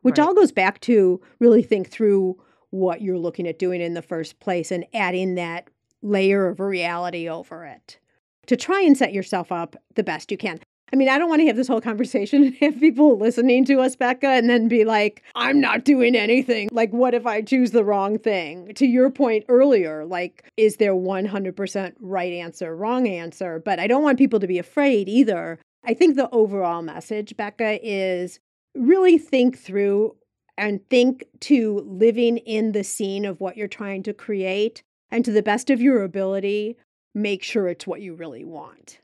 which 0.04 0.20
right. 0.20 0.28
all 0.28 0.36
goes 0.36 0.52
back 0.52 0.80
to 0.82 1.20
really 1.40 1.64
think 1.64 1.90
through 1.90 2.38
what 2.70 3.02
you're 3.02 3.18
looking 3.18 3.48
at 3.48 3.60
doing 3.60 3.82
in 3.82 3.94
the 3.94 4.02
first 4.02 4.40
place 4.40 4.72
and 4.72 4.86
adding 4.94 5.36
that 5.36 5.70
layer 6.04 6.48
of 6.48 6.60
reality 6.60 7.28
over 7.28 7.66
it 7.66 7.98
to 8.46 8.56
try 8.56 8.82
and 8.82 8.98
set 8.98 9.14
yourself 9.14 9.52
up 9.52 9.76
the 9.96 10.04
best 10.04 10.32
you 10.32 10.38
can. 10.38 10.60
I 10.94 10.96
mean, 10.96 11.10
I 11.10 11.18
don't 11.18 11.28
want 11.28 11.42
to 11.42 11.48
have 11.48 11.56
this 11.56 11.68
whole 11.68 11.82
conversation 11.82 12.44
and 12.46 12.56
have 12.58 12.80
people 12.80 13.18
listening 13.18 13.66
to 13.66 13.80
us, 13.80 13.96
Becca, 13.96 14.28
and 14.28 14.48
then 14.48 14.68
be 14.68 14.86
like, 14.86 15.24
I'm 15.34 15.60
not 15.60 15.84
doing 15.84 16.16
anything. 16.16 16.70
Like, 16.72 16.92
what 16.92 17.16
if 17.16 17.26
I 17.26 17.42
choose 17.42 17.72
the 17.72 17.84
wrong 17.84 18.20
thing? 18.20 18.72
To 18.76 18.86
your 18.86 19.10
point 19.10 19.44
earlier, 19.50 20.06
like, 20.06 20.46
is 20.56 20.78
there 20.78 20.94
100% 20.94 21.94
right 22.00 22.32
answer, 22.32 22.76
wrong 22.76 23.08
answer? 23.08 23.60
But 23.60 23.80
I 23.80 23.88
don't 23.88 24.04
want 24.04 24.20
people 24.20 24.40
to 24.40 24.48
be 24.48 24.60
afraid 24.60 25.10
either. 25.10 25.60
I 25.84 25.96
think 25.96 26.16
the 26.16 26.30
overall 26.30 26.84
message, 26.84 27.36
Becca, 27.36 27.80
is 27.82 28.40
really 28.76 29.18
think 29.18 29.58
through 29.58 30.16
and 30.60 30.88
think 30.90 31.26
to 31.42 31.80
living 31.88 32.38
in 32.38 32.72
the 32.72 32.84
scene 32.84 33.26
of 33.26 33.42
what 33.42 33.58
you're 33.58 33.68
trying 33.68 34.04
to 34.04 34.14
create 34.14 34.84
and 35.10 35.26
to 35.26 35.32
the 35.32 35.42
best 35.42 35.72
of 35.72 35.82
your 35.82 36.04
ability, 36.04 36.78
make 37.16 37.42
sure 37.42 37.68
it's 37.68 37.88
what 37.88 38.02
you 38.02 38.14
really 38.14 38.44
want. 38.44 39.00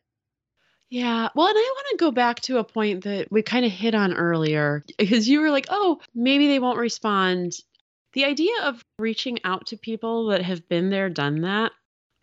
Yeah. 0.90 1.30
Well, 1.36 1.48
and 1.48 1.58
I 1.58 1.74
want 1.76 1.88
to 1.92 1.98
go 1.98 2.12
back 2.12 2.40
to 2.42 2.58
a 2.58 2.64
point 2.64 3.04
that 3.04 3.32
we 3.32 3.44
kind 3.44 3.66
of 3.66 3.72
hit 3.72 3.94
on 3.94 4.14
earlier 4.14 4.84
because 4.98 5.30
you 5.30 5.42
were 5.42 5.52
like, 5.52 5.68
oh, 5.70 6.00
maybe 6.16 6.48
they 6.48 6.60
won't 6.60 6.80
respond. 6.80 7.54
The 8.14 8.26
idea 8.26 8.52
of 8.64 8.84
reaching 8.98 9.40
out 9.44 9.68
to 9.68 9.78
people 9.78 10.28
that 10.28 10.42
have 10.42 10.68
been 10.68 10.90
there, 10.90 11.10
done 11.10 11.42
that, 11.42 11.74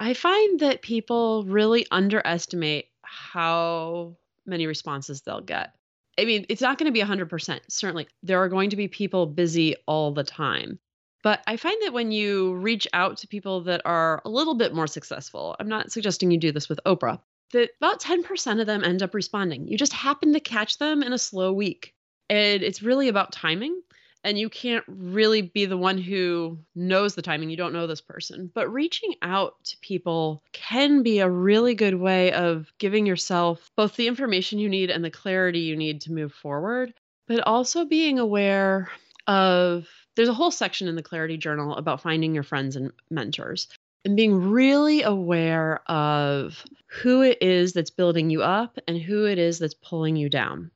I 0.01 0.15
find 0.15 0.61
that 0.61 0.83
people 0.83 1.45
really 1.45 1.87
underestimate 1.93 2.87
how 3.03 4.17
many 4.45 4.67
responses 4.67 5.23
they'll 5.23 5.41
get. 5.41 5.75
I 6.19 6.25
mean, 6.25 6.47
it's 6.49 6.63
not 6.63 6.79
going 6.79 6.87
to 6.87 6.93
be 6.93 7.03
100%. 7.03 7.61
Certainly, 7.69 8.09
there 8.23 8.43
are 8.43 8.49
going 8.49 8.71
to 8.71 8.77
be 8.77 8.89
people 8.89 9.27
busy 9.27 9.77
all 9.87 10.13
the 10.13 10.25
time. 10.25 10.81
But 11.23 11.41
I 11.47 11.57
find 11.57 11.81
that 11.83 11.93
when 11.93 12.11
you 12.11 12.55
reach 12.55 12.89
out 12.93 13.19
to 13.19 13.29
people 13.29 13.63
that 13.63 13.83
are 13.85 14.23
a 14.25 14.29
little 14.29 14.55
bit 14.55 14.75
more 14.75 14.87
successful, 14.87 15.57
I'm 15.61 15.69
not 15.69 15.93
suggesting 15.93 16.31
you 16.31 16.39
do 16.39 16.53
this 16.53 16.69
with 16.69 16.81
Oprah, 16.87 17.21
that 17.53 17.71
about 17.81 18.01
10% 18.01 18.61
of 18.61 18.67
them 18.67 18.85
end 18.85 19.03
up 19.03 19.15
responding. 19.15 19.69
You 19.69 19.79
just 19.79 19.93
happen 19.93 20.33
to 20.33 20.41
catch 20.41 20.79
them 20.79 21.03
in 21.03 21.13
a 21.13 21.19
slow 21.19 21.53
week. 21.53 21.95
And 22.29 22.63
it's 22.63 22.83
really 22.83 23.09
about 23.09 23.33
timing. 23.33 23.81
And 24.25 24.37
you 24.37 24.49
can't 24.49 24.85
really 24.89 25.43
be 25.43 25.67
the 25.67 25.77
one 25.77 25.99
who 25.99 26.59
knows 26.75 27.15
the 27.15 27.23
timing. 27.23 27.49
You 27.49 27.57
don't 27.57 27.73
know 27.73 27.87
this 27.87 28.01
person. 28.01 28.51
But 28.53 28.73
reaching 28.73 29.15
out 29.23 29.55
to 29.65 29.77
people 29.83 30.43
can 30.53 31.05
be 31.05 31.21
a 31.21 31.31
really 31.31 31.77
good 31.77 31.95
way 31.95 32.33
of 32.33 32.73
giving 32.79 33.07
yourself 33.07 33.71
both 33.77 33.95
the 33.95 34.09
information 34.09 34.59
you 34.59 34.69
need 34.69 34.91
and 34.91 35.05
the 35.05 35.11
clarity 35.11 35.61
you 35.61 35.77
need 35.77 36.01
to 36.03 36.13
move 36.13 36.33
forward, 36.33 36.93
but 37.29 37.41
also 37.47 37.85
being 37.85 38.19
aware 38.19 38.91
of 39.29 39.87
there's 40.17 40.29
a 40.29 40.35
whole 40.35 40.51
section 40.51 40.89
in 40.89 40.97
the 40.97 41.03
Clarity 41.03 41.37
Journal 41.37 41.77
about 41.77 42.01
finding 42.01 42.35
your 42.35 42.43
friends 42.43 42.75
and 42.75 42.91
mentors 43.11 43.69
and 44.07 44.17
being 44.17 44.51
really 44.51 45.03
aware 45.03 45.83
of 45.91 46.65
who 46.87 47.23
it 47.23 47.39
is 47.43 47.73
that's 47.73 47.91
building 47.91 48.31
you 48.31 48.41
up 48.41 48.79
and 48.87 48.97
who 48.97 49.27
it 49.27 49.37
is 49.37 49.59
that's 49.59 49.75
pulling 49.75 50.15
you 50.15 50.29
down. 50.29 50.71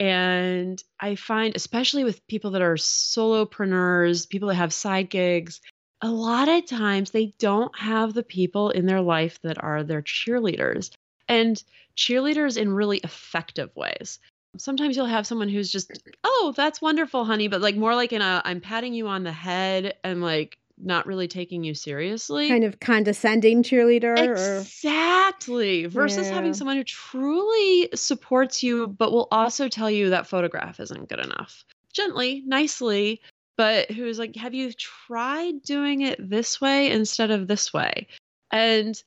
And 0.00 0.82
I 0.98 1.14
find, 1.16 1.54
especially 1.54 2.02
with 2.02 2.26
people 2.28 2.52
that 2.52 2.62
are 2.62 2.76
solopreneurs, 2.76 4.26
people 4.26 4.48
that 4.48 4.54
have 4.54 4.72
side 4.72 5.10
gigs, 5.10 5.60
a 6.00 6.08
lot 6.08 6.48
of 6.48 6.64
times 6.64 7.10
they 7.10 7.34
don't 7.38 7.78
have 7.78 8.14
the 8.14 8.22
people 8.22 8.70
in 8.70 8.86
their 8.86 9.02
life 9.02 9.38
that 9.42 9.62
are 9.62 9.84
their 9.84 10.02
cheerleaders 10.02 10.90
and 11.28 11.62
cheerleaders 11.94 12.56
in 12.56 12.72
really 12.72 12.98
effective 12.98 13.70
ways. 13.76 14.18
Sometimes 14.56 14.96
you'll 14.96 15.06
have 15.06 15.26
someone 15.26 15.50
who's 15.50 15.70
just, 15.70 15.92
oh, 16.24 16.54
that's 16.56 16.80
wonderful, 16.80 17.26
honey, 17.26 17.48
but 17.48 17.60
like 17.60 17.76
more 17.76 17.94
like 17.94 18.14
in 18.14 18.22
a, 18.22 18.40
I'm 18.46 18.62
patting 18.62 18.94
you 18.94 19.08
on 19.08 19.24
the 19.24 19.32
head 19.32 19.94
and 20.02 20.22
like 20.22 20.58
not 20.78 21.06
really 21.06 21.28
taking 21.28 21.64
you 21.64 21.74
seriously. 21.74 22.48
Kind 22.48 22.64
of 22.64 22.80
condescending 22.80 23.62
cheerleader. 23.62 24.18
Exactly. 24.18 25.84
Or... 25.84 25.88
Versus 25.88 26.26
yeah. 26.26 26.34
having 26.34 26.54
someone 26.54 26.76
who 26.76 26.84
truly 26.84 27.88
supports 27.94 28.62
you, 28.62 28.86
but 28.86 29.12
will 29.12 29.28
also 29.30 29.68
tell 29.68 29.90
you 29.90 30.10
that 30.10 30.26
photograph 30.26 30.80
isn't 30.80 31.08
good 31.08 31.20
enough. 31.20 31.64
Gently, 31.92 32.42
nicely, 32.46 33.20
but 33.56 33.90
who's 33.90 34.18
like, 34.18 34.34
have 34.36 34.54
you 34.54 34.72
tried 34.72 35.62
doing 35.62 36.00
it 36.00 36.18
this 36.30 36.60
way 36.60 36.90
instead 36.90 37.30
of 37.30 37.48
this 37.48 37.72
way? 37.72 38.08
And 38.50 39.00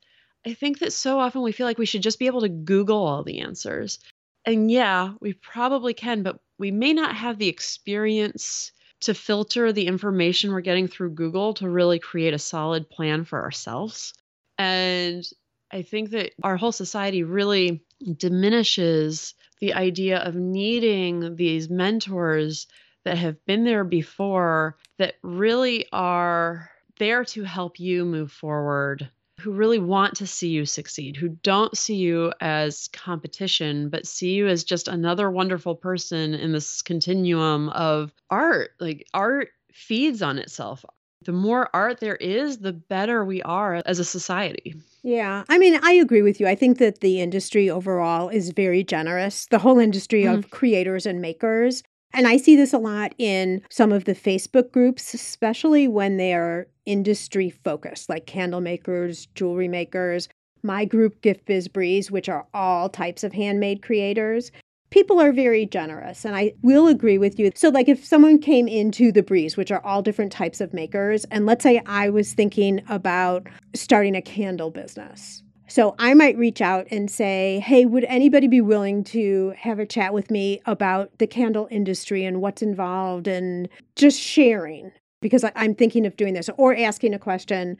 I 0.45 0.53
think 0.53 0.79
that 0.79 0.93
so 0.93 1.19
often 1.19 1.41
we 1.41 1.51
feel 1.51 1.65
like 1.65 1.79
we 1.79 1.87
should 1.87 2.03
just 2.03 2.19
be 2.19 2.27
able 2.27 2.41
to 2.41 2.49
Google 2.49 3.05
all 3.05 3.23
the 3.23 3.39
answers. 3.39 3.99
And 4.45 4.69
yeah, 4.69 5.13
we 5.19 5.33
probably 5.33 5.95
can, 5.95 6.21
but 6.21 6.39
we 6.59 6.69
may 6.69 6.93
not 6.93 7.15
have 7.15 7.39
the 7.39 7.47
experience 7.47 8.71
to 9.01 9.13
filter 9.13 9.71
the 9.71 9.87
information 9.87 10.51
we're 10.51 10.61
getting 10.61 10.87
through 10.87 11.11
Google 11.11 11.53
to 11.55 11.69
really 11.69 11.99
create 11.99 12.33
a 12.33 12.39
solid 12.39 12.89
plan 12.89 13.25
for 13.25 13.41
ourselves. 13.41 14.13
And 14.57 15.23
I 15.71 15.81
think 15.81 16.11
that 16.11 16.31
our 16.43 16.57
whole 16.57 16.71
society 16.71 17.23
really 17.23 17.83
diminishes 18.17 19.33
the 19.59 19.73
idea 19.73 20.19
of 20.19 20.35
needing 20.35 21.35
these 21.35 21.69
mentors 21.69 22.67
that 23.03 23.17
have 23.17 23.43
been 23.45 23.63
there 23.63 23.83
before 23.83 24.77
that 24.97 25.15
really 25.21 25.85
are 25.91 26.69
there 26.97 27.25
to 27.25 27.43
help 27.43 27.79
you 27.79 28.05
move 28.05 28.31
forward 28.31 29.09
who 29.39 29.51
really 29.51 29.79
want 29.79 30.15
to 30.15 30.27
see 30.27 30.49
you 30.49 30.65
succeed, 30.65 31.15
who 31.15 31.29
don't 31.29 31.77
see 31.77 31.95
you 31.95 32.31
as 32.41 32.87
competition, 32.93 33.89
but 33.89 34.07
see 34.07 34.33
you 34.33 34.47
as 34.47 34.63
just 34.63 34.87
another 34.87 35.29
wonderful 35.29 35.75
person 35.75 36.33
in 36.33 36.51
this 36.51 36.81
continuum 36.81 37.69
of 37.69 38.13
art. 38.29 38.71
Like 38.79 39.07
art 39.13 39.49
feeds 39.71 40.21
on 40.21 40.37
itself. 40.37 40.85
The 41.23 41.31
more 41.31 41.69
art 41.73 41.99
there 41.99 42.15
is, 42.15 42.59
the 42.59 42.73
better 42.73 43.25
we 43.25 43.41
are 43.41 43.81
as 43.85 43.99
a 43.99 44.05
society. 44.05 44.75
Yeah. 45.03 45.43
I 45.49 45.57
mean, 45.57 45.79
I 45.81 45.93
agree 45.93 46.21
with 46.21 46.39
you. 46.39 46.47
I 46.47 46.55
think 46.55 46.77
that 46.77 47.01
the 47.01 47.19
industry 47.19 47.69
overall 47.69 48.29
is 48.29 48.51
very 48.51 48.83
generous. 48.83 49.47
The 49.47 49.59
whole 49.59 49.79
industry 49.79 50.23
mm-hmm. 50.23 50.35
of 50.35 50.51
creators 50.51 51.05
and 51.05 51.21
makers 51.21 51.83
and 52.15 52.27
I 52.27 52.37
see 52.37 52.55
this 52.55 52.73
a 52.73 52.77
lot 52.77 53.13
in 53.17 53.61
some 53.69 53.91
of 53.91 54.05
the 54.05 54.15
Facebook 54.15 54.71
groups, 54.71 55.13
especially 55.13 55.87
when 55.87 56.17
they 56.17 56.33
are 56.33 56.67
industry 56.85 57.49
focused, 57.49 58.09
like 58.09 58.25
candle 58.25 58.61
makers, 58.61 59.27
jewelry 59.35 59.67
makers, 59.67 60.29
my 60.63 60.85
group 60.85 61.21
Gift 61.21 61.45
Biz 61.45 61.67
Breeze, 61.67 62.09
which 62.09 62.29
are 62.29 62.47
all 62.53 62.89
types 62.89 63.23
of 63.23 63.33
handmade 63.33 63.81
creators. 63.81 64.51
People 64.91 65.19
are 65.19 65.33
very 65.33 65.65
generous, 65.65 66.23
and 66.25 66.35
I 66.35 66.53
will 66.61 66.87
agree 66.87 67.17
with 67.17 67.37
you. 67.37 67.51
So, 67.53 67.69
like, 67.69 67.89
if 67.89 68.05
someone 68.05 68.39
came 68.39 68.67
into 68.67 69.11
the 69.11 69.23
Breeze, 69.23 69.57
which 69.57 69.71
are 69.71 69.83
all 69.83 70.01
different 70.01 70.31
types 70.31 70.61
of 70.61 70.73
makers, 70.73 71.25
and 71.25 71.45
let's 71.45 71.63
say 71.63 71.81
I 71.85 72.09
was 72.09 72.33
thinking 72.33 72.81
about 72.87 73.47
starting 73.73 74.15
a 74.15 74.21
candle 74.21 74.71
business, 74.71 75.43
so 75.67 75.95
I 75.97 76.13
might 76.13 76.37
reach 76.37 76.61
out 76.61 76.87
and 76.91 77.09
say, 77.09 77.59
hey, 77.65 77.85
would 77.85 78.03
anybody 78.05 78.47
be 78.47 78.61
willing 78.61 79.03
to 79.05 79.53
have 79.57 79.79
a 79.79 79.85
chat 79.85 80.13
with 80.13 80.29
me 80.29 80.61
about 80.65 81.17
the 81.17 81.27
candle 81.27 81.67
industry 81.71 82.23
and 82.23 82.41
what's 82.41 82.61
involved 82.61 83.27
and 83.27 83.67
just 83.95 84.19
sharing? 84.19 84.91
Because 85.21 85.43
I'm 85.55 85.73
thinking 85.73 86.05
of 86.05 86.17
doing 86.17 86.33
this 86.33 86.49
or 86.57 86.75
asking 86.75 87.13
a 87.13 87.19
question. 87.19 87.77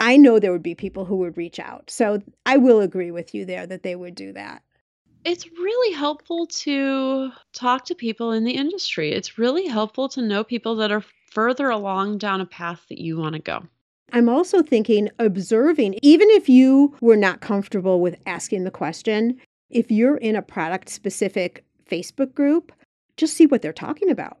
I 0.00 0.16
know 0.16 0.38
there 0.38 0.52
would 0.52 0.62
be 0.62 0.74
people 0.74 1.04
who 1.04 1.16
would 1.16 1.36
reach 1.36 1.58
out. 1.58 1.90
So 1.90 2.22
I 2.46 2.56
will 2.56 2.80
agree 2.80 3.10
with 3.10 3.34
you 3.34 3.44
there 3.44 3.66
that 3.66 3.82
they 3.82 3.96
would 3.96 4.14
do 4.14 4.32
that. 4.32 4.62
It's 5.24 5.46
really 5.46 5.94
helpful 5.94 6.46
to 6.46 7.30
talk 7.52 7.84
to 7.86 7.94
people 7.94 8.32
in 8.32 8.44
the 8.44 8.52
industry. 8.52 9.12
It's 9.12 9.38
really 9.38 9.66
helpful 9.66 10.08
to 10.10 10.22
know 10.22 10.44
people 10.44 10.76
that 10.76 10.92
are 10.92 11.04
further 11.32 11.68
along 11.68 12.18
down 12.18 12.40
a 12.40 12.46
path 12.46 12.84
that 12.88 12.98
you 12.98 13.18
want 13.18 13.34
to 13.34 13.40
go. 13.40 13.64
I'm 14.12 14.28
also 14.28 14.62
thinking 14.62 15.10
observing, 15.18 15.98
even 16.02 16.28
if 16.30 16.48
you 16.48 16.96
were 17.00 17.16
not 17.16 17.40
comfortable 17.40 18.00
with 18.00 18.16
asking 18.26 18.64
the 18.64 18.70
question, 18.70 19.38
if 19.70 19.90
you're 19.90 20.16
in 20.16 20.36
a 20.36 20.42
product 20.42 20.88
specific 20.88 21.64
Facebook 21.90 22.34
group, 22.34 22.72
just 23.16 23.36
see 23.36 23.46
what 23.46 23.62
they're 23.62 23.72
talking 23.72 24.10
about. 24.10 24.38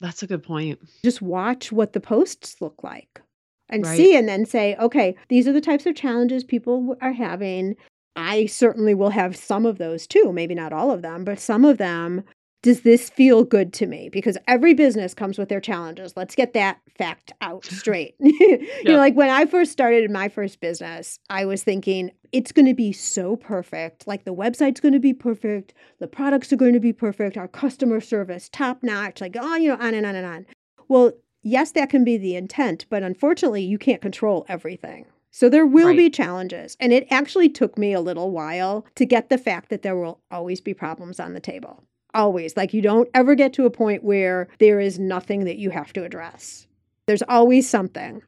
That's 0.00 0.22
a 0.22 0.26
good 0.26 0.42
point. 0.42 0.80
Just 1.04 1.22
watch 1.22 1.70
what 1.70 1.92
the 1.92 2.00
posts 2.00 2.60
look 2.60 2.82
like 2.82 3.20
and 3.68 3.84
right. 3.84 3.96
see, 3.96 4.16
and 4.16 4.28
then 4.28 4.44
say, 4.44 4.76
okay, 4.76 5.14
these 5.28 5.46
are 5.46 5.52
the 5.52 5.60
types 5.60 5.86
of 5.86 5.94
challenges 5.94 6.44
people 6.44 6.96
are 7.00 7.12
having. 7.12 7.76
I 8.16 8.46
certainly 8.46 8.94
will 8.94 9.10
have 9.10 9.36
some 9.36 9.64
of 9.64 9.78
those 9.78 10.06
too, 10.06 10.32
maybe 10.32 10.54
not 10.54 10.72
all 10.72 10.90
of 10.90 11.02
them, 11.02 11.24
but 11.24 11.38
some 11.38 11.64
of 11.64 11.78
them 11.78 12.22
does 12.62 12.82
this 12.82 13.10
feel 13.10 13.42
good 13.42 13.72
to 13.74 13.86
me? 13.86 14.08
Because 14.08 14.38
every 14.46 14.72
business 14.72 15.14
comes 15.14 15.36
with 15.36 15.48
their 15.48 15.60
challenges. 15.60 16.16
Let's 16.16 16.36
get 16.36 16.54
that 16.54 16.78
fact 16.96 17.32
out 17.40 17.64
straight. 17.64 18.14
you 18.20 18.84
know, 18.84 18.98
like 18.98 19.14
when 19.14 19.28
I 19.28 19.46
first 19.46 19.72
started 19.72 20.08
my 20.10 20.28
first 20.28 20.60
business, 20.60 21.18
I 21.28 21.44
was 21.44 21.64
thinking 21.64 22.12
it's 22.30 22.52
going 22.52 22.66
to 22.66 22.74
be 22.74 22.92
so 22.92 23.34
perfect. 23.34 24.06
Like 24.06 24.24
the 24.24 24.34
website's 24.34 24.80
going 24.80 24.94
to 24.94 25.00
be 25.00 25.12
perfect, 25.12 25.74
the 25.98 26.06
products 26.06 26.52
are 26.52 26.56
going 26.56 26.74
to 26.74 26.80
be 26.80 26.92
perfect, 26.92 27.36
our 27.36 27.48
customer 27.48 28.00
service 28.00 28.48
top 28.48 28.82
notch, 28.82 29.20
like 29.20 29.36
oh, 29.38 29.56
you 29.56 29.68
know, 29.68 29.76
on 29.84 29.94
and 29.94 30.06
on 30.06 30.14
and 30.14 30.26
on. 30.26 30.46
Well, 30.88 31.12
yes, 31.42 31.72
that 31.72 31.90
can 31.90 32.04
be 32.04 32.16
the 32.16 32.36
intent, 32.36 32.86
but 32.88 33.02
unfortunately, 33.02 33.62
you 33.62 33.76
can't 33.76 34.00
control 34.00 34.46
everything. 34.48 35.06
So 35.32 35.48
there 35.48 35.66
will 35.66 35.88
right. 35.88 35.96
be 35.96 36.10
challenges. 36.10 36.76
And 36.78 36.92
it 36.92 37.06
actually 37.10 37.48
took 37.48 37.78
me 37.78 37.94
a 37.94 38.02
little 38.02 38.30
while 38.30 38.84
to 38.96 39.06
get 39.06 39.30
the 39.30 39.38
fact 39.38 39.70
that 39.70 39.80
there 39.80 39.96
will 39.96 40.20
always 40.30 40.60
be 40.60 40.74
problems 40.74 41.18
on 41.18 41.32
the 41.32 41.40
table. 41.40 41.82
Always. 42.14 42.56
Like 42.56 42.74
you 42.74 42.82
don't 42.82 43.08
ever 43.14 43.34
get 43.34 43.52
to 43.54 43.66
a 43.66 43.70
point 43.70 44.04
where 44.04 44.48
there 44.58 44.80
is 44.80 44.98
nothing 44.98 45.44
that 45.44 45.58
you 45.58 45.70
have 45.70 45.92
to 45.94 46.04
address. 46.04 46.66
There's 47.06 47.22
always 47.22 47.68
something. 47.68 48.22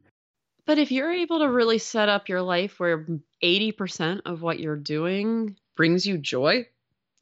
But 0.67 0.79
if 0.79 0.91
you're 0.91 1.13
able 1.13 1.41
to 1.41 1.51
really 1.51 1.79
set 1.79 2.09
up 2.09 2.29
your 2.29 2.43
life 2.43 2.81
where 2.81 3.07
80% 3.43 4.23
of 4.25 4.41
what 4.43 4.61
you're 4.61 4.77
doing 4.77 5.57
brings 5.77 6.07
you 6.07 6.17
joy, 6.17 6.67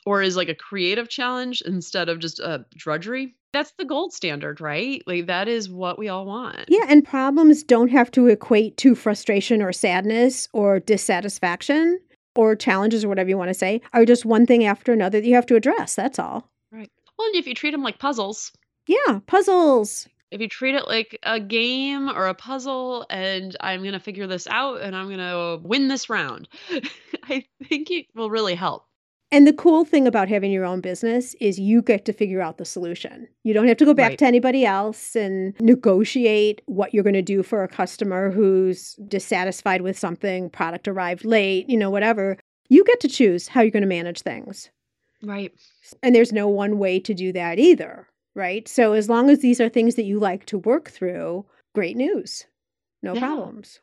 or 0.06 0.22
is 0.22 0.36
like 0.36 0.48
a 0.48 0.54
creative 0.54 1.08
challenge 1.08 1.62
instead 1.62 2.08
of 2.08 2.18
just 2.18 2.38
a 2.40 2.64
drudgery, 2.76 3.34
that's 3.52 3.72
the 3.72 3.84
gold 3.84 4.12
standard, 4.12 4.60
right? 4.60 5.02
Like 5.06 5.26
that 5.26 5.48
is 5.48 5.68
what 5.68 5.98
we 5.98 6.08
all 6.08 6.24
want. 6.24 6.64
Yeah, 6.68 6.86
and 6.88 7.04
problems 7.04 7.62
don't 7.62 7.90
have 7.90 8.10
to 8.12 8.28
equate 8.28 8.76
to 8.78 8.94
frustration 8.94 9.60
or 9.60 9.72
sadness 9.72 10.48
or 10.52 10.80
dissatisfaction 10.80 12.00
or 12.34 12.56
challenges 12.56 13.04
or 13.04 13.08
whatever 13.08 13.28
you 13.28 13.36
want 13.38 13.48
to 13.50 13.54
say 13.54 13.80
are 13.92 14.04
just 14.04 14.24
one 14.24 14.46
thing 14.46 14.64
after 14.64 14.92
another 14.92 15.20
that 15.20 15.26
you 15.26 15.34
have 15.34 15.46
to 15.46 15.56
address. 15.56 15.94
That's 15.94 16.18
all. 16.18 16.48
Right. 16.70 16.90
Well, 17.18 17.26
and 17.28 17.36
if 17.36 17.46
you 17.46 17.54
treat 17.54 17.72
them 17.72 17.82
like 17.82 17.98
puzzles, 17.98 18.52
Yeah, 18.86 19.20
puzzles. 19.26 20.08
if 20.30 20.40
you 20.40 20.48
treat 20.48 20.74
it 20.74 20.86
like 20.88 21.18
a 21.24 21.38
game 21.38 22.08
or 22.08 22.26
a 22.26 22.34
puzzle 22.34 23.04
and 23.10 23.54
I'm 23.60 23.80
going 23.82 23.92
to 23.92 24.00
figure 24.00 24.26
this 24.26 24.46
out 24.46 24.80
and 24.80 24.96
I'm 24.96 25.06
going 25.06 25.18
to 25.18 25.60
win 25.62 25.88
this 25.88 26.08
round, 26.08 26.48
I 27.24 27.44
think 27.68 27.90
it 27.90 28.06
will 28.14 28.30
really 28.30 28.54
help. 28.54 28.84
And 29.32 29.46
the 29.46 29.52
cool 29.52 29.84
thing 29.86 30.06
about 30.06 30.28
having 30.28 30.52
your 30.52 30.64
own 30.66 30.80
business 30.82 31.34
is 31.40 31.58
you 31.58 31.80
get 31.80 32.04
to 32.04 32.12
figure 32.12 32.42
out 32.42 32.58
the 32.58 32.64
solution. 32.66 33.26
You 33.44 33.54
don't 33.54 33.66
have 33.66 33.78
to 33.78 33.84
go 33.86 33.94
back 33.94 34.10
Right. 34.10 34.18
to 34.18 34.26
anybody 34.26 34.66
else 34.66 35.16
and 35.16 35.54
negotiate 35.58 36.60
what 36.66 36.92
you're 36.92 37.02
going 37.02 37.14
to 37.14 37.22
do 37.22 37.42
for 37.42 37.64
a 37.64 37.68
customer 37.68 38.30
who's 38.30 38.94
dissatisfied 39.08 39.80
with 39.80 39.98
something, 39.98 40.50
product 40.50 40.86
arrived 40.86 41.24
late, 41.24 41.68
you 41.70 41.78
know, 41.78 41.90
whatever. 41.90 42.36
You 42.68 42.84
get 42.84 43.00
to 43.00 43.08
choose 43.08 43.48
how 43.48 43.62
you're 43.62 43.70
going 43.70 43.80
to 43.82 43.86
manage 43.88 44.20
things. 44.20 44.70
Right. 45.22 45.52
And 46.02 46.14
there's 46.14 46.32
no 46.32 46.48
one 46.48 46.78
way 46.78 47.00
to 47.00 47.14
do 47.14 47.32
that 47.32 47.58
either, 47.58 48.08
right? 48.34 48.68
So 48.68 48.92
as 48.92 49.08
long 49.08 49.30
as 49.30 49.38
these 49.40 49.60
are 49.60 49.68
things 49.68 49.94
that 49.94 50.04
you 50.04 50.18
like 50.18 50.44
to 50.46 50.58
work 50.58 50.90
through, 50.90 51.46
great 51.74 51.96
news. 51.96 52.46
No 53.02 53.14
Yeah. 53.14 53.20
problems. 53.20 53.80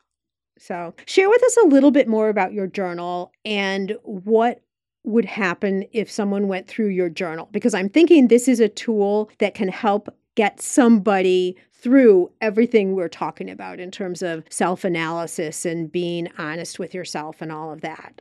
So, 0.58 0.94
share 1.06 1.28
with 1.30 1.42
us 1.42 1.56
a 1.64 1.66
little 1.68 1.90
bit 1.90 2.06
more 2.06 2.28
about 2.28 2.52
your 2.52 2.66
journal 2.66 3.32
and 3.46 3.96
what 4.02 4.60
would 5.04 5.24
happen 5.24 5.84
if 5.92 6.10
someone 6.10 6.48
went 6.48 6.68
through 6.68 6.88
your 6.88 7.08
journal 7.08 7.48
because 7.52 7.74
I'm 7.74 7.88
thinking 7.88 8.28
this 8.28 8.48
is 8.48 8.60
a 8.60 8.68
tool 8.68 9.30
that 9.38 9.54
can 9.54 9.68
help 9.68 10.14
get 10.34 10.60
somebody 10.60 11.56
through 11.72 12.30
everything 12.40 12.94
we're 12.94 13.08
talking 13.08 13.50
about 13.50 13.80
in 13.80 13.90
terms 13.90 14.22
of 14.22 14.44
self-analysis 14.50 15.64
and 15.64 15.90
being 15.90 16.28
honest 16.36 16.78
with 16.78 16.94
yourself 16.94 17.40
and 17.40 17.50
all 17.50 17.72
of 17.72 17.80
that. 17.80 18.20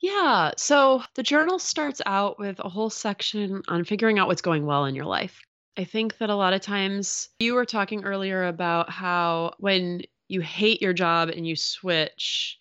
Yeah. 0.00 0.50
So 0.56 1.02
the 1.14 1.22
journal 1.22 1.58
starts 1.58 2.02
out 2.04 2.38
with 2.38 2.58
a 2.58 2.68
whole 2.68 2.90
section 2.90 3.62
on 3.68 3.84
figuring 3.84 4.18
out 4.18 4.28
what's 4.28 4.42
going 4.42 4.66
well 4.66 4.84
in 4.84 4.94
your 4.94 5.06
life. 5.06 5.40
I 5.76 5.84
think 5.84 6.18
that 6.18 6.28
a 6.28 6.36
lot 6.36 6.52
of 6.52 6.60
times 6.60 7.30
you 7.38 7.54
were 7.54 7.64
talking 7.64 8.04
earlier 8.04 8.44
about 8.44 8.90
how 8.90 9.54
when 9.58 10.02
you 10.28 10.40
hate 10.40 10.82
your 10.82 10.92
job 10.92 11.30
and 11.30 11.46
you 11.46 11.56
switch 11.56 12.58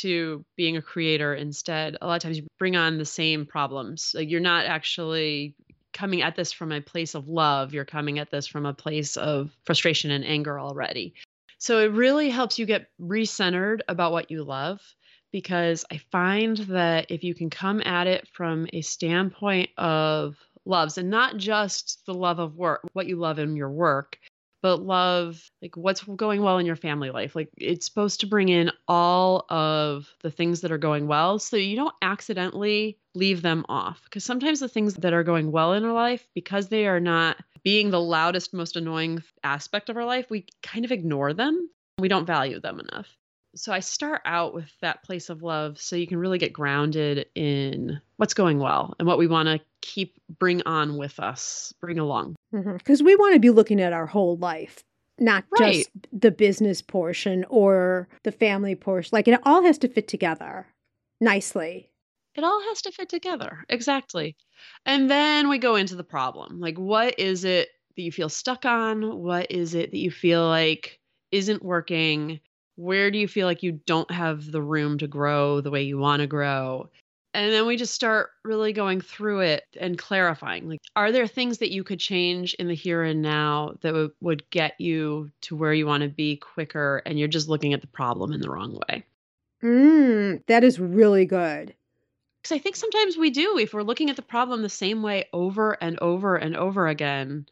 to 0.00 0.44
being 0.56 0.76
a 0.76 0.82
creator 0.82 1.34
instead, 1.34 1.96
a 2.00 2.06
lot 2.06 2.16
of 2.16 2.22
times 2.22 2.38
you 2.38 2.46
bring 2.58 2.76
on 2.76 2.98
the 2.98 3.04
same 3.04 3.46
problems. 3.46 4.12
Like 4.14 4.30
you're 4.30 4.40
not 4.40 4.66
actually 4.66 5.54
coming 5.92 6.22
at 6.22 6.36
this 6.36 6.52
from 6.52 6.72
a 6.72 6.80
place 6.80 7.14
of 7.14 7.28
love, 7.28 7.74
you're 7.74 7.84
coming 7.84 8.18
at 8.18 8.30
this 8.30 8.46
from 8.46 8.66
a 8.66 8.74
place 8.74 9.16
of 9.16 9.50
frustration 9.64 10.10
and 10.10 10.24
anger 10.24 10.58
already. 10.58 11.14
So 11.58 11.78
it 11.78 11.92
really 11.92 12.30
helps 12.30 12.58
you 12.58 12.66
get 12.66 12.88
recentered 13.00 13.80
about 13.88 14.12
what 14.12 14.30
you 14.30 14.42
love 14.42 14.80
because 15.32 15.84
I 15.90 15.98
find 16.10 16.56
that 16.58 17.10
if 17.10 17.24
you 17.24 17.34
can 17.34 17.50
come 17.50 17.80
at 17.84 18.06
it 18.06 18.28
from 18.32 18.66
a 18.72 18.80
standpoint 18.82 19.70
of 19.78 20.36
loves 20.64 20.98
and 20.98 21.10
not 21.10 21.36
just 21.36 22.04
the 22.06 22.14
love 22.14 22.38
of 22.38 22.56
work, 22.56 22.82
what 22.92 23.06
you 23.06 23.16
love 23.16 23.38
in 23.38 23.56
your 23.56 23.70
work, 23.70 24.18
but 24.62 24.80
love 24.80 25.50
like 25.60 25.76
what's 25.76 26.02
going 26.02 26.42
well 26.42 26.58
in 26.58 26.66
your 26.66 26.76
family 26.76 27.10
life. 27.10 27.34
Like 27.34 27.50
it's 27.58 27.86
supposed 27.86 28.20
to 28.20 28.26
bring 28.26 28.48
in 28.48 28.70
all 28.88 29.44
of 29.50 30.08
the 30.22 30.30
things 30.30 30.60
that 30.60 30.72
are 30.72 30.78
going 30.78 31.06
well 31.08 31.38
so 31.38 31.56
you 31.56 31.76
don't 31.76 31.94
accidentally 32.00 32.98
leave 33.14 33.42
them 33.42 33.66
off. 33.68 34.00
Because 34.04 34.24
sometimes 34.24 34.60
the 34.60 34.68
things 34.68 34.94
that 34.94 35.12
are 35.12 35.24
going 35.24 35.50
well 35.50 35.72
in 35.72 35.84
our 35.84 35.92
life, 35.92 36.26
because 36.34 36.68
they 36.68 36.86
are 36.86 37.00
not 37.00 37.36
being 37.64 37.90
the 37.90 38.00
loudest, 38.00 38.54
most 38.54 38.76
annoying 38.76 39.22
aspect 39.44 39.90
of 39.90 39.96
our 39.96 40.04
life, 40.04 40.30
we 40.30 40.46
kind 40.62 40.84
of 40.84 40.92
ignore 40.92 41.32
them. 41.32 41.68
We 41.98 42.08
don't 42.08 42.26
value 42.26 42.60
them 42.60 42.80
enough 42.80 43.16
so 43.54 43.72
I 43.72 43.80
start 43.80 44.22
out 44.24 44.54
with 44.54 44.70
that 44.80 45.02
place 45.02 45.28
of 45.30 45.42
love 45.42 45.80
so 45.80 45.96
you 45.96 46.06
can 46.06 46.18
really 46.18 46.38
get 46.38 46.52
grounded 46.52 47.26
in 47.34 48.00
what's 48.16 48.34
going 48.34 48.58
well 48.58 48.94
and 48.98 49.06
what 49.06 49.18
we 49.18 49.26
want 49.26 49.48
to 49.48 49.60
keep 49.82 50.14
bring 50.38 50.62
on 50.64 50.96
with 50.96 51.20
us, 51.20 51.72
bring 51.80 51.98
along. 51.98 52.36
Mm-hmm, 52.54 52.76
because 52.76 53.02
we 53.02 53.16
want 53.16 53.34
to 53.34 53.40
be 53.40 53.50
looking 53.50 53.80
at 53.80 53.92
our 53.92 54.06
whole 54.06 54.36
life, 54.36 54.82
not 55.18 55.44
Right. 55.58 55.74
just 55.74 55.90
the 56.12 56.30
business 56.30 56.80
portion 56.82 57.44
or 57.48 58.08
the 58.24 58.32
family 58.32 58.74
portion. 58.74 59.10
Like 59.12 59.28
it 59.28 59.40
all 59.44 59.62
has 59.62 59.78
to 59.78 59.88
fit 59.88 60.08
together 60.08 60.66
nicely. 61.20 61.90
It 62.34 62.44
all 62.44 62.62
has 62.68 62.80
to 62.82 62.92
fit 62.92 63.10
together. 63.10 63.64
Exactly. 63.68 64.36
And 64.86 65.10
then 65.10 65.48
we 65.50 65.58
go 65.58 65.76
into 65.76 65.96
the 65.96 66.04
problem. 66.04 66.60
Like 66.60 66.78
what 66.78 67.18
is 67.18 67.44
it 67.44 67.68
that 67.96 68.02
you 68.02 68.12
feel 68.12 68.30
stuck 68.30 68.64
on? 68.64 69.18
What 69.18 69.50
is 69.50 69.74
it 69.74 69.90
that 69.90 69.98
you 69.98 70.10
feel 70.10 70.46
like 70.48 70.98
isn't 71.30 71.62
working? 71.62 72.40
Where 72.82 73.12
do 73.12 73.18
you 73.18 73.28
feel 73.28 73.46
like 73.46 73.62
you 73.62 73.80
don't 73.86 74.10
have 74.10 74.50
the 74.50 74.60
room 74.60 74.98
to 74.98 75.06
grow 75.06 75.60
the 75.60 75.70
way 75.70 75.84
you 75.84 75.98
want 75.98 76.20
to 76.20 76.26
grow? 76.26 76.90
And 77.32 77.52
then 77.52 77.64
we 77.64 77.76
just 77.76 77.94
start 77.94 78.30
really 78.42 78.72
going 78.72 79.00
through 79.00 79.40
it 79.40 79.62
and 79.78 79.96
clarifying 79.96 80.68
like, 80.68 80.80
are 80.96 81.12
there 81.12 81.28
things 81.28 81.58
that 81.58 81.70
you 81.70 81.84
could 81.84 82.00
change 82.00 82.54
in 82.54 82.66
the 82.66 82.74
here 82.74 83.04
and 83.04 83.22
now 83.22 83.74
that 83.82 83.94
would, 83.94 84.10
would 84.20 84.50
get 84.50 84.80
you 84.80 85.30
to 85.42 85.54
where 85.54 85.72
you 85.72 85.86
want 85.86 86.02
to 86.02 86.08
be 86.08 86.38
quicker? 86.38 87.02
And 87.06 87.20
you're 87.20 87.28
just 87.28 87.48
looking 87.48 87.72
at 87.72 87.82
the 87.82 87.86
problem 87.86 88.32
in 88.32 88.40
the 88.40 88.50
wrong 88.50 88.80
way. 88.88 89.04
Mm, 89.62 90.44
that 90.46 90.64
is 90.64 90.80
really 90.80 91.24
good. 91.24 91.72
Because 92.42 92.56
I 92.56 92.58
think 92.58 92.74
sometimes 92.74 93.16
we 93.16 93.30
do. 93.30 93.58
If 93.58 93.72
we're 93.72 93.82
looking 93.82 94.10
at 94.10 94.16
the 94.16 94.22
problem 94.22 94.60
the 94.60 94.68
same 94.68 95.02
way 95.02 95.26
over 95.32 95.80
and 95.80 96.00
over 96.00 96.34
and 96.34 96.56
over 96.56 96.88
again, 96.88 97.46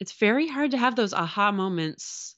it's 0.00 0.12
very 0.12 0.48
hard 0.48 0.70
to 0.70 0.78
have 0.78 0.96
those 0.96 1.12
aha 1.12 1.52
moments 1.52 2.34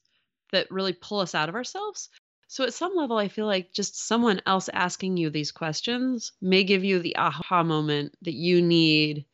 that 0.51 0.69
really 0.69 0.93
pull 0.93 1.21
us 1.21 1.33
out 1.33 1.47
of 1.47 1.55
ourselves. 1.55 2.09
So, 2.53 2.63
at 2.63 2.73
some 2.75 2.93
level, 2.95 3.17
I 3.17 3.29
feel 3.29 3.47
like 3.47 3.73
just 3.73 4.07
someone 4.07 4.39
else 4.45 4.69
asking 4.73 5.17
you 5.17 5.31
these 5.31 5.51
questions 5.51 6.33
may 6.39 6.63
give 6.63 6.83
you 6.83 6.99
the 6.99 7.17
aha 7.17 7.63
moment 7.63 8.13
that 8.21 8.35
you 8.35 8.61
need 8.61 9.25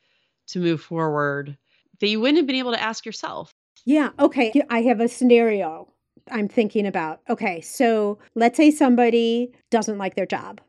to 0.47 0.59
move 0.59 0.80
forward 0.80 1.57
that 1.99 2.07
you 2.07 2.22
wouldn't 2.22 2.38
have 2.38 2.47
been 2.47 2.55
able 2.55 2.72
to 2.72 2.82
ask 2.82 3.05
yourself. 3.05 3.53
Yeah. 3.84 4.11
Okay. 4.20 4.53
I 4.70 4.84
have 4.84 5.01
a 5.01 5.09
scenario 5.09 5.91
I'm 6.32 6.47
thinking 6.47 6.88
about. 6.88 7.20
Okay. 7.30 7.59
So 7.59 8.20
let's 8.36 8.55
say 8.55 8.72
somebody 8.72 9.51
doesn't 9.70 9.97
like 9.97 10.15
their 10.15 10.26
job 10.26 10.61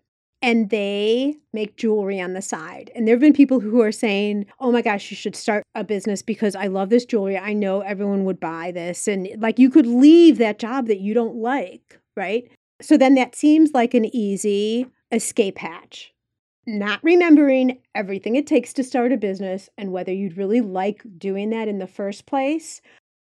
and 0.43 0.71
they 0.71 1.37
make 1.53 1.77
jewelry 1.77 2.21
on 2.21 2.33
the 2.33 2.43
side. 2.43 2.91
And 2.97 3.07
there 3.07 3.15
have 3.15 3.21
been 3.21 3.33
people 3.33 3.61
who 3.61 3.81
are 3.81 3.93
saying, 3.93 4.47
oh 4.59 4.73
my 4.73 4.83
gosh, 4.83 5.09
you 5.13 5.17
should 5.17 5.37
start 5.37 5.63
a 5.77 5.85
business 5.85 6.21
because 6.21 6.57
I 6.57 6.67
love 6.67 6.91
this 6.91 7.05
jewelry. 7.05 7.39
I 7.39 7.53
know 7.53 7.83
everyone 7.83 8.25
would 8.25 8.41
buy 8.41 8.73
this. 8.73 9.07
And 9.07 9.29
like 9.39 9.61
you 9.61 9.71
could 9.71 9.87
leave 9.87 10.39
that 10.39 10.59
job 10.59 10.89
that 10.89 10.99
you 10.99 11.15
don't 11.15 11.37
like, 11.37 12.00
right? 12.21 12.47
So 12.83 12.99
then 12.99 13.15
that 13.15 13.35
seems 13.35 13.73
like 13.73 13.95
an 13.95 14.15
easy 14.15 14.87
escape 15.11 15.59
hatch. 15.59 16.13
Not 16.67 17.03
remembering 17.03 17.79
everything 17.95 18.37
it 18.37 18.47
takes 18.47 18.75
to 18.75 18.85
start 18.85 19.11
a 19.11 19.17
business 19.17 19.71
and 19.79 19.91
whether 19.91 20.13
you'd 20.13 20.37
really 20.37 20.61
like 20.61 21.03
doing 21.17 21.49
that 21.51 21.67
in 21.67 21.79
the 21.79 21.87
first 21.87 22.27
place. 22.27 22.83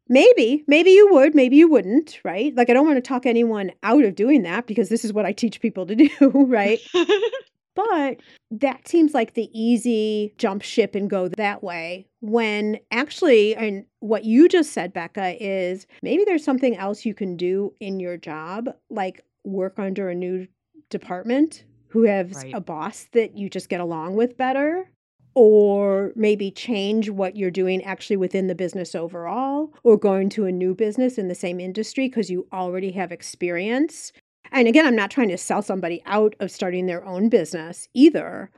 Maybe, 0.08 0.64
maybe 0.66 0.90
you 0.90 1.12
would, 1.12 1.34
maybe 1.34 1.56
you 1.56 1.68
wouldn't, 1.68 2.20
right? 2.24 2.54
Like, 2.56 2.70
I 2.70 2.72
don't 2.72 2.86
want 2.86 2.96
to 2.96 3.06
talk 3.06 3.26
anyone 3.26 3.72
out 3.82 4.04
of 4.04 4.14
doing 4.14 4.42
that 4.44 4.66
because 4.66 4.88
this 4.88 5.04
is 5.04 5.12
what 5.12 5.26
I 5.26 5.32
teach 5.32 5.60
people 5.60 5.84
to 5.86 5.94
do, 5.96 6.46
right? 6.46 6.80
But 7.76 8.16
that 8.50 8.88
seems 8.88 9.14
like 9.14 9.34
the 9.34 9.48
easy 9.52 10.34
jump 10.38 10.62
ship 10.62 10.96
and 10.96 11.08
go 11.08 11.28
that 11.28 11.62
way. 11.62 12.06
When 12.20 12.80
actually, 12.90 13.54
and 13.54 13.84
what 14.00 14.24
you 14.24 14.48
just 14.48 14.72
said, 14.72 14.92
Becca, 14.92 15.36
is 15.40 15.86
maybe 16.02 16.24
there's 16.24 16.42
something 16.42 16.76
else 16.76 17.04
you 17.04 17.14
can 17.14 17.36
do 17.36 17.72
in 17.78 18.00
your 18.00 18.16
job, 18.16 18.70
like 18.90 19.22
work 19.44 19.78
under 19.78 20.08
a 20.08 20.14
new 20.14 20.48
department 20.90 21.64
who 21.88 22.02
has 22.04 22.34
Right. 22.34 22.54
a 22.54 22.60
boss 22.60 23.06
that 23.12 23.36
you 23.36 23.48
just 23.48 23.68
get 23.68 23.80
along 23.80 24.16
with 24.16 24.36
better. 24.36 24.90
Or 25.38 26.12
maybe 26.16 26.50
change 26.50 27.10
what 27.10 27.36
you're 27.36 27.50
doing 27.50 27.84
actually 27.84 28.16
within 28.16 28.46
the 28.46 28.54
business 28.54 28.94
overall, 28.94 29.74
or 29.84 29.98
going 29.98 30.30
to 30.30 30.46
a 30.46 30.52
new 30.52 30.74
business 30.74 31.18
in 31.18 31.28
the 31.28 31.34
same 31.34 31.60
industry 31.60 32.08
because 32.08 32.30
you 32.30 32.46
already 32.54 32.92
have 32.92 33.12
experience. 33.12 34.12
And 34.56 34.68
again, 34.68 34.86
I'm 34.86 34.96
not 34.96 35.10
trying 35.10 35.28
to 35.28 35.36
sell 35.36 35.60
somebody 35.60 36.02
out 36.06 36.34
of 36.40 36.50
starting 36.50 36.86
their 36.86 37.04
own 37.04 37.28
business 37.28 37.90
either. 37.92 38.50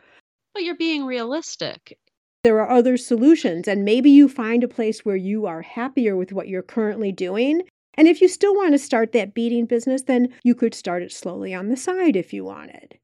but 0.54 0.62
you're 0.62 0.76
being 0.76 1.04
realistic. 1.04 1.98
There 2.44 2.60
are 2.60 2.70
other 2.70 2.96
solutions, 2.96 3.66
and 3.66 3.84
maybe 3.84 4.08
you 4.08 4.28
find 4.28 4.62
a 4.62 4.68
place 4.68 5.04
where 5.04 5.16
you 5.16 5.46
are 5.46 5.62
happier 5.62 6.16
with 6.16 6.32
what 6.32 6.46
you're 6.46 6.62
currently 6.62 7.10
doing. 7.10 7.62
And 7.94 8.06
if 8.06 8.20
you 8.20 8.28
still 8.28 8.54
want 8.54 8.72
to 8.72 8.78
start 8.78 9.10
that 9.12 9.34
beading 9.34 9.66
business, 9.66 10.02
then 10.02 10.32
you 10.44 10.54
could 10.54 10.72
start 10.72 11.02
it 11.02 11.10
slowly 11.10 11.52
on 11.52 11.68
the 11.68 11.76
side 11.76 12.14
if 12.14 12.32
you 12.32 12.44
wanted. 12.44 12.96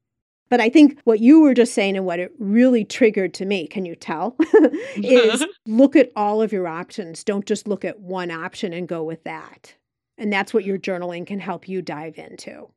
But 0.49 0.61
I 0.61 0.69
think 0.69 0.97
what 1.03 1.19
you 1.19 1.41
were 1.41 1.53
just 1.53 1.73
saying 1.73 1.97
and 1.97 2.05
what 2.05 2.19
it 2.19 2.31
really 2.39 2.85
triggered 2.85 3.33
to 3.35 3.45
me, 3.45 3.67
can 3.67 3.83
you 3.85 3.95
tell? 3.95 4.37
is 4.95 5.45
look 5.65 5.97
at 5.97 6.13
all 6.15 6.41
of 6.41 6.53
your 6.53 6.67
options. 6.69 7.25
Don't 7.25 7.45
just 7.45 7.67
look 7.67 7.83
at 7.83 7.99
one 7.99 8.31
option 8.31 8.71
and 8.71 8.87
go 8.87 9.03
with 9.03 9.25
that. 9.25 9.75
And 10.17 10.31
that's 10.31 10.53
what 10.53 10.63
your 10.63 10.77
journaling 10.77 11.27
can 11.27 11.41
help 11.41 11.67
you 11.67 11.81
dive 11.81 12.17
into. 12.17 12.69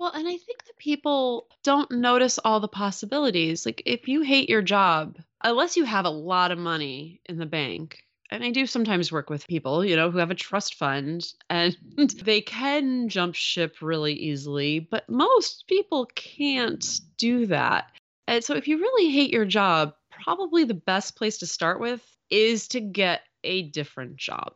Well, 0.00 0.12
and 0.12 0.26
I 0.26 0.36
think 0.38 0.64
that 0.64 0.78
people 0.78 1.46
don't 1.62 1.90
notice 1.92 2.38
all 2.38 2.58
the 2.58 2.68
possibilities. 2.68 3.66
Like, 3.66 3.82
if 3.84 4.08
you 4.08 4.22
hate 4.22 4.48
your 4.48 4.62
job, 4.62 5.18
unless 5.44 5.76
you 5.76 5.84
have 5.84 6.06
a 6.06 6.10
lot 6.10 6.50
of 6.50 6.58
money 6.58 7.20
in 7.26 7.36
the 7.36 7.46
bank, 7.46 8.02
and 8.30 8.42
I 8.42 8.50
do 8.50 8.66
sometimes 8.66 9.12
work 9.12 9.28
with 9.30 9.46
people, 9.46 9.84
you 9.84 9.96
know, 9.96 10.10
who 10.10 10.16
have 10.18 10.30
a 10.30 10.34
trust 10.34 10.76
fund 10.76 11.26
and 11.50 11.76
they 11.96 12.40
can 12.40 13.10
jump 13.10 13.34
ship 13.34 13.82
really 13.82 14.14
easily, 14.14 14.80
but 14.80 15.08
most 15.10 15.66
people 15.68 16.06
can't 16.14 17.00
do 17.18 17.46
that. 17.46 17.92
And 18.26 18.42
so 18.42 18.54
if 18.56 18.68
you 18.68 18.78
really 18.78 19.12
hate 19.12 19.30
your 19.30 19.44
job, 19.44 19.94
probably 20.10 20.64
the 20.64 20.74
best 20.74 21.14
place 21.14 21.38
to 21.38 21.46
start 21.46 21.78
with 21.78 22.02
is 22.30 22.68
to 22.68 22.80
get 22.80 23.20
a 23.44 23.68
different 23.68 24.16
job. 24.16 24.54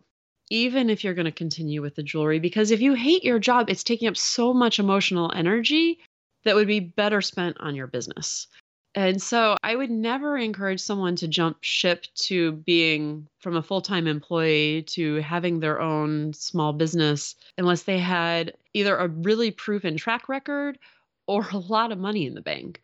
Even 0.51 0.91
if 0.91 1.03
you're 1.03 1.15
going 1.15 1.25
to 1.25 1.33
continue 1.33 1.81
with 1.81 1.95
the 1.95 2.03
jewelry, 2.03 2.39
because 2.39 2.71
if 2.71 2.81
you 2.81 2.95
hate 2.95 3.25
your 3.25 3.39
job, 3.39 3.71
it's 3.71 3.85
taking 3.85 4.09
up 4.09 4.17
so 4.17 4.53
much 4.53 4.79
emotional 4.79 5.33
energy 5.35 5.99
that 6.45 6.55
would 6.55 6.67
be 6.67 6.81
better 6.81 7.21
spent 7.21 7.57
on 7.61 7.75
your 7.75 7.87
business. 7.87 8.47
And 8.95 9.21
so 9.21 9.57
I 9.65 9.75
would 9.75 9.91
never 9.91 10.39
encourage 10.39 10.81
someone 10.81 11.17
to 11.17 11.27
jump 11.27 11.59
ship 11.63 12.07
to 12.27 12.53
being 12.53 13.27
from 13.41 13.57
a 13.57 13.63
full 13.63 13.81
time 13.81 14.07
employee 14.07 14.83
to 14.89 15.17
having 15.17 15.59
their 15.59 15.81
own 15.81 16.33
small 16.33 16.73
business 16.73 17.35
unless 17.59 17.83
they 17.83 17.99
had 17.99 18.53
either 18.73 18.97
a 18.97 19.09
really 19.09 19.51
proven 19.51 19.97
track 19.97 20.29
record 20.29 20.79
or 21.27 21.47
a 21.53 21.59
lot 21.59 21.91
of 21.91 21.99
money 21.99 22.27
in 22.27 22.35
the 22.35 22.41
bank. 22.41 22.81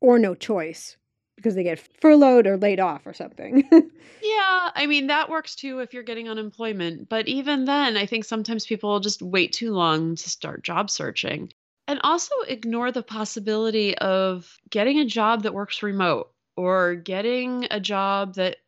Or 0.00 0.18
no 0.18 0.34
choice 0.34 0.96
because 1.40 1.54
they 1.54 1.62
get 1.62 1.80
furloughed 2.00 2.46
or 2.46 2.56
laid 2.56 2.80
off 2.80 3.06
or 3.06 3.14
something. 3.14 3.64
yeah, 4.22 4.70
I 4.74 4.86
mean, 4.86 5.06
that 5.06 5.30
works 5.30 5.54
too 5.54 5.80
if 5.80 5.94
you're 5.94 6.02
getting 6.02 6.28
unemployment. 6.28 7.08
But 7.08 7.28
even 7.28 7.64
then, 7.64 7.96
I 7.96 8.06
think 8.06 8.24
sometimes 8.24 8.66
people 8.66 9.00
just 9.00 9.22
wait 9.22 9.52
too 9.52 9.72
long 9.72 10.16
to 10.16 10.30
start 10.30 10.62
job 10.62 10.90
searching 10.90 11.50
and 11.88 12.00
also 12.04 12.34
ignore 12.46 12.92
the 12.92 13.02
possibility 13.02 13.96
of 13.98 14.58
getting 14.68 14.98
a 14.98 15.04
job 15.04 15.42
that 15.42 15.54
works 15.54 15.82
remote 15.82 16.30
or 16.56 16.94
getting 16.94 17.66
a 17.70 17.80
job 17.80 18.34
that 18.34 18.58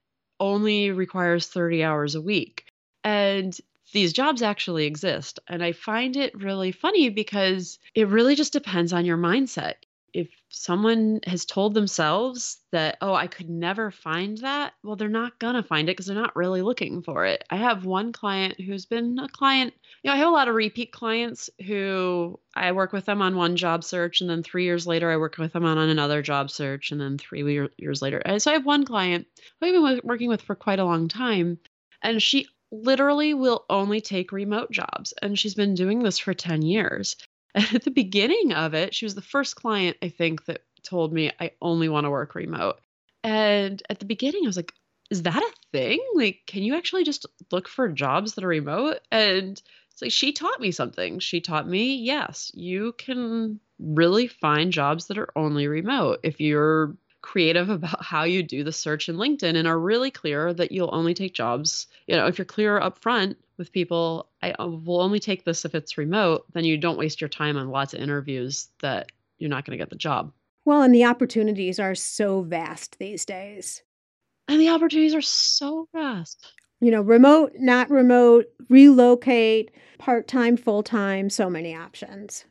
only 0.41 0.91
requires 0.91 1.47
30 1.47 1.85
hours 1.85 2.15
a 2.15 2.21
week. 2.21 2.65
And 3.05 3.57
these 3.93 4.13
jobs 4.13 4.43
actually 4.43 4.87
exist. 4.87 5.39
And 5.47 5.63
I 5.63 5.73
find 5.73 6.17
it 6.17 6.35
really 6.35 6.73
funny 6.73 7.11
because 7.11 7.79
it 7.95 8.09
really 8.09 8.35
just 8.35 8.53
depends 8.53 8.93
on 8.93 9.05
your 9.05 9.19
mindset 9.19 9.75
if 10.15 10.29
someone 10.51 11.21
has 11.27 11.45
told 11.45 11.75
themselves 11.75 12.59
that, 12.71 12.99
oh, 13.01 13.15
I 13.15 13.27
could 13.27 13.49
never 13.49 13.91
find 13.91 14.37
that, 14.39 14.75
well, 14.83 14.97
they're 14.97 15.09
not 15.09 15.39
going 15.39 15.55
to 15.55 15.63
find 15.63 15.89
it 15.89 15.93
because 15.93 16.07
they're 16.07 16.15
not 16.15 16.37
really 16.37 16.61
looking 16.61 17.03
for 17.03 17.25
it. 17.25 17.45
I 17.49 17.57
have 17.57 17.87
one 17.87 18.13
client 18.13 18.61
who's 18.61 18.85
been 18.85 19.19
a 19.19 19.29
client, 19.29 19.73
you 20.03 20.09
know, 20.09 20.15
I 20.15 20.19
have 20.19 20.29
a 20.29 20.33
lot 20.33 20.49
of 20.49 20.55
repeat 20.55 20.93
clients 20.93 21.49
who 21.67 22.39
I 22.55 22.73
work 22.73 22.93
with 22.93 23.07
them 23.07 23.23
on 23.23 23.37
one 23.37 23.57
job 23.57 23.85
search, 23.85 24.21
and 24.21 24.29
then 24.29 24.43
three 24.43 24.65
years 24.65 24.87
later, 24.87 25.11
I 25.11 25.17
work 25.17 25.39
with 25.39 25.53
them 25.53 25.65
on 25.65 25.79
another 25.79 26.21
job 26.21 26.51
search, 26.51 26.93
and 26.93 27.01
then 27.01 27.17
three 27.17 27.69
years 27.79 28.03
later. 28.03 28.21
So 28.39 28.51
I 28.51 28.55
have 28.55 28.67
one 28.67 28.85
client 28.85 29.27
who 29.61 29.67
I've 29.67 30.03
been 30.03 30.09
working 30.09 30.29
with 30.29 30.43
for 30.43 30.55
quite 30.55 30.79
a 30.79 30.85
long 30.85 31.09
time, 31.09 31.59
and 32.03 32.23
she 32.23 32.49
literally 32.71 33.35
will 33.35 33.65
only 33.71 34.01
take 34.01 34.33
remote 34.33 34.71
jobs. 34.71 35.15
And 35.23 35.39
she's 35.39 35.55
been 35.55 35.75
doing 35.75 36.03
this 36.03 36.19
for 36.19 36.35
10 36.35 36.63
years. 36.63 37.17
at 37.75 37.85
the 37.85 37.91
beginning 37.91 38.53
of 38.53 38.75
it, 38.75 38.95
she 38.95 39.05
was 39.05 39.15
the 39.15 39.23
first 39.23 39.57
client 39.57 39.97
I 40.03 40.09
think 40.09 40.47
that 40.47 40.63
told 40.83 41.13
me 41.13 41.31
I 41.41 41.53
only 41.61 41.89
want 41.89 42.05
to 42.05 42.11
work 42.11 42.35
remote. 42.35 42.81
And 43.23 43.83
at 43.89 43.99
the 43.99 44.05
beginning, 44.05 44.45
I 44.45 44.49
was 44.49 44.57
like, 44.57 44.73
is 45.11 45.23
that 45.23 45.43
a 45.43 45.53
thing? 45.71 46.01
Like, 46.15 46.43
can 46.47 46.63
you 46.63 46.75
actually 46.75 47.05
just 47.05 47.27
look 47.51 47.69
for 47.69 47.89
jobs 47.89 48.35
that 48.35 48.45
are 48.45 48.49
remote? 48.49 49.01
And 49.11 49.61
it's 49.93 50.03
like 50.03 50.11
she 50.11 50.33
taught 50.33 50.61
me 50.61 50.71
something. 50.71 51.19
She 51.19 51.41
taught 51.41 51.69
me, 51.69 51.97
yes, 51.97 52.51
you 52.55 52.95
can 52.97 53.61
really 53.79 54.27
find 54.27 54.73
jobs 54.73 55.07
that 55.07 55.19
are 55.19 55.29
only 55.37 55.69
remote 55.69 56.21
if 56.23 56.41
you're 56.41 56.97
creative 57.21 57.69
about 57.71 58.03
how 58.03 58.25
you 58.25 58.43
do 58.43 58.65
the 58.65 58.73
search 58.73 59.09
in 59.09 59.17
LinkedIn 59.17 59.57
and 59.57 59.69
are 59.69 59.79
really 59.79 60.11
clear 60.11 60.53
that 60.55 60.73
you'll 60.73 60.95
only 60.95 61.15
take 61.15 61.35
jobs. 61.35 61.87
You 62.07 62.17
know, 62.17 62.27
if 62.27 62.39
you're 62.39 62.45
clear 62.45 62.81
up 62.81 62.99
front 62.99 63.37
with 63.63 63.71
people, 63.73 64.29
I 64.43 64.51
uh, 64.53 64.67
will 64.67 65.01
only 65.01 65.21
take 65.21 65.45
this 65.45 65.65
if 65.65 65.73
it's 65.73 65.97
remote, 65.97 66.45
then 66.53 66.65
you 66.65 66.77
don't 66.77 66.99
waste 66.99 67.21
your 67.21 67.29
time 67.29 67.57
on 67.57 67.71
lots 67.71 67.95
of 67.95 68.01
interviews 68.01 68.67
that 68.81 69.13
you're 69.39 69.49
not 69.49 69.65
going 69.65 69.79
to 69.79 69.81
get 69.81 69.89
the 69.89 69.97
job. 69.97 70.33
Well, 70.65 70.83
and 70.83 70.93
the 70.93 71.05
opportunities 71.05 71.79
are 71.79 71.95
so 71.95 72.43
vast 72.43 72.99
these 72.99 73.25
days. 73.25 73.83
And 74.49 74.61
the 74.61 74.71
opportunities 74.71 75.15
are 75.15 75.23
so 75.23 75.89
vast. 75.95 76.45
You 76.81 76.91
know, 76.91 77.03
remote, 77.03 77.53
not 77.57 77.89
remote, 77.89 78.47
relocate, 78.69 79.71
part 79.99 80.27
time, 80.27 80.57
full 80.57 80.83
time, 80.83 81.31
so 81.31 81.49
many 81.49 81.73
options. 81.73 82.45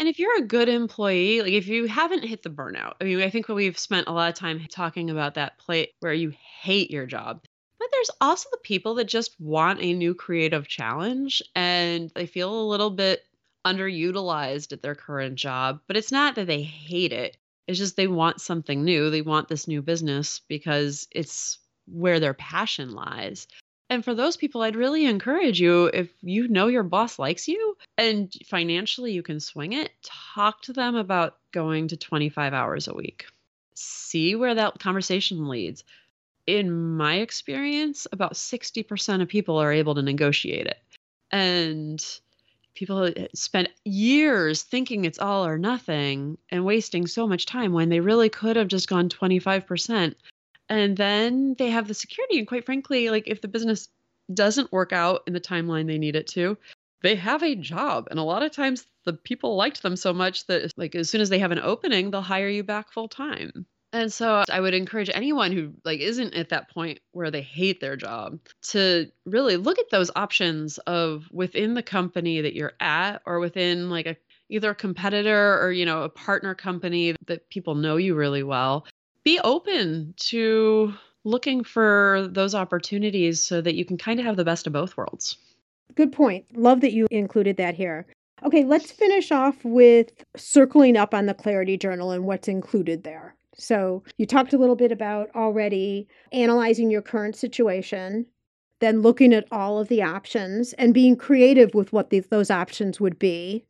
And 0.00 0.08
if 0.08 0.18
you're 0.18 0.36
a 0.38 0.46
good 0.46 0.68
employee, 0.68 1.42
like 1.42 1.52
if 1.52 1.68
you 1.68 1.86
haven't 1.86 2.24
hit 2.24 2.42
the 2.42 2.50
burnout, 2.50 2.94
I 3.00 3.04
mean, 3.04 3.22
I 3.22 3.30
think 3.30 3.46
we've 3.46 3.78
spent 3.78 4.08
a 4.08 4.12
lot 4.12 4.28
of 4.28 4.34
time 4.34 4.66
talking 4.68 5.10
about 5.10 5.34
that 5.34 5.58
plate 5.58 5.90
where 6.00 6.12
you 6.12 6.32
hate 6.60 6.90
your 6.90 7.06
job. 7.06 7.44
But 7.78 7.88
there's 7.92 8.10
also 8.20 8.48
the 8.50 8.58
people 8.58 8.94
that 8.94 9.04
just 9.04 9.38
want 9.40 9.82
a 9.82 9.92
new 9.92 10.14
creative 10.14 10.66
challenge 10.66 11.42
and 11.54 12.10
they 12.14 12.26
feel 12.26 12.52
a 12.52 12.68
little 12.68 12.90
bit 12.90 13.24
underutilized 13.66 14.72
at 14.72 14.82
their 14.82 14.94
current 14.94 15.34
job. 15.36 15.80
But 15.86 15.96
it's 15.96 16.12
not 16.12 16.36
that 16.36 16.46
they 16.46 16.62
hate 16.62 17.12
it, 17.12 17.36
it's 17.66 17.78
just 17.78 17.96
they 17.96 18.06
want 18.06 18.40
something 18.40 18.84
new. 18.84 19.10
They 19.10 19.22
want 19.22 19.48
this 19.48 19.66
new 19.66 19.82
business 19.82 20.40
because 20.48 21.08
it's 21.10 21.58
where 21.86 22.20
their 22.20 22.34
passion 22.34 22.92
lies. 22.92 23.48
And 23.88 24.04
for 24.04 24.14
those 24.14 24.36
people, 24.36 24.62
I'd 24.62 24.76
really 24.76 25.06
encourage 25.06 25.60
you 25.60 25.86
if 25.86 26.10
you 26.20 26.48
know 26.48 26.66
your 26.66 26.82
boss 26.82 27.18
likes 27.18 27.46
you 27.46 27.76
and 27.96 28.32
financially 28.46 29.12
you 29.12 29.22
can 29.22 29.38
swing 29.38 29.72
it, 29.72 29.90
talk 30.02 30.62
to 30.62 30.72
them 30.72 30.96
about 30.96 31.38
going 31.52 31.88
to 31.88 31.96
25 31.96 32.52
hours 32.52 32.88
a 32.88 32.94
week. 32.94 33.26
See 33.74 34.34
where 34.34 34.54
that 34.54 34.78
conversation 34.80 35.48
leads. 35.48 35.84
In 36.46 36.96
my 36.96 37.16
experience, 37.16 38.06
about 38.12 38.34
60% 38.34 39.22
of 39.22 39.28
people 39.28 39.58
are 39.58 39.72
able 39.72 39.94
to 39.94 40.02
negotiate 40.02 40.66
it. 40.66 40.78
And 41.32 42.04
people 42.74 43.12
spend 43.34 43.68
years 43.84 44.62
thinking 44.62 45.04
it's 45.04 45.18
all 45.18 45.46
or 45.46 45.58
nothing 45.58 46.38
and 46.50 46.64
wasting 46.64 47.06
so 47.06 47.26
much 47.26 47.46
time 47.46 47.72
when 47.72 47.88
they 47.88 48.00
really 48.00 48.28
could 48.28 48.56
have 48.56 48.68
just 48.68 48.88
gone 48.88 49.08
25% 49.08 50.14
and 50.68 50.96
then 50.96 51.54
they 51.58 51.70
have 51.70 51.88
the 51.88 51.94
security 51.94 52.38
and 52.38 52.46
quite 52.46 52.66
frankly 52.66 53.08
like 53.08 53.26
if 53.26 53.40
the 53.40 53.48
business 53.48 53.88
doesn't 54.32 54.72
work 54.72 54.92
out 54.92 55.22
in 55.26 55.32
the 55.32 55.40
timeline 55.40 55.86
they 55.86 55.98
need 55.98 56.16
it 56.16 56.26
to 56.26 56.56
they 57.02 57.14
have 57.14 57.42
a 57.42 57.54
job. 57.54 58.08
And 58.10 58.18
a 58.18 58.24
lot 58.24 58.42
of 58.42 58.52
times 58.52 58.84
the 59.04 59.12
people 59.12 59.54
liked 59.54 59.82
them 59.82 59.96
so 59.96 60.12
much 60.12 60.46
that 60.46 60.72
like 60.76 60.94
as 60.94 61.08
soon 61.08 61.20
as 61.20 61.28
they 61.28 61.38
have 61.38 61.52
an 61.52 61.60
opening 61.60 62.10
they'll 62.10 62.20
hire 62.20 62.48
you 62.48 62.64
back 62.64 62.92
full 62.92 63.08
time 63.08 63.66
and 63.96 64.12
so 64.12 64.44
i 64.50 64.60
would 64.60 64.74
encourage 64.74 65.10
anyone 65.14 65.52
who 65.52 65.72
like 65.84 66.00
isn't 66.00 66.34
at 66.34 66.48
that 66.48 66.70
point 66.70 66.98
where 67.12 67.30
they 67.30 67.42
hate 67.42 67.80
their 67.80 67.96
job 67.96 68.38
to 68.62 69.06
really 69.24 69.56
look 69.56 69.78
at 69.78 69.90
those 69.90 70.10
options 70.16 70.78
of 70.78 71.28
within 71.32 71.74
the 71.74 71.82
company 71.82 72.40
that 72.40 72.54
you're 72.54 72.74
at 72.80 73.20
or 73.26 73.38
within 73.40 73.90
like 73.90 74.06
a 74.06 74.16
either 74.48 74.70
a 74.70 74.74
competitor 74.74 75.60
or 75.60 75.72
you 75.72 75.84
know 75.84 76.02
a 76.02 76.08
partner 76.08 76.54
company 76.54 77.16
that 77.26 77.48
people 77.50 77.74
know 77.74 77.96
you 77.96 78.14
really 78.14 78.42
well 78.42 78.86
be 79.24 79.40
open 79.40 80.14
to 80.16 80.94
looking 81.24 81.64
for 81.64 82.28
those 82.30 82.54
opportunities 82.54 83.42
so 83.42 83.60
that 83.60 83.74
you 83.74 83.84
can 83.84 83.98
kind 83.98 84.20
of 84.20 84.24
have 84.24 84.36
the 84.36 84.44
best 84.44 84.66
of 84.66 84.72
both 84.72 84.96
worlds. 84.96 85.36
Good 85.96 86.12
point. 86.12 86.44
Love 86.56 86.80
that 86.82 86.92
you 86.92 87.08
included 87.10 87.56
that 87.56 87.74
here. 87.74 88.06
Okay, 88.44 88.64
let's 88.64 88.92
finish 88.92 89.32
off 89.32 89.56
with 89.64 90.12
circling 90.36 90.96
up 90.96 91.12
on 91.12 91.26
the 91.26 91.34
Clarity 91.34 91.76
Journal 91.76 92.12
and 92.12 92.24
what's 92.24 92.46
included 92.48 93.02
there. 93.02 93.34
So, 93.58 94.02
you 94.18 94.26
talked 94.26 94.52
a 94.52 94.58
little 94.58 94.76
bit 94.76 94.92
about 94.92 95.30
already 95.34 96.08
analyzing 96.32 96.90
your 96.90 97.02
current 97.02 97.36
situation, 97.36 98.26
then 98.80 99.00
looking 99.00 99.32
at 99.32 99.48
all 99.50 99.78
of 99.78 99.88
the 99.88 100.02
options 100.02 100.74
and 100.74 100.92
being 100.92 101.16
creative 101.16 101.74
with 101.74 101.92
what 101.92 102.10
the, 102.10 102.20
those 102.20 102.50
options 102.50 103.00
would 103.00 103.18
be. 103.18 103.64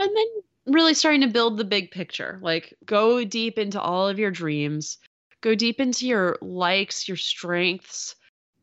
And 0.00 0.10
then 0.14 0.26
really 0.74 0.94
starting 0.94 1.20
to 1.22 1.28
build 1.28 1.56
the 1.56 1.64
big 1.64 1.90
picture. 1.90 2.38
Like 2.42 2.74
go 2.84 3.24
deep 3.24 3.58
into 3.58 3.80
all 3.80 4.08
of 4.08 4.18
your 4.18 4.30
dreams, 4.30 4.98
go 5.40 5.54
deep 5.54 5.80
into 5.80 6.06
your 6.06 6.36
likes, 6.40 7.08
your 7.08 7.16
strengths, 7.16 8.14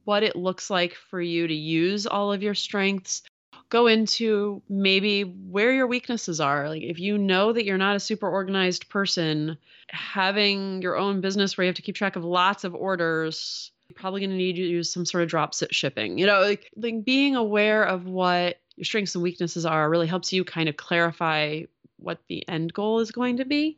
what 0.03 0.23
it 0.23 0.35
looks 0.35 0.69
like 0.69 0.93
for 0.93 1.21
you 1.21 1.47
to 1.47 1.53
use 1.53 2.05
all 2.05 2.31
of 2.31 2.43
your 2.43 2.53
strengths. 2.53 3.23
Go 3.69 3.87
into 3.87 4.61
maybe 4.69 5.23
where 5.23 5.73
your 5.73 5.87
weaknesses 5.87 6.39
are. 6.39 6.69
Like 6.69 6.83
if 6.83 6.99
you 6.99 7.17
know 7.17 7.51
that 7.51 7.65
you're 7.65 7.77
not 7.77 7.95
a 7.95 7.99
super 7.99 8.29
organized 8.29 8.89
person, 8.89 9.57
having 9.89 10.81
your 10.81 10.97
own 10.97 11.21
business 11.21 11.57
where 11.57 11.65
you 11.65 11.69
have 11.69 11.75
to 11.75 11.81
keep 11.81 11.95
track 11.95 12.15
of 12.15 12.23
lots 12.23 12.63
of 12.63 12.73
orders, 12.75 13.71
you're 13.87 13.95
probably 13.95 14.21
going 14.21 14.31
to 14.31 14.35
need 14.35 14.55
to 14.55 14.61
use 14.61 14.91
some 14.91 15.05
sort 15.05 15.23
of 15.23 15.29
drop 15.29 15.53
shipping. 15.71 16.17
You 16.17 16.25
know, 16.25 16.41
like, 16.41 16.71
like 16.75 17.05
being 17.05 17.35
aware 17.35 17.83
of 17.83 18.05
what 18.05 18.59
your 18.75 18.85
strengths 18.85 19.15
and 19.15 19.23
weaknesses 19.23 19.65
are 19.65 19.89
really 19.89 20.07
helps 20.07 20.33
you 20.33 20.43
kind 20.43 20.67
of 20.69 20.77
clarify 20.77 21.63
what 21.97 22.19
the 22.27 22.47
end 22.47 22.73
goal 22.73 22.99
is 22.99 23.11
going 23.11 23.37
to 23.37 23.45
be. 23.45 23.77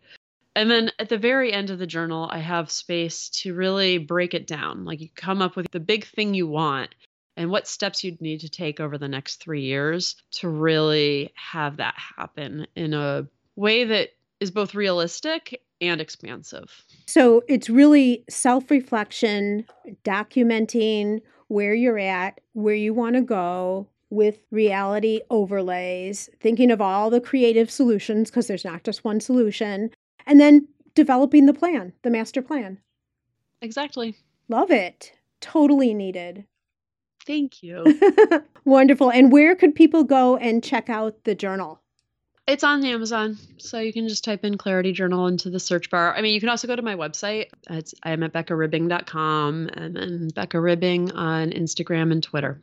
And 0.55 0.72
then 0.72 0.91
at 0.97 1.10
the 1.10 1.20
very 1.20 1.53
end 1.53 1.70
of 1.70 1.78
the 1.78 1.86
journal, 1.86 2.28
I 2.32 2.39
have 2.39 2.72
space 2.72 3.30
to 3.41 3.53
really 3.53 3.99
break 3.99 4.34
it 4.34 4.47
down. 4.47 4.86
Like 4.86 4.99
you 4.99 5.10
come 5.16 5.41
up 5.41 5.55
with 5.55 5.70
the 5.70 5.80
big 5.80 6.05
thing 6.05 6.34
you 6.34 6.47
want 6.47 6.95
and 7.36 7.51
what 7.51 7.68
steps 7.68 8.03
you'd 8.03 8.22
need 8.22 8.39
to 8.39 8.49
take 8.49 8.80
over 8.80 8.97
the 8.97 9.08
next 9.08 9.36
three 9.36 9.62
years 9.62 10.16
to 10.32 10.49
really 10.49 11.32
have 11.36 11.78
that 11.78 11.93
happen 11.95 12.66
in 12.76 12.95
a 12.95 13.28
way 13.55 13.84
that 13.84 14.10
is 14.40 14.52
both 14.52 14.76
realistic 14.76 15.62
and 15.82 16.02
expansive. 16.02 16.84
So 17.06 17.44
it's 17.48 17.70
really 17.70 18.24
self 18.30 18.70
reflection, 18.72 19.66
documenting 20.04 21.22
where 21.48 21.74
you're 21.74 22.00
at, 22.00 22.42
where 22.54 22.76
you 22.76 22.94
want 22.94 23.16
to 23.16 23.22
go 23.22 23.88
with 24.10 24.40
reality 24.52 25.22
overlays, 25.30 26.30
thinking 26.40 26.72
of 26.72 26.82
all 26.82 27.10
the 27.10 27.22
creative 27.22 27.70
solutions 27.70 28.30
because 28.30 28.48
there's 28.48 28.66
not 28.66 28.84
just 28.84 29.04
one 29.04 29.20
solution, 29.20 29.92
and 30.26 30.40
then 30.40 30.68
developing 30.96 31.46
the 31.46 31.54
plan, 31.54 31.94
the 32.04 32.10
master 32.10 32.42
plan. 32.42 32.80
Exactly. 33.62 34.16
Love 34.50 34.72
it. 34.72 35.14
Totally 35.42 35.94
needed. 35.94 36.46
Thank 37.26 37.62
you. 37.62 38.00
Wonderful. 38.66 39.12
And 39.12 39.32
where 39.32 39.56
could 39.56 39.76
people 39.76 40.04
go 40.04 40.38
and 40.38 40.64
check 40.64 40.90
out 40.90 41.26
the 41.26 41.36
journal? 41.36 41.82
It's 42.48 42.64
on 42.64 42.86
Amazon, 42.86 43.38
so 43.58 43.80
you 43.80 43.91
can 43.91 44.08
just 44.08 44.24
type 44.24 44.45
in 44.45 44.58
Clarity 44.58 44.93
Journal 44.93 45.28
into 45.28 45.50
the 45.50 45.60
search 45.60 45.89
bar. 45.89 46.16
I 46.16 46.22
mean, 46.22 46.34
you 46.34 46.39
can 46.39 46.48
also 46.48 46.66
go 46.66 46.78
to 46.78 46.82
my 46.82 46.95
website. 46.95 47.48
It's 47.70 47.93
I 48.04 48.12
am 48.12 48.24
at 48.24 48.32
beccaribbing.com 48.32 49.70
and 49.74 49.95
then 49.98 50.30
Becca 50.34 50.62
Ribbing 50.62 51.12
on 51.12 51.52
Instagram 51.52 52.10
and 52.10 52.24
Twitter. 52.24 52.62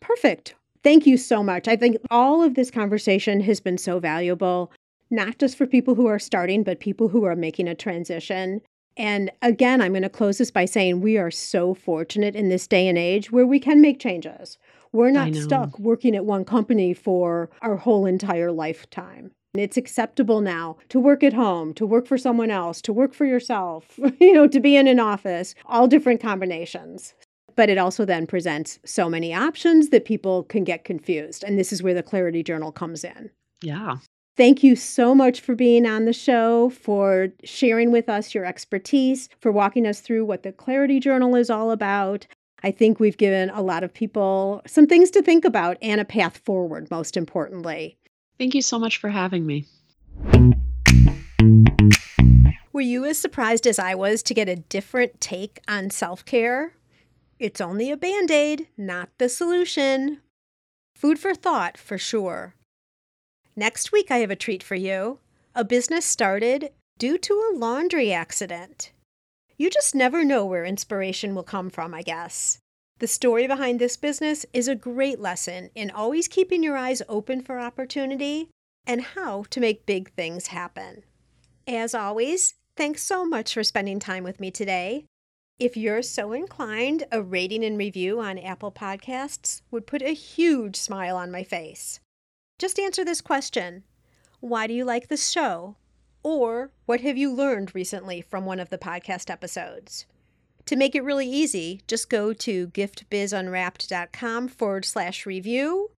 Perfect. 0.00 0.54
Thank 0.84 1.04
you 1.04 1.16
so 1.16 1.42
much. 1.42 1.66
I 1.66 1.74
think 1.74 1.96
all 2.12 2.44
of 2.44 2.54
this 2.54 2.70
conversation 2.70 3.40
has 3.40 3.58
been 3.58 3.76
so 3.76 3.98
valuable, 3.98 4.70
not 5.10 5.38
just 5.38 5.56
for 5.58 5.66
people 5.66 5.96
who 5.96 6.06
are 6.06 6.20
starting, 6.20 6.62
but 6.62 6.78
people 6.78 7.08
who 7.08 7.24
are 7.24 7.34
making 7.34 7.66
a 7.66 7.74
transition. 7.74 8.60
And 8.96 9.32
again, 9.42 9.80
I'm 9.80 9.92
going 9.92 10.02
to 10.02 10.08
close 10.08 10.38
this 10.38 10.52
by 10.52 10.66
saying 10.66 11.00
we 11.00 11.18
are 11.18 11.32
so 11.32 11.74
fortunate 11.74 12.36
in 12.36 12.50
this 12.50 12.68
day 12.68 12.86
and 12.86 12.96
age 12.96 13.32
where 13.32 13.46
we 13.46 13.58
can 13.58 13.80
make 13.80 13.98
changes. 13.98 14.58
We're 14.94 15.10
not 15.10 15.34
stuck 15.34 15.76
working 15.80 16.14
at 16.14 16.24
one 16.24 16.44
company 16.44 16.94
for 16.94 17.50
our 17.62 17.76
whole 17.76 18.06
entire 18.06 18.52
lifetime. 18.52 19.32
It's 19.54 19.76
acceptable 19.76 20.40
now 20.40 20.76
to 20.88 21.00
work 21.00 21.24
at 21.24 21.32
home, 21.32 21.74
to 21.74 21.84
work 21.84 22.06
for 22.06 22.16
someone 22.16 22.50
else, 22.50 22.80
to 22.82 22.92
work 22.92 23.12
for 23.12 23.24
yourself, 23.24 23.98
you 24.20 24.32
know, 24.32 24.46
to 24.46 24.60
be 24.60 24.76
in 24.76 24.86
an 24.86 25.00
office, 25.00 25.56
all 25.66 25.88
different 25.88 26.20
combinations. 26.20 27.12
But 27.56 27.70
it 27.70 27.76
also 27.76 28.04
then 28.04 28.26
presents 28.26 28.78
so 28.84 29.08
many 29.08 29.34
options 29.34 29.88
that 29.88 30.04
people 30.04 30.44
can 30.44 30.62
get 30.62 30.84
confused. 30.84 31.42
And 31.42 31.58
this 31.58 31.72
is 31.72 31.82
where 31.82 31.94
the 31.94 32.02
Clarity 32.02 32.44
Journal 32.44 32.70
comes 32.70 33.02
in. 33.02 33.30
Yeah. 33.62 33.96
Thank 34.36 34.62
you 34.62 34.76
so 34.76 35.12
much 35.12 35.40
for 35.40 35.56
being 35.56 35.86
on 35.86 36.04
the 36.04 36.12
show, 36.12 36.70
for 36.70 37.28
sharing 37.42 37.90
with 37.90 38.08
us 38.08 38.32
your 38.32 38.44
expertise, 38.44 39.28
for 39.40 39.50
walking 39.50 39.86
us 39.86 40.00
through 40.00 40.24
what 40.24 40.44
the 40.44 40.52
Clarity 40.52 41.00
Journal 41.00 41.34
is 41.34 41.50
all 41.50 41.72
about. 41.72 42.26
I 42.64 42.70
think 42.70 42.98
we've 42.98 43.18
given 43.18 43.50
a 43.50 43.60
lot 43.60 43.84
of 43.84 43.92
people 43.92 44.62
some 44.66 44.86
things 44.86 45.10
to 45.10 45.20
think 45.20 45.44
about 45.44 45.76
and 45.82 46.00
a 46.00 46.04
path 46.06 46.38
forward, 46.38 46.90
most 46.90 47.14
importantly. 47.14 47.98
Thank 48.38 48.54
you 48.54 48.62
so 48.62 48.78
much 48.78 48.96
for 48.96 49.10
having 49.10 49.44
me. 49.44 49.66
Were 52.72 52.80
you 52.80 53.04
as 53.04 53.18
surprised 53.18 53.66
as 53.66 53.78
I 53.78 53.94
was 53.94 54.22
to 54.22 54.32
get 54.32 54.48
a 54.48 54.56
different 54.56 55.20
take 55.20 55.60
on 55.68 55.90
self 55.90 56.24
care? 56.24 56.72
It's 57.38 57.60
only 57.60 57.90
a 57.90 57.98
band 57.98 58.30
aid, 58.30 58.68
not 58.78 59.10
the 59.18 59.28
solution. 59.28 60.22
Food 60.96 61.18
for 61.18 61.34
thought, 61.34 61.76
for 61.76 61.98
sure. 61.98 62.54
Next 63.54 63.92
week, 63.92 64.10
I 64.10 64.18
have 64.18 64.30
a 64.30 64.36
treat 64.36 64.62
for 64.62 64.74
you. 64.74 65.18
A 65.54 65.64
business 65.64 66.06
started 66.06 66.70
due 66.98 67.18
to 67.18 67.34
a 67.34 67.58
laundry 67.58 68.10
accident. 68.10 68.92
You 69.56 69.70
just 69.70 69.94
never 69.94 70.24
know 70.24 70.44
where 70.44 70.64
inspiration 70.64 71.34
will 71.34 71.44
come 71.44 71.70
from, 71.70 71.94
I 71.94 72.02
guess. 72.02 72.58
The 72.98 73.06
story 73.06 73.46
behind 73.46 73.80
this 73.80 73.96
business 73.96 74.46
is 74.52 74.66
a 74.66 74.74
great 74.74 75.20
lesson 75.20 75.70
in 75.74 75.90
always 75.90 76.28
keeping 76.28 76.62
your 76.62 76.76
eyes 76.76 77.02
open 77.08 77.40
for 77.40 77.58
opportunity 77.60 78.50
and 78.86 79.02
how 79.02 79.44
to 79.50 79.60
make 79.60 79.86
big 79.86 80.12
things 80.12 80.48
happen. 80.48 81.04
As 81.66 81.94
always, 81.94 82.54
thanks 82.76 83.02
so 83.02 83.24
much 83.24 83.54
for 83.54 83.64
spending 83.64 83.98
time 83.98 84.24
with 84.24 84.40
me 84.40 84.50
today. 84.50 85.06
If 85.58 85.76
you're 85.76 86.02
so 86.02 86.32
inclined, 86.32 87.04
a 87.12 87.22
rating 87.22 87.64
and 87.64 87.78
review 87.78 88.20
on 88.20 88.38
Apple 88.38 88.72
Podcasts 88.72 89.62
would 89.70 89.86
put 89.86 90.02
a 90.02 90.12
huge 90.14 90.76
smile 90.76 91.16
on 91.16 91.30
my 91.30 91.44
face. 91.44 92.00
Just 92.58 92.78
answer 92.78 93.04
this 93.04 93.20
question 93.20 93.84
Why 94.40 94.66
do 94.66 94.74
you 94.74 94.84
like 94.84 95.08
the 95.08 95.16
show? 95.16 95.76
Or 96.24 96.70
what 96.86 97.02
have 97.02 97.16
you 97.18 97.32
learned 97.32 97.74
recently 97.74 98.22
from 98.22 98.46
one 98.46 98.58
of 98.58 98.70
the 98.70 98.78
podcast 98.78 99.30
episodes? 99.30 100.06
To 100.66 100.76
make 100.76 100.94
it 100.94 101.04
really 101.04 101.28
easy, 101.28 101.82
just 101.86 102.08
go 102.08 102.32
to 102.32 102.68
giftbizunwrapped.com 102.68 104.48
forward 104.48 104.86
slash 104.86 105.26
review, 105.26 105.90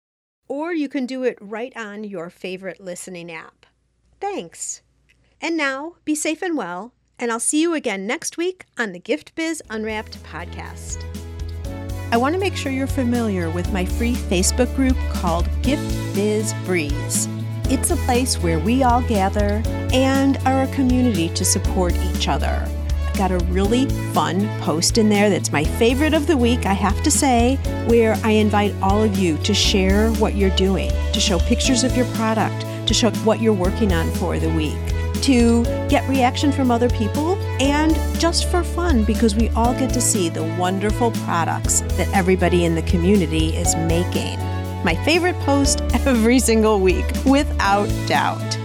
or 0.49 0.75
you 0.75 0.89
can 0.89 1.07
do 1.07 1.23
it 1.23 1.39
right 1.41 1.75
on 1.77 2.03
your 2.03 2.29
favorite 2.29 2.81
listening 2.81 3.31
app. 3.31 3.67
Thanks. 4.21 4.83
And 5.41 5.57
now, 5.57 5.95
be 6.05 6.17
safe 6.17 6.43
and 6.43 6.57
well, 6.57 6.93
and 7.19 7.31
I'll 7.31 7.39
see 7.39 7.63
you 7.63 7.75
again 7.75 8.07
next 8.07 8.37
week 8.37 8.65
on 8.77 8.93
the 8.93 8.99
Gift 8.99 9.35
Biz 9.37 9.63
Unwrapped 9.71 10.21
podcast. 10.25 11.05
I 12.11 12.17
want 12.17 12.35
to 12.35 12.41
make 12.41 12.57
sure 12.57 12.73
you're 12.73 12.87
familiar 12.89 13.51
with 13.51 13.73
my 13.73 13.85
free 13.85 14.15
Facebook 14.15 14.75
group 14.75 14.97
called 15.11 15.49
Gift 15.63 15.89
Biz 16.15 16.53
Breeze. 16.65 17.29
It's 17.69 17.91
a 17.91 17.97
place 17.97 18.41
where 18.41 18.61
we 18.61 18.85
all 18.85 19.03
gather 19.03 19.61
and 19.93 20.39
are 20.47 20.63
a 20.63 20.69
community 20.69 21.31
to 21.31 21.45
support 21.45 21.97
each 21.97 22.29
other. 22.29 22.65
I've 23.05 23.19
got 23.19 23.33
a 23.33 23.39
really 23.47 23.89
fun 24.13 24.47
post 24.61 24.99
in 24.99 25.09
there 25.09 25.29
that's 25.29 25.51
my 25.51 25.65
favorite 25.65 26.15
of 26.15 26.29
the 26.29 26.37
week, 26.37 26.65
I 26.65 26.75
have 26.75 27.03
to 27.03 27.11
say, 27.11 27.57
where 27.89 28.17
I 28.23 28.31
invite 28.31 28.73
all 28.81 29.03
of 29.03 29.19
you 29.19 29.37
to 29.39 29.53
share 29.53 30.13
what 30.13 30.37
you're 30.37 30.55
doing, 30.55 30.93
to 31.13 31.19
show 31.19 31.41
pictures 31.41 31.83
of 31.83 31.97
your 31.97 32.07
product, 32.15 32.65
to 32.87 32.95
show 32.95 33.11
what 33.25 33.41
you're 33.41 33.53
working 33.53 33.93
on 33.93 34.13
for 34.13 34.39
the 34.39 34.51
week, 34.51 34.79
to 35.23 35.65
get 35.89 36.09
reaction 36.09 36.53
from 36.53 36.71
other 36.71 36.89
people, 36.91 37.35
and 37.61 37.97
just 38.21 38.49
for 38.49 38.63
fun 38.63 39.03
because 39.03 39.35
we 39.35 39.49
all 39.51 39.75
get 39.75 39.93
to 39.93 40.01
see 40.01 40.29
the 40.29 40.45
wonderful 40.57 41.11
products 41.11 41.81
that 41.97 42.09
everybody 42.15 42.65
in 42.65 42.77
the 42.77 42.83
community 42.83 43.57
is 43.57 43.75
making 43.75 44.39
my 44.87 44.95
favorite 45.05 45.35
post 45.41 45.83
every 46.07 46.39
single 46.39 46.81
week, 46.81 47.05
without 47.27 47.89
doubt. 48.07 48.57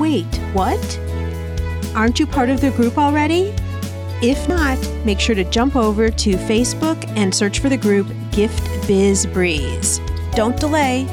Wait, 0.00 0.26
what? 0.52 1.00
Aren't 1.94 2.18
you 2.18 2.26
part 2.26 2.50
of 2.50 2.60
the 2.60 2.72
group 2.72 2.98
already? 2.98 3.54
If 4.20 4.48
not, 4.48 4.78
make 5.04 5.20
sure 5.20 5.36
to 5.36 5.44
jump 5.44 5.76
over 5.76 6.10
to 6.10 6.30
Facebook 6.32 7.06
and 7.16 7.32
search 7.32 7.60
for 7.60 7.68
the 7.68 7.76
group 7.76 8.08
Gift 8.32 8.88
Biz 8.88 9.26
Breeze. 9.26 10.00
Don't 10.32 10.58
delay. 10.58 11.06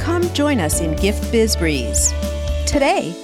Come 0.00 0.28
join 0.34 0.58
us 0.58 0.80
in 0.80 0.96
Gift 0.96 1.30
Biz 1.30 1.54
Breeze. 1.54 2.12
Today, 2.66 3.14